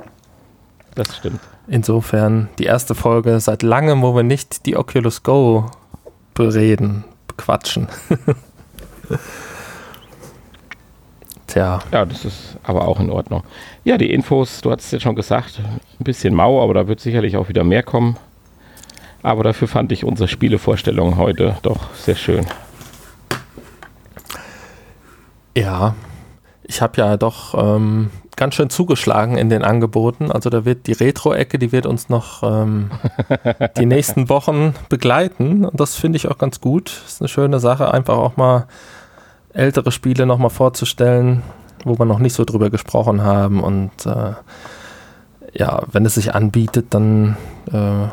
das 0.94 1.16
stimmt. 1.16 1.40
Insofern 1.68 2.48
die 2.58 2.64
erste 2.64 2.94
Folge 2.94 3.40
seit 3.40 3.62
langem, 3.62 4.02
wo 4.02 4.14
wir 4.14 4.22
nicht 4.22 4.66
die 4.66 4.76
Oculus 4.76 5.22
Go 5.22 5.70
bereden, 6.34 7.04
bequatschen. 7.28 7.88
Tja, 11.46 11.80
Ja, 11.92 12.04
das 12.06 12.24
ist 12.24 12.56
aber 12.62 12.88
auch 12.88 12.98
in 12.98 13.10
Ordnung. 13.10 13.42
Ja, 13.84 13.98
die 13.98 14.10
Infos, 14.10 14.62
du 14.62 14.70
hast 14.70 14.86
es 14.86 14.90
jetzt 14.90 15.02
schon 15.02 15.16
gesagt, 15.16 15.60
ein 15.60 16.04
bisschen 16.04 16.34
mau, 16.34 16.62
aber 16.62 16.72
da 16.72 16.88
wird 16.88 17.00
sicherlich 17.00 17.36
auch 17.36 17.48
wieder 17.48 17.62
mehr 17.62 17.82
kommen. 17.82 18.16
Aber 19.22 19.44
dafür 19.44 19.68
fand 19.68 19.92
ich 19.92 20.04
unsere 20.04 20.28
Spielevorstellung 20.28 21.16
heute 21.16 21.56
doch 21.62 21.92
sehr 21.94 22.16
schön. 22.16 22.46
ja, 25.56 25.94
ich 26.72 26.80
habe 26.80 27.02
ja 27.02 27.18
doch 27.18 27.52
ähm, 27.54 28.10
ganz 28.34 28.54
schön 28.54 28.70
zugeschlagen 28.70 29.36
in 29.36 29.50
den 29.50 29.62
Angeboten. 29.62 30.32
Also 30.32 30.48
da 30.48 30.64
wird 30.64 30.86
die 30.86 30.92
Retro-Ecke, 30.92 31.58
die 31.58 31.70
wird 31.70 31.84
uns 31.84 32.08
noch 32.08 32.42
ähm, 32.42 32.90
die 33.76 33.84
nächsten 33.84 34.30
Wochen 34.30 34.74
begleiten. 34.88 35.66
Und 35.66 35.78
das 35.78 35.96
finde 35.96 36.16
ich 36.16 36.28
auch 36.28 36.38
ganz 36.38 36.62
gut. 36.62 37.02
Ist 37.06 37.20
eine 37.20 37.28
schöne 37.28 37.60
Sache, 37.60 37.92
einfach 37.92 38.16
auch 38.16 38.38
mal 38.38 38.68
ältere 39.52 39.92
Spiele 39.92 40.24
nochmal 40.24 40.48
vorzustellen, 40.48 41.42
wo 41.84 41.98
wir 41.98 42.06
noch 42.06 42.20
nicht 42.20 42.32
so 42.32 42.46
drüber 42.46 42.70
gesprochen 42.70 43.22
haben. 43.22 43.62
Und 43.62 44.06
äh, 44.06 44.32
ja, 45.52 45.82
wenn 45.92 46.06
es 46.06 46.14
sich 46.14 46.34
anbietet, 46.34 46.86
dann 46.94 47.36
äh, 47.70 48.08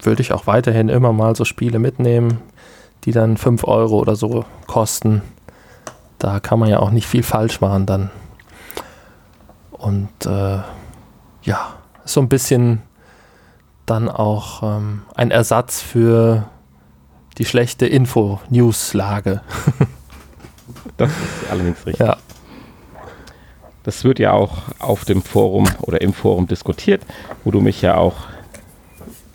würde 0.00 0.22
ich 0.22 0.32
auch 0.32 0.46
weiterhin 0.46 0.88
immer 0.88 1.12
mal 1.12 1.36
so 1.36 1.44
Spiele 1.44 1.78
mitnehmen, 1.78 2.38
die 3.04 3.12
dann 3.12 3.36
5 3.36 3.64
Euro 3.64 3.98
oder 3.98 4.16
so 4.16 4.46
kosten. 4.66 5.20
Da 6.24 6.40
kann 6.40 6.58
man 6.58 6.70
ja 6.70 6.78
auch 6.78 6.90
nicht 6.90 7.06
viel 7.06 7.22
falsch 7.22 7.60
machen 7.60 7.84
dann. 7.84 8.10
Und 9.72 10.08
äh, 10.24 10.60
ja, 11.42 11.74
so 12.06 12.20
ein 12.22 12.30
bisschen 12.30 12.80
dann 13.84 14.08
auch 14.08 14.62
ähm, 14.62 15.02
ein 15.14 15.30
Ersatz 15.30 15.82
für 15.82 16.48
die 17.36 17.44
schlechte 17.44 17.84
Info-News-Lage. 17.86 19.42
Das 20.96 21.10
ist 21.10 21.50
allerdings 21.50 21.84
richtig. 21.84 22.06
Ja. 22.06 22.16
Das 23.82 24.04
wird 24.04 24.18
ja 24.18 24.32
auch 24.32 24.62
auf 24.78 25.04
dem 25.04 25.22
Forum 25.22 25.66
oder 25.80 26.00
im 26.00 26.14
Forum 26.14 26.46
diskutiert, 26.46 27.02
wo 27.42 27.50
du 27.50 27.60
mich 27.60 27.82
ja 27.82 27.96
auch 27.96 28.14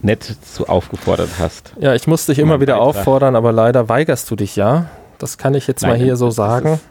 nett 0.02 0.24
zu 0.24 0.68
aufgefordert 0.68 1.30
hast. 1.38 1.74
ja, 1.80 1.94
ich 1.94 2.08
muss 2.08 2.26
dich 2.26 2.40
immer 2.40 2.62
wieder 2.62 2.78
Beitrag. 2.78 2.96
auffordern, 2.96 3.36
aber 3.36 3.52
leider 3.52 3.90
weigerst 3.90 4.32
du 4.32 4.36
dich 4.36 4.56
ja. 4.56 4.90
Das 5.20 5.38
kann 5.38 5.54
ich 5.54 5.68
jetzt 5.68 5.84
mal 5.84 5.90
Nein, 5.90 6.02
hier 6.02 6.16
so 6.16 6.32
sagen. 6.32 6.74
Ist, 6.74 6.82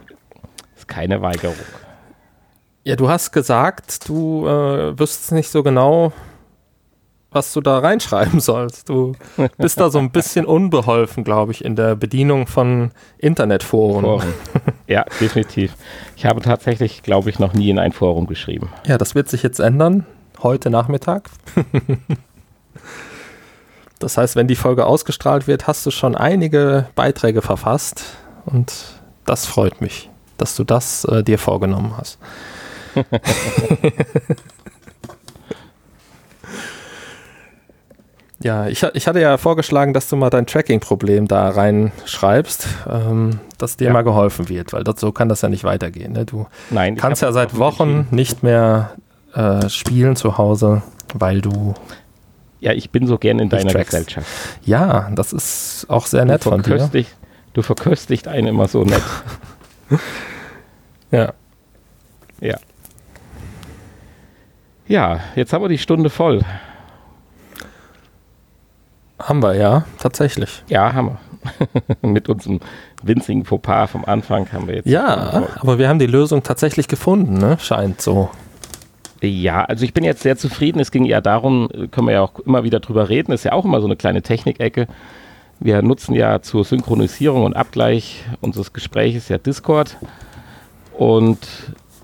ist 0.77 0.89
keine 0.89 1.21
Weigerung. 1.23 1.57
Ja, 2.85 2.95
du 2.95 3.09
hast 3.09 3.33
gesagt, 3.33 4.09
du 4.09 4.47
äh, 4.47 4.99
wüsstest 4.99 5.33
nicht 5.33 5.51
so 5.51 5.63
genau, 5.63 6.13
was 7.31 7.53
du 7.53 7.61
da 7.61 7.79
reinschreiben 7.79 8.41
sollst. 8.49 8.89
Du 8.89 9.15
bist 9.57 9.81
da 9.81 9.91
so 9.91 9.99
ein 9.99 10.11
bisschen 10.11 10.45
unbeholfen, 10.47 11.25
glaube 11.25 11.53
ich, 11.53 11.65
in 11.65 11.75
der 11.75 11.97
Bedienung 11.97 12.47
von 12.47 12.93
Internetforen. 13.19 14.05
Foren. 14.05 14.33
Ja, 14.87 15.05
definitiv. 15.21 15.75
Ich 16.17 16.25
habe 16.25 16.41
tatsächlich, 16.41 17.03
glaube 17.03 17.29
ich, 17.29 17.39
noch 17.39 17.53
nie 17.53 17.69
in 17.69 17.79
ein 17.79 17.93
Forum 17.93 18.27
geschrieben. 18.27 18.71
Ja, 18.87 18.97
das 18.97 19.15
wird 19.15 19.29
sich 19.29 19.43
jetzt 19.43 19.59
ändern, 19.59 20.07
heute 20.43 20.71
Nachmittag. 20.71 21.29
das 23.99 24.17
heißt, 24.17 24.37
wenn 24.37 24.49
die 24.49 24.57
Folge 24.57 24.87
ausgestrahlt 24.87 25.47
wird, 25.47 25.67
hast 25.67 25.85
du 25.87 25.91
schon 25.91 26.15
einige 26.15 26.87
Beiträge 26.95 27.43
verfasst 27.43 28.05
und 28.47 28.73
das 29.25 29.47
freut 29.47 29.81
mich, 29.81 30.11
dass 30.37 30.57
du 30.57 30.65
das 30.65 31.05
äh, 31.05 31.23
dir 31.23 31.39
vorgenommen 31.39 31.95
hast. 31.97 32.19
Ja, 38.41 38.69
ich, 38.69 38.85
ich 38.95 39.09
hatte 39.09 39.21
ja 39.21 39.37
vorgeschlagen, 39.37 39.93
dass 39.93 40.09
du 40.09 40.15
mal 40.15 40.31
dein 40.31 40.47
Tracking-Problem 40.47 41.27
da 41.27 41.49
reinschreibst, 41.49 42.69
ähm, 42.89 43.41
dass 43.59 43.77
dir 43.77 43.89
ja. 43.89 43.93
mal 43.93 44.03
geholfen 44.03 44.49
wird, 44.49 44.73
weil 44.73 44.85
das, 44.85 45.01
so 45.01 45.11
kann 45.11 45.29
das 45.29 45.43
ja 45.43 45.49
nicht 45.49 45.65
weitergehen. 45.65 46.13
Ne? 46.13 46.25
Du 46.25 46.47
Nein, 46.71 46.97
kannst 46.97 47.23
ja 47.23 47.33
seit 47.33 47.59
Wochen 47.59 48.07
nicht 48.13 48.45
mehr 48.45 48.93
äh, 49.35 49.69
spielen 49.69 50.15
zu 50.15 50.39
Hause, 50.39 50.83
weil 51.15 51.41
du. 51.41 51.75
Ja, 52.61 52.73
ich 52.73 52.91
bin 52.91 53.07
so 53.07 53.19
gern 53.19 53.39
in 53.39 53.49
deiner. 53.49 53.73
Gesellschaft. 53.73 54.27
Ja, 54.65 55.11
das 55.15 55.33
ist 55.33 55.87
auch 55.89 56.07
sehr 56.07 56.25
nett 56.25 56.45
von 56.45 56.63
dir. 56.63 56.91
Du 57.53 57.63
verköstigt 57.63 58.29
einen 58.29 58.49
immer 58.49 58.69
so 58.69 58.85
nett. 58.85 59.03
ja. 61.11 61.33
Ja. 62.41 62.59
Ja, 64.87 65.21
jetzt 65.37 65.53
haben 65.53 65.63
wir 65.63 65.69
die 65.69 65.79
Stunde 65.79 66.11
voll. 66.11 66.43
Haben 69.19 69.43
wir, 69.43 69.55
ja, 69.55 69.85
tatsächlich. 69.99 70.63
Ja, 70.69 70.95
haben 70.95 71.09
wir. 71.09 71.19
Mit 72.09 72.29
unserem 72.29 72.61
winzigen 73.03 73.45
Fauxpas 73.45 73.91
vom 73.91 74.05
Anfang 74.05 74.51
haben 74.53 74.67
wir 74.67 74.77
jetzt. 74.77 74.87
Ja, 74.87 75.45
aber 75.61 75.79
wir 75.79 75.89
haben 75.89 75.99
die 75.99 76.07
Lösung 76.07 76.43
tatsächlich 76.43 76.89
gefunden, 76.89 77.35
ne? 77.35 77.59
Scheint 77.61 78.01
so. 78.01 78.31
Ja, 79.21 79.65
also 79.65 79.85
ich 79.85 79.95
bin 79.95 80.05
jetzt 80.05 80.23
sehr 80.23 80.37
zufrieden. 80.37 80.81
Es 80.81 80.91
ging 80.91 81.05
ja 81.05 81.21
darum, 81.21 81.69
können 81.91 82.07
wir 82.07 82.15
ja 82.15 82.23
auch 82.23 82.39
immer 82.41 82.65
wieder 82.65 82.81
drüber 82.81 83.09
reden, 83.09 83.33
ist 83.33 83.45
ja 83.45 83.53
auch 83.53 83.65
immer 83.65 83.81
so 83.81 83.87
eine 83.87 83.97
kleine 83.97 84.23
Technikecke. 84.23 84.87
Wir 85.61 85.83
nutzen 85.83 86.15
ja 86.15 86.41
zur 86.41 86.65
Synchronisierung 86.65 87.45
und 87.45 87.57
Abgleich 87.57 88.25
unseres 88.41 88.73
Gespräches 88.73 89.29
ja 89.29 89.39
Discord. 89.39 89.97
Und 90.97 91.39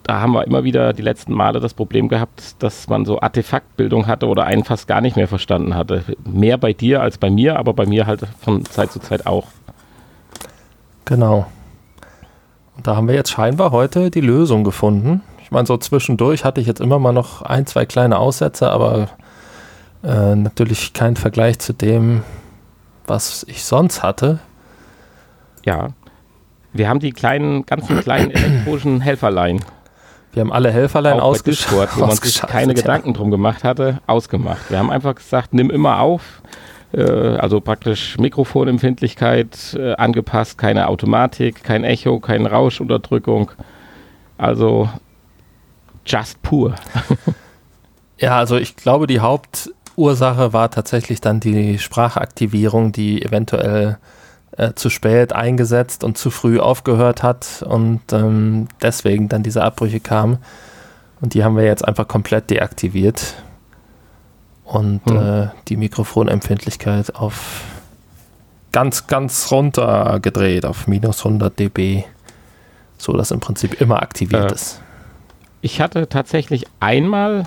da 0.03 0.21
haben 0.21 0.33
wir 0.33 0.45
immer 0.45 0.65
wieder 0.65 0.93
die 0.93 1.03
letzten 1.03 1.33
Male 1.33 1.61
das 1.61 1.73
Problem 1.73 2.09
gehabt, 2.09 2.63
dass 2.63 2.89
man 2.89 3.05
so 3.05 3.21
Artefaktbildung 3.21 4.07
hatte 4.07 4.27
oder 4.27 4.45
einen 4.45 4.65
fast 4.65 4.89
gar 4.89 5.01
nicht 5.01 5.17
mehr 5.17 5.29
verstanden 5.29 5.75
hatte. 5.75 6.05
Mehr 6.25 6.59
bei 6.59 6.73
dir 6.73 7.01
als 7.01 7.17
bei 7.17 7.31
mir, 7.31 7.59
aber 7.59 7.75
bei 7.75 7.87
mir 7.87 8.07
halt 8.07 8.23
von 8.41 8.65
Zeit 8.65 8.93
zu 8.93 8.99
Zeit 8.99 9.27
auch. 9.27 9.47
Genau. 11.05 11.47
Und 12.77 12.87
da 12.87 12.97
haben 12.97 13.07
wir 13.07 13.15
jetzt 13.15 13.31
scheinbar 13.31 13.71
heute 13.71 14.11
die 14.11 14.21
Lösung 14.21 14.65
gefunden. 14.65 15.23
Meine, 15.55 15.67
so 15.67 15.77
zwischendurch 15.77 16.45
hatte 16.45 16.61
ich 16.61 16.67
jetzt 16.67 16.81
immer 16.81 16.99
mal 16.99 17.13
noch 17.13 17.43
ein, 17.43 17.65
zwei 17.67 17.87
kleine 17.87 18.19
Aussätze, 18.19 18.71
aber 18.71 19.09
äh, 20.03 20.35
natürlich 20.35 20.93
kein 20.93 21.17
Vergleich 21.17 21.59
zu 21.61 21.73
dem, 21.73 22.23
was 23.07 23.45
ich 23.49 23.65
sonst 23.65 24.03
hatte. 24.03 24.41
Ja. 25.65 25.89
Wir 26.73 26.89
haben 26.89 26.99
die 26.99 27.13
kleinen, 27.13 27.65
ganzen 27.67 28.01
kleinen 28.01 28.31
elektronischen 28.33 29.01
Helferlein 29.01 29.61
wir 30.35 30.41
haben 30.41 30.53
alle 30.53 30.73
Helferlein 30.73 31.21
ausgeschaltet, 31.21 31.97
wo 31.97 32.07
man 32.07 32.17
sich 32.17 32.43
keine 32.43 32.73
ja. 32.73 32.75
Gedanken 32.75 33.15
drum 33.15 33.31
gemacht 33.31 33.63
hatte, 33.63 34.01
ausgemacht. 34.09 34.69
Wir 34.69 34.79
haben 34.79 34.91
einfach 34.91 35.15
gesagt, 35.15 35.55
nimm 35.55 35.71
immer 35.71 36.01
auf, 36.01 36.43
äh, 36.93 37.03
also 37.03 37.61
praktisch 37.61 38.19
Mikrofonempfindlichkeit 38.19 39.77
äh, 39.79 39.93
angepasst, 39.93 40.59
keine 40.59 40.89
Automatik, 40.89 41.63
kein 41.63 41.85
Echo, 41.85 42.19
keine 42.19 42.51
Rauschunterdrückung. 42.51 43.53
Also 44.37 44.89
just 46.07 46.43
pur. 46.43 46.75
ja, 48.19 48.39
also 48.39 48.57
ich 48.57 48.77
glaube, 48.77 49.07
die 49.07 49.21
Hauptursache 49.21 50.53
war 50.53 50.71
tatsächlich 50.71 51.21
dann 51.21 51.41
die 51.41 51.79
Sprachaktivierung, 51.79 52.93
die 52.93 53.25
eventuell 53.25 53.99
äh, 54.57 54.75
zu 54.75 54.91
spät 54.91 55.33
eingesetzt 55.33 56.05
und 56.05 56.17
zu 56.17 56.31
früh 56.31 56.61
aufgehört 56.61 57.23
hat 57.23 57.65
und 57.67 58.01
ähm, 58.13 58.69
deswegen 58.83 59.29
dann 59.29 59.43
diese 59.43 59.63
Abbrüche 59.63 60.01
kamen. 60.01 60.39
Und 61.21 61.35
die 61.35 61.43
haben 61.43 61.57
wir 61.57 61.65
jetzt 61.65 61.87
einfach 61.87 62.07
komplett 62.07 62.51
deaktiviert 62.51 63.35
und 64.65 65.01
hm. 65.07 65.17
äh, 65.17 65.49
die 65.69 65.77
Mikrofonempfindlichkeit 65.77 67.15
auf 67.17 67.63
ganz, 68.73 69.07
ganz 69.07 69.51
runter 69.51 70.19
gedreht, 70.21 70.67
auf 70.67 70.87
minus 70.87 71.25
100 71.25 71.59
dB, 71.59 72.05
so 72.99 73.13
dass 73.13 73.31
im 73.31 73.41
Prinzip 73.41 73.81
immer 73.81 74.03
aktiviert 74.03 74.51
äh, 74.51 74.55
ist. 74.55 74.81
Ich 75.65 75.81
hatte 75.81 76.11
tatsächlich 76.11 76.67
einmal 76.79 77.45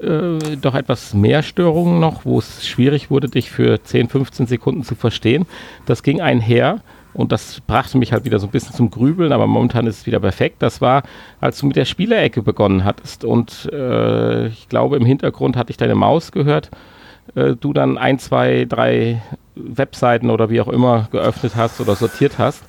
äh, 0.00 0.56
doch 0.60 0.74
etwas 0.74 1.14
mehr 1.14 1.44
Störungen 1.44 2.00
noch, 2.00 2.24
wo 2.24 2.40
es 2.40 2.66
schwierig 2.66 3.12
wurde, 3.12 3.28
dich 3.28 3.52
für 3.52 3.80
10, 3.80 4.08
15 4.08 4.48
Sekunden 4.48 4.82
zu 4.82 4.96
verstehen. 4.96 5.46
Das 5.86 6.02
ging 6.02 6.20
einher 6.20 6.80
und 7.14 7.30
das 7.30 7.60
brachte 7.60 7.96
mich 7.96 8.12
halt 8.12 8.24
wieder 8.24 8.40
so 8.40 8.48
ein 8.48 8.50
bisschen 8.50 8.74
zum 8.74 8.90
Grübeln, 8.90 9.30
aber 9.30 9.46
momentan 9.46 9.86
ist 9.86 9.98
es 9.98 10.06
wieder 10.06 10.18
perfekt. 10.18 10.56
Das 10.58 10.80
war, 10.80 11.04
als 11.40 11.60
du 11.60 11.66
mit 11.66 11.76
der 11.76 11.84
Spielerecke 11.84 12.42
begonnen 12.42 12.84
hattest 12.84 13.24
und 13.24 13.70
äh, 13.72 14.48
ich 14.48 14.68
glaube, 14.68 14.96
im 14.96 15.06
Hintergrund 15.06 15.56
hatte 15.56 15.70
ich 15.70 15.76
deine 15.76 15.94
Maus 15.94 16.32
gehört. 16.32 16.70
Äh, 17.36 17.54
du 17.54 17.72
dann 17.72 17.98
ein, 17.98 18.18
zwei, 18.18 18.66
drei 18.68 19.22
Webseiten 19.54 20.30
oder 20.30 20.50
wie 20.50 20.60
auch 20.60 20.68
immer 20.68 21.06
geöffnet 21.12 21.54
hast 21.54 21.80
oder 21.80 21.94
sortiert 21.94 22.36
hast. 22.36 22.64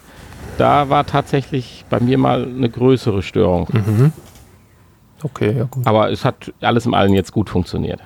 Da 0.60 0.89
war 0.89 1.08
tatsächlich 1.08 1.86
bei 1.89 1.99
mir 1.99 2.20
mal 2.20 2.43
eine 2.43 2.70
größere 2.70 3.24
Störung. 3.24 3.68
Mhm. 3.72 4.14
Okay, 5.24 5.58
ja 5.58 5.64
gut. 5.66 5.86
Aber 5.86 6.12
es 6.12 6.26
hat 6.26 6.54
alles 6.62 6.86
im 6.86 6.94
Allen 6.94 7.14
jetzt 7.14 7.32
gut 7.32 7.50
funktioniert. 7.50 8.00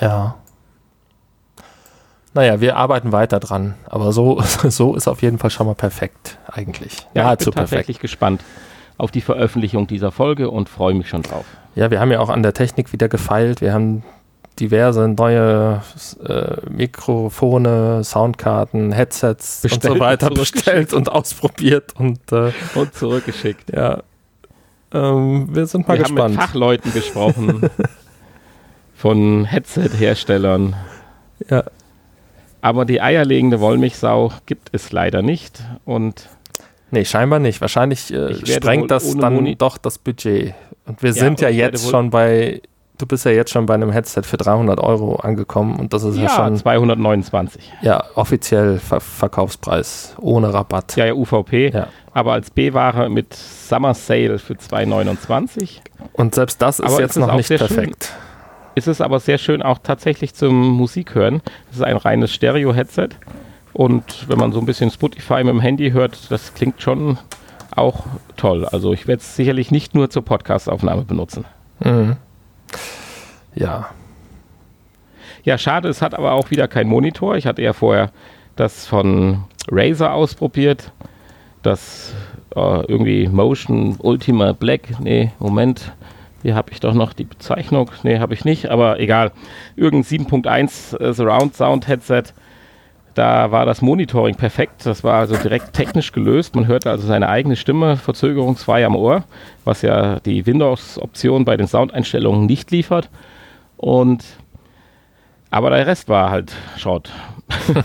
Ja. 0.00 0.36
Naja, 2.32 2.60
wir 2.60 2.76
arbeiten 2.76 3.12
weiter 3.12 3.40
dran. 3.40 3.74
Aber 3.86 4.12
so, 4.12 4.40
so 4.68 4.94
ist 4.94 5.08
auf 5.08 5.22
jeden 5.22 5.38
Fall 5.38 5.50
schon 5.50 5.66
mal 5.66 5.74
perfekt, 5.74 6.38
eigentlich. 6.46 7.06
Ja, 7.14 7.32
ich 7.32 7.38
bin 7.38 7.52
tatsächlich 7.52 7.98
perfekt. 7.98 8.00
gespannt 8.00 8.44
auf 8.98 9.10
die 9.10 9.22
Veröffentlichung 9.22 9.86
dieser 9.86 10.12
Folge 10.12 10.50
und 10.50 10.68
freue 10.68 10.94
mich 10.94 11.08
schon 11.08 11.22
drauf. 11.22 11.46
Ja, 11.74 11.90
wir 11.90 12.00
haben 12.00 12.12
ja 12.12 12.20
auch 12.20 12.28
an 12.28 12.42
der 12.42 12.52
Technik 12.52 12.92
wieder 12.92 13.08
gefeilt. 13.08 13.60
Wir 13.60 13.72
haben 13.72 14.02
diverse 14.58 15.08
neue 15.08 15.80
äh, 16.26 16.56
Mikrofone, 16.70 18.04
Soundkarten, 18.04 18.92
Headsets 18.92 19.62
bestellt 19.62 19.84
und 19.84 19.92
so 19.94 20.00
weiter 20.00 20.30
bestellt 20.30 20.92
und 20.92 21.10
ausprobiert 21.10 21.94
und, 21.98 22.20
äh, 22.30 22.52
und 22.74 22.94
zurückgeschickt. 22.94 23.72
Ja, 23.74 24.02
ähm, 24.92 25.48
wir 25.54 25.66
sind 25.66 25.86
mal 25.88 25.98
wir 25.98 26.04
gespannt. 26.04 26.18
Wir 26.18 26.22
haben 26.24 26.30
mit 26.32 26.40
Fachleuten 26.40 26.92
gesprochen. 26.92 27.70
von 29.00 29.46
Headset-Herstellern. 29.46 30.76
Ja. 31.48 31.64
Aber 32.60 32.84
die 32.84 33.00
eierlegende 33.00 33.58
Wollmilchsau 33.58 34.30
gibt 34.44 34.68
es 34.72 34.92
leider 34.92 35.22
nicht. 35.22 35.64
Und 35.86 36.28
nee, 36.90 37.06
scheinbar 37.06 37.38
nicht. 37.38 37.62
Wahrscheinlich 37.62 38.12
äh, 38.12 38.34
sprengt 38.44 38.90
das 38.90 39.16
dann 39.16 39.36
Moni 39.36 39.56
doch 39.56 39.78
das 39.78 39.96
Budget. 39.96 40.54
Und 40.84 41.02
wir 41.02 41.12
ja, 41.12 41.14
sind 41.14 41.40
ja 41.40 41.48
jetzt 41.48 41.88
schon 41.88 42.10
bei, 42.10 42.60
du 43.00 43.06
bist 43.06 43.24
ja 43.24 43.30
jetzt 43.30 43.50
schon 43.50 43.66
bei 43.66 43.74
einem 43.74 43.90
Headset 43.90 44.22
für 44.22 44.36
300 44.36 44.80
Euro 44.80 45.16
angekommen 45.16 45.78
und 45.78 45.92
das 45.92 46.04
ist 46.04 46.16
ja, 46.16 46.24
ja 46.24 46.30
schon 46.30 46.56
229. 46.56 47.72
Ja, 47.82 48.04
offiziell 48.14 48.78
Ver 48.78 49.00
Verkaufspreis 49.00 50.14
ohne 50.18 50.52
Rabatt. 50.52 50.96
Ja, 50.96 51.06
ja, 51.06 51.14
UVP. 51.14 51.70
Ja 51.70 51.88
aber 52.12 52.32
als 52.32 52.50
B-Ware 52.50 53.08
mit 53.08 53.34
Summer 53.34 53.94
Sale 53.94 54.38
für 54.38 54.54
2,29. 54.54 55.80
Und 56.12 56.34
selbst 56.34 56.60
das 56.60 56.80
ist 56.80 56.86
aber 56.86 57.00
jetzt 57.00 57.16
ist 57.16 57.26
noch 57.26 57.34
nicht 57.34 57.48
perfekt. 57.48 58.04
Schön, 58.04 58.16
ist 58.74 58.88
es 58.88 59.00
aber 59.00 59.20
sehr 59.20 59.38
schön 59.38 59.62
auch 59.62 59.78
tatsächlich 59.82 60.34
zum 60.34 60.70
Musik 60.70 61.14
hören. 61.14 61.42
Es 61.70 61.76
ist 61.76 61.82
ein 61.82 61.96
reines 61.96 62.32
Stereo-Headset. 62.32 63.10
Und 63.72 64.28
wenn 64.28 64.38
man 64.38 64.52
so 64.52 64.58
ein 64.58 64.66
bisschen 64.66 64.90
Spotify 64.90 65.44
mit 65.44 65.48
dem 65.48 65.60
Handy 65.60 65.92
hört, 65.92 66.30
das 66.30 66.54
klingt 66.54 66.82
schon 66.82 67.18
auch 67.74 68.04
toll. 68.36 68.64
Also 68.64 68.92
ich 68.92 69.06
werde 69.06 69.20
es 69.20 69.36
sicherlich 69.36 69.70
nicht 69.70 69.94
nur 69.94 70.10
zur 70.10 70.24
Podcastaufnahme 70.24 71.02
benutzen. 71.02 71.44
Mhm. 71.80 72.16
Ja. 73.54 73.88
Ja, 75.42 75.58
schade, 75.58 75.88
es 75.88 76.02
hat 76.02 76.14
aber 76.14 76.32
auch 76.32 76.50
wieder 76.50 76.68
kein 76.68 76.86
Monitor. 76.86 77.36
Ich 77.36 77.46
hatte 77.46 77.62
ja 77.62 77.72
vorher 77.72 78.10
das 78.56 78.86
von 78.86 79.44
Razer 79.70 80.12
ausprobiert 80.12 80.92
das 81.62 82.14
äh, 82.54 82.84
irgendwie 82.86 83.28
Motion 83.28 83.96
Ultima 83.98 84.52
Black, 84.52 85.00
nee, 85.00 85.32
Moment, 85.38 85.92
hier 86.42 86.54
habe 86.54 86.72
ich 86.72 86.80
doch 86.80 86.94
noch 86.94 87.12
die 87.12 87.24
Bezeichnung, 87.24 87.90
nee, 88.02 88.18
habe 88.18 88.34
ich 88.34 88.44
nicht, 88.44 88.70
aber 88.70 88.98
egal, 88.98 89.32
irgendein 89.76 90.26
7.1 90.26 90.98
äh, 90.98 91.12
Surround 91.12 91.54
Sound 91.54 91.86
Headset, 91.86 92.24
da 93.14 93.50
war 93.50 93.66
das 93.66 93.82
Monitoring 93.82 94.36
perfekt, 94.36 94.86
das 94.86 95.04
war 95.04 95.18
also 95.18 95.36
direkt 95.36 95.72
technisch 95.72 96.12
gelöst, 96.12 96.54
man 96.54 96.66
hörte 96.66 96.90
also 96.90 97.06
seine 97.06 97.28
eigene 97.28 97.56
Stimme 97.56 97.96
verzögerungsfrei 97.96 98.86
am 98.86 98.96
Ohr, 98.96 99.24
was 99.64 99.82
ja 99.82 100.20
die 100.20 100.46
Windows-Option 100.46 101.44
bei 101.44 101.56
den 101.56 101.66
Soundeinstellungen 101.66 102.46
nicht 102.46 102.70
liefert 102.70 103.10
und 103.80 104.22
Aber 105.50 105.70
der 105.70 105.86
Rest 105.86 106.08
war 106.08 106.30
halt 106.30 106.52
Schrott. 106.76 107.10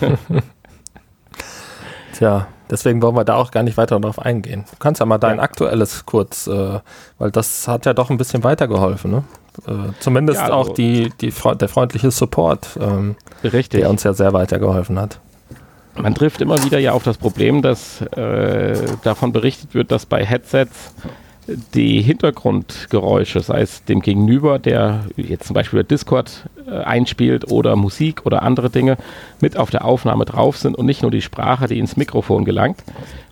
Tja, 2.13 2.47
deswegen 2.69 3.01
wollen 3.01 3.15
wir 3.15 3.23
da 3.23 3.35
auch 3.35 3.49
gar 3.49 3.63
nicht 3.63 3.77
weiter 3.77 3.99
darauf 3.99 4.19
eingehen. 4.19 4.65
Du 4.69 4.77
kannst 4.77 4.99
ja 4.99 5.05
mal 5.05 5.17
dein 5.17 5.37
ja. 5.37 5.43
aktuelles 5.43 6.05
kurz, 6.05 6.47
äh, 6.47 6.79
weil 7.17 7.31
das 7.31 7.67
hat 7.67 7.85
ja 7.85 7.93
doch 7.93 8.09
ein 8.09 8.17
bisschen 8.17 8.43
weitergeholfen, 8.43 9.09
ne? 9.09 9.23
Äh, 9.67 9.93
zumindest 10.01 10.39
ja, 10.39 10.45
also 10.45 10.55
auch 10.55 10.69
die, 10.73 11.11
die, 11.21 11.31
der 11.31 11.69
freundliche 11.69 12.11
Support, 12.11 12.77
ähm, 12.79 13.15
der 13.41 13.89
uns 13.89 14.03
ja 14.03 14.13
sehr 14.13 14.33
weitergeholfen 14.33 14.99
hat. 14.99 15.19
Man 15.95 16.13
trifft 16.13 16.41
immer 16.41 16.61
wieder 16.61 16.77
ja 16.77 16.91
auf 16.91 17.03
das 17.03 17.17
Problem, 17.17 17.61
dass 17.61 18.01
äh, 18.01 18.85
davon 19.03 19.31
berichtet 19.31 19.73
wird, 19.73 19.91
dass 19.91 20.05
bei 20.05 20.25
Headsets 20.25 20.93
die 21.47 22.01
Hintergrundgeräusche, 22.01 23.39
sei 23.39 23.61
es 23.61 23.83
dem 23.83 24.01
Gegenüber, 24.01 24.57
der 24.57 25.01
jetzt 25.15 25.45
zum 25.45 25.53
Beispiel 25.53 25.83
Discord 25.83 26.49
äh, 26.67 26.77
einspielt 26.77 27.51
oder 27.51 27.75
Musik 27.75 28.25
oder 28.25 28.41
andere 28.41 28.69
Dinge, 28.69 28.97
mit 29.41 29.55
auf 29.57 29.69
der 29.69 29.85
Aufnahme 29.85 30.25
drauf 30.25 30.57
sind 30.57 30.75
und 30.75 30.85
nicht 30.85 31.03
nur 31.03 31.11
die 31.11 31.21
Sprache, 31.21 31.67
die 31.67 31.77
ins 31.77 31.97
Mikrofon 31.97 32.45
gelangt. 32.45 32.83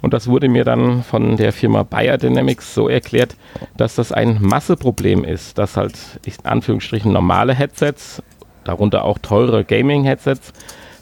Und 0.01 0.13
das 0.13 0.27
wurde 0.27 0.47
mir 0.47 0.63
dann 0.63 1.01
von 1.03 1.37
der 1.37 1.53
Firma 1.53 1.83
Bayer 1.83 2.17
Dynamics 2.17 2.75
so 2.75 2.87
erklärt, 2.87 3.35
dass 3.77 3.95
das 3.95 4.11
ein 4.11 4.37
Masseproblem 4.41 5.23
ist, 5.23 5.57
dass 5.57 5.75
halt 5.75 5.95
in 6.23 6.33
Anführungsstrichen 6.45 7.11
normale 7.11 7.55
Headsets, 7.55 8.21
darunter 8.63 9.05
auch 9.05 9.17
teure 9.17 9.63
Gaming-Headsets, 9.63 10.53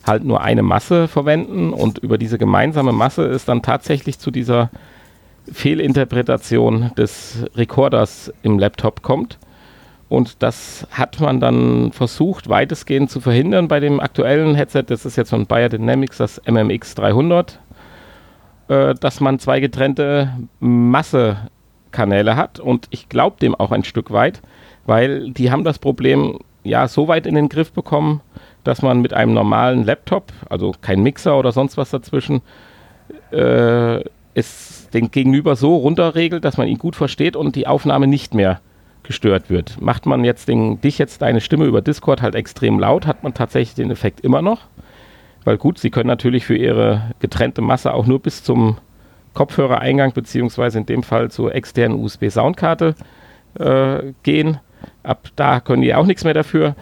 halt 0.05 0.23
nur 0.23 0.41
eine 0.41 0.63
Masse 0.63 1.07
verwenden 1.07 1.73
und 1.73 1.99
über 1.99 2.17
diese 2.17 2.37
gemeinsame 2.37 2.91
Masse 2.91 3.23
ist 3.23 3.47
dann 3.47 3.61
tatsächlich 3.61 4.17
zu 4.17 4.31
dieser 4.31 4.71
Fehlinterpretation 5.51 6.91
des 6.97 7.45
Rekorders 7.55 8.33
im 8.43 8.59
Laptop 8.59 9.01
kommt. 9.01 9.39
Und 10.09 10.43
das 10.43 10.85
hat 10.91 11.21
man 11.21 11.39
dann 11.39 11.93
versucht, 11.93 12.49
weitestgehend 12.49 13.09
zu 13.09 13.21
verhindern 13.21 13.69
bei 13.69 13.79
dem 13.79 14.01
aktuellen 14.01 14.55
Headset. 14.55 14.83
Das 14.87 15.05
ist 15.05 15.15
jetzt 15.15 15.29
von 15.29 15.45
Bayer 15.45 15.69
Dynamics, 15.69 16.17
das 16.17 16.41
MMX 16.45 16.95
300, 16.95 17.59
äh, 18.67 18.93
dass 18.95 19.21
man 19.21 19.39
zwei 19.39 19.61
getrennte 19.61 20.33
Massekanäle 20.59 22.35
hat. 22.35 22.59
Und 22.59 22.87
ich 22.89 23.07
glaube 23.07 23.37
dem 23.41 23.55
auch 23.55 23.71
ein 23.71 23.85
Stück 23.85 24.11
weit, 24.11 24.41
weil 24.85 25.31
die 25.31 25.49
haben 25.49 25.63
das 25.63 25.79
Problem 25.79 26.39
ja 26.63 26.87
so 26.89 27.07
weit 27.07 27.25
in 27.25 27.35
den 27.35 27.47
Griff 27.47 27.71
bekommen, 27.71 28.21
dass 28.63 28.81
man 28.81 29.01
mit 29.01 29.13
einem 29.13 29.33
normalen 29.33 29.85
Laptop, 29.85 30.33
also 30.49 30.73
kein 30.81 31.01
Mixer 31.03 31.37
oder 31.37 31.51
sonst 31.53 31.77
was 31.77 31.89
dazwischen, 31.89 32.41
äh, 33.31 34.03
es 34.33 34.80
den 34.93 35.11
Gegenüber 35.11 35.55
so 35.55 35.75
runterregelt, 35.77 36.43
dass 36.45 36.57
man 36.57 36.67
ihn 36.67 36.77
gut 36.77 36.95
versteht 36.95 37.35
und 37.35 37.55
die 37.55 37.67
Aufnahme 37.67 38.07
nicht 38.07 38.33
mehr 38.33 38.61
gestört 39.03 39.49
wird. 39.49 39.81
Macht 39.81 40.05
man 40.05 40.23
jetzt 40.23 40.47
den, 40.47 40.79
dich 40.81 40.97
jetzt 40.97 41.21
deine 41.21 41.41
Stimme 41.41 41.65
über 41.65 41.81
Discord 41.81 42.21
halt 42.21 42.35
extrem 42.35 42.79
laut, 42.79 43.07
hat 43.07 43.23
man 43.23 43.33
tatsächlich 43.33 43.75
den 43.75 43.91
Effekt 43.91 44.21
immer 44.21 44.41
noch. 44.41 44.61
Weil 45.43 45.57
gut, 45.57 45.79
sie 45.79 45.89
können 45.89 46.07
natürlich 46.07 46.45
für 46.45 46.55
ihre 46.55 47.11
getrennte 47.19 47.61
Masse 47.61 47.93
auch 47.93 48.05
nur 48.05 48.19
bis 48.19 48.43
zum 48.43 48.77
Kopfhörereingang 49.33 50.13
beziehungsweise 50.13 50.77
in 50.77 50.85
dem 50.85 51.03
Fall 51.03 51.31
zur 51.31 51.55
externen 51.55 51.97
USB-Soundkarte 51.99 52.95
äh, 53.57 54.13
gehen. 54.23 54.59
Ab 55.03 55.29
da 55.35 55.59
können 55.59 55.81
die 55.81 55.95
auch 55.95 56.05
nichts 56.05 56.23
mehr 56.23 56.33
dafür. 56.33 56.75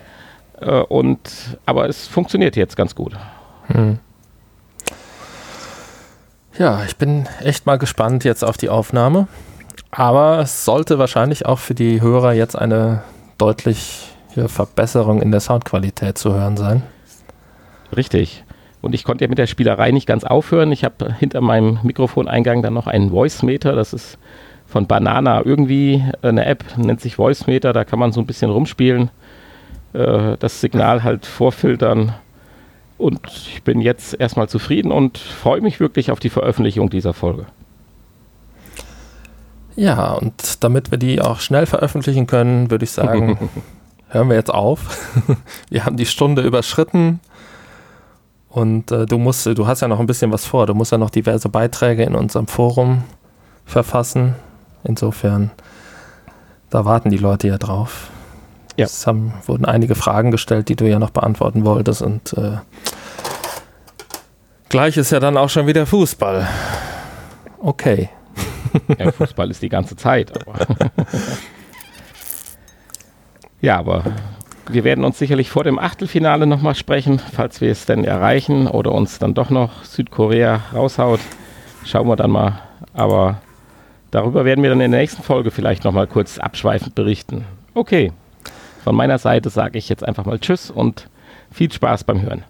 Äh, 0.60 0.82
und, 0.82 1.58
aber 1.66 1.88
es 1.88 2.08
funktioniert 2.08 2.56
jetzt 2.56 2.76
ganz 2.76 2.96
gut. 2.96 3.16
Hm. 3.68 4.00
Ja, 6.60 6.84
ich 6.86 6.98
bin 6.98 7.26
echt 7.42 7.66
mal 7.66 7.78
gespannt 7.78 8.26
jetzt 8.26 8.44
auf 8.44 8.58
die 8.58 8.68
Aufnahme. 8.68 9.30
Aber 9.92 10.40
es 10.40 10.66
sollte 10.66 11.00
wahrscheinlich 11.00 11.46
auch 11.46 11.58
für 11.58 11.74
die 11.74 12.02
Hörer 12.02 12.34
jetzt 12.34 12.58
eine 12.58 13.02
deutliche 13.38 14.10
Verbesserung 14.48 15.22
in 15.22 15.32
der 15.32 15.40
Soundqualität 15.40 16.18
zu 16.18 16.34
hören 16.34 16.58
sein. 16.58 16.84
Richtig. 17.96 18.44
Und 18.82 18.94
ich 18.94 19.06
konnte 19.06 19.24
ja 19.24 19.30
mit 19.30 19.38
der 19.38 19.48
Spielerei 19.48 19.92
nicht 19.92 20.06
ganz 20.06 20.26
aufhören. 20.26 20.74
Ich 20.74 20.84
habe 20.84 21.14
hinter 21.14 21.40
meinem 21.40 21.80
Mikrofoneingang 21.84 22.62
dann 22.62 22.74
noch 22.74 22.88
einen 22.88 23.12
Voice-Meter. 23.12 23.74
Das 23.74 23.94
ist 23.94 24.18
von 24.68 24.86
Banana 24.86 25.42
irgendwie 25.46 26.04
eine 26.22 26.44
App, 26.44 26.66
nennt 26.76 27.00
sich 27.00 27.16
Voice-Meter. 27.16 27.72
Da 27.72 27.86
kann 27.86 28.00
man 28.00 28.12
so 28.12 28.20
ein 28.20 28.28
bisschen 28.28 28.52
rumspielen, 28.52 29.12
äh, 29.94 30.36
das 30.38 30.60
Signal 30.60 31.04
halt 31.04 31.26
vorfiltern 31.26 32.16
und 33.00 33.20
ich 33.28 33.64
bin 33.64 33.82
jetzt 33.82 34.20
erstmal 34.20 34.50
zufrieden 34.50 34.92
und 34.92 35.18
freue 35.18 35.62
mich 35.62 35.80
wirklich 35.80 36.12
auf 36.12 36.20
die 36.20 36.30
Veröffentlichung 36.30 36.90
dieser 36.90 37.14
Folge. 37.14 37.46
Ja, 39.76 40.12
und 40.14 40.64
damit 40.64 40.92
wir 40.92 40.98
die 40.98 41.22
auch 41.22 41.40
schnell 41.40 41.66
veröffentlichen 41.66 42.28
können, 42.28 42.70
würde 42.70 42.84
ich 42.84 42.92
sagen, 42.92 43.50
hören 44.10 44.28
wir 44.28 44.36
jetzt 44.36 44.54
auf. 44.54 45.10
wir 45.70 45.86
haben 45.86 45.96
die 45.96 46.06
Stunde 46.06 46.42
überschritten 46.42 47.22
und 48.50 48.92
äh, 48.92 49.06
du 49.06 49.18
musst, 49.18 49.46
du 49.46 49.66
hast 49.66 49.80
ja 49.80 49.88
noch 49.88 50.02
ein 50.02 50.08
bisschen 50.08 50.34
was 50.34 50.46
vor. 50.46 50.66
Du 50.68 50.74
musst 50.74 50.92
ja 50.92 50.98
noch 50.98 51.10
diverse 51.10 51.48
Beiträge 51.48 52.04
in 52.04 52.16
unserem 52.16 52.48
Forum 52.48 53.04
verfassen. 53.66 54.36
Insofern, 54.84 55.52
da 56.70 56.84
warten 56.84 57.10
die 57.10 57.18
Leute 57.18 57.48
ja 57.48 57.58
drauf. 57.58 58.10
Ja. 58.80 58.86
Es 58.86 59.06
haben, 59.06 59.34
wurden 59.46 59.66
einige 59.66 59.94
Fragen 59.94 60.32
gestellt, 60.32 60.70
die 60.70 60.78
du 60.78 60.90
ja 60.90 61.00
noch 61.00 61.10
beantworten 61.10 61.66
wolltest. 61.66 62.02
Und 62.02 62.32
äh, 62.34 62.60
gleich 64.70 64.96
ist 64.96 65.12
ja 65.12 65.20
dann 65.20 65.36
auch 65.36 65.50
schon 65.50 65.68
wieder 65.68 65.86
Fußball. 65.86 66.48
Okay. 67.60 68.10
Ja, 68.98 69.12
Fußball 69.12 69.52
ist 69.52 69.62
die 69.62 69.68
ganze 69.68 69.98
Zeit. 69.98 70.32
Aber 70.48 70.66
ja, 73.62 73.78
aber 73.78 74.04
wir 74.70 74.86
werden 74.86 75.04
uns 75.04 75.20
sicherlich 75.20 75.50
vor 75.50 75.66
dem 75.66 75.78
Achtelfinale 75.78 76.48
nochmal 76.48 76.76
sprechen, 76.76 77.20
falls 77.20 77.60
wir 77.60 77.72
es 77.72 77.86
denn 77.86 78.06
erreichen 78.06 78.68
oder 78.68 78.94
uns 78.94 79.20
dann 79.20 79.34
doch 79.34 79.50
noch 79.50 79.84
Südkorea 79.84 80.62
raushaut. 80.74 81.20
Schauen 81.84 82.08
wir 82.08 82.16
dann 82.16 82.32
mal. 82.32 82.62
Aber 82.94 83.42
darüber 84.12 84.46
werden 84.46 84.64
wir 84.64 84.70
dann 84.70 84.80
in 84.80 84.92
der 84.92 85.02
nächsten 85.02 85.22
Folge 85.22 85.52
vielleicht 85.52 85.84
nochmal 85.84 86.08
kurz 86.08 86.38
abschweifend 86.38 86.96
berichten. 86.96 87.44
Okay. 87.74 88.14
Von 88.84 88.96
meiner 88.96 89.18
Seite 89.18 89.50
sage 89.50 89.78
ich 89.78 89.90
jetzt 89.90 90.04
einfach 90.04 90.26
mal 90.26 90.40
Tschüss 90.40 90.72
und 90.72 91.10
viel 91.52 91.72
Spaß 91.72 92.04
beim 92.04 92.22
Hören. 92.22 92.44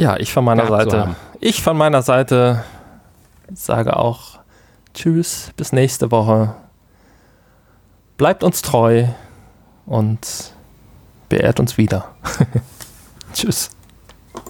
Ja, 0.00 0.16
ich 0.16 0.32
von 0.32 0.44
meiner 0.44 0.66
Seite. 0.66 1.16
Ich 1.40 1.62
von 1.62 1.76
meiner 1.76 2.02
Seite 2.02 2.64
sage 3.52 3.96
auch 3.96 4.38
Tschüss, 4.94 5.52
bis 5.56 5.72
nächste 5.72 6.10
Woche. 6.10 6.54
Bleibt 8.16 8.42
uns 8.42 8.62
treu 8.62 9.06
und 9.86 10.52
beehrt 11.28 11.60
uns 11.60 11.78
wieder. 11.78 12.14
Tschüss. 13.32 13.70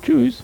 Tschüss. 0.02 0.42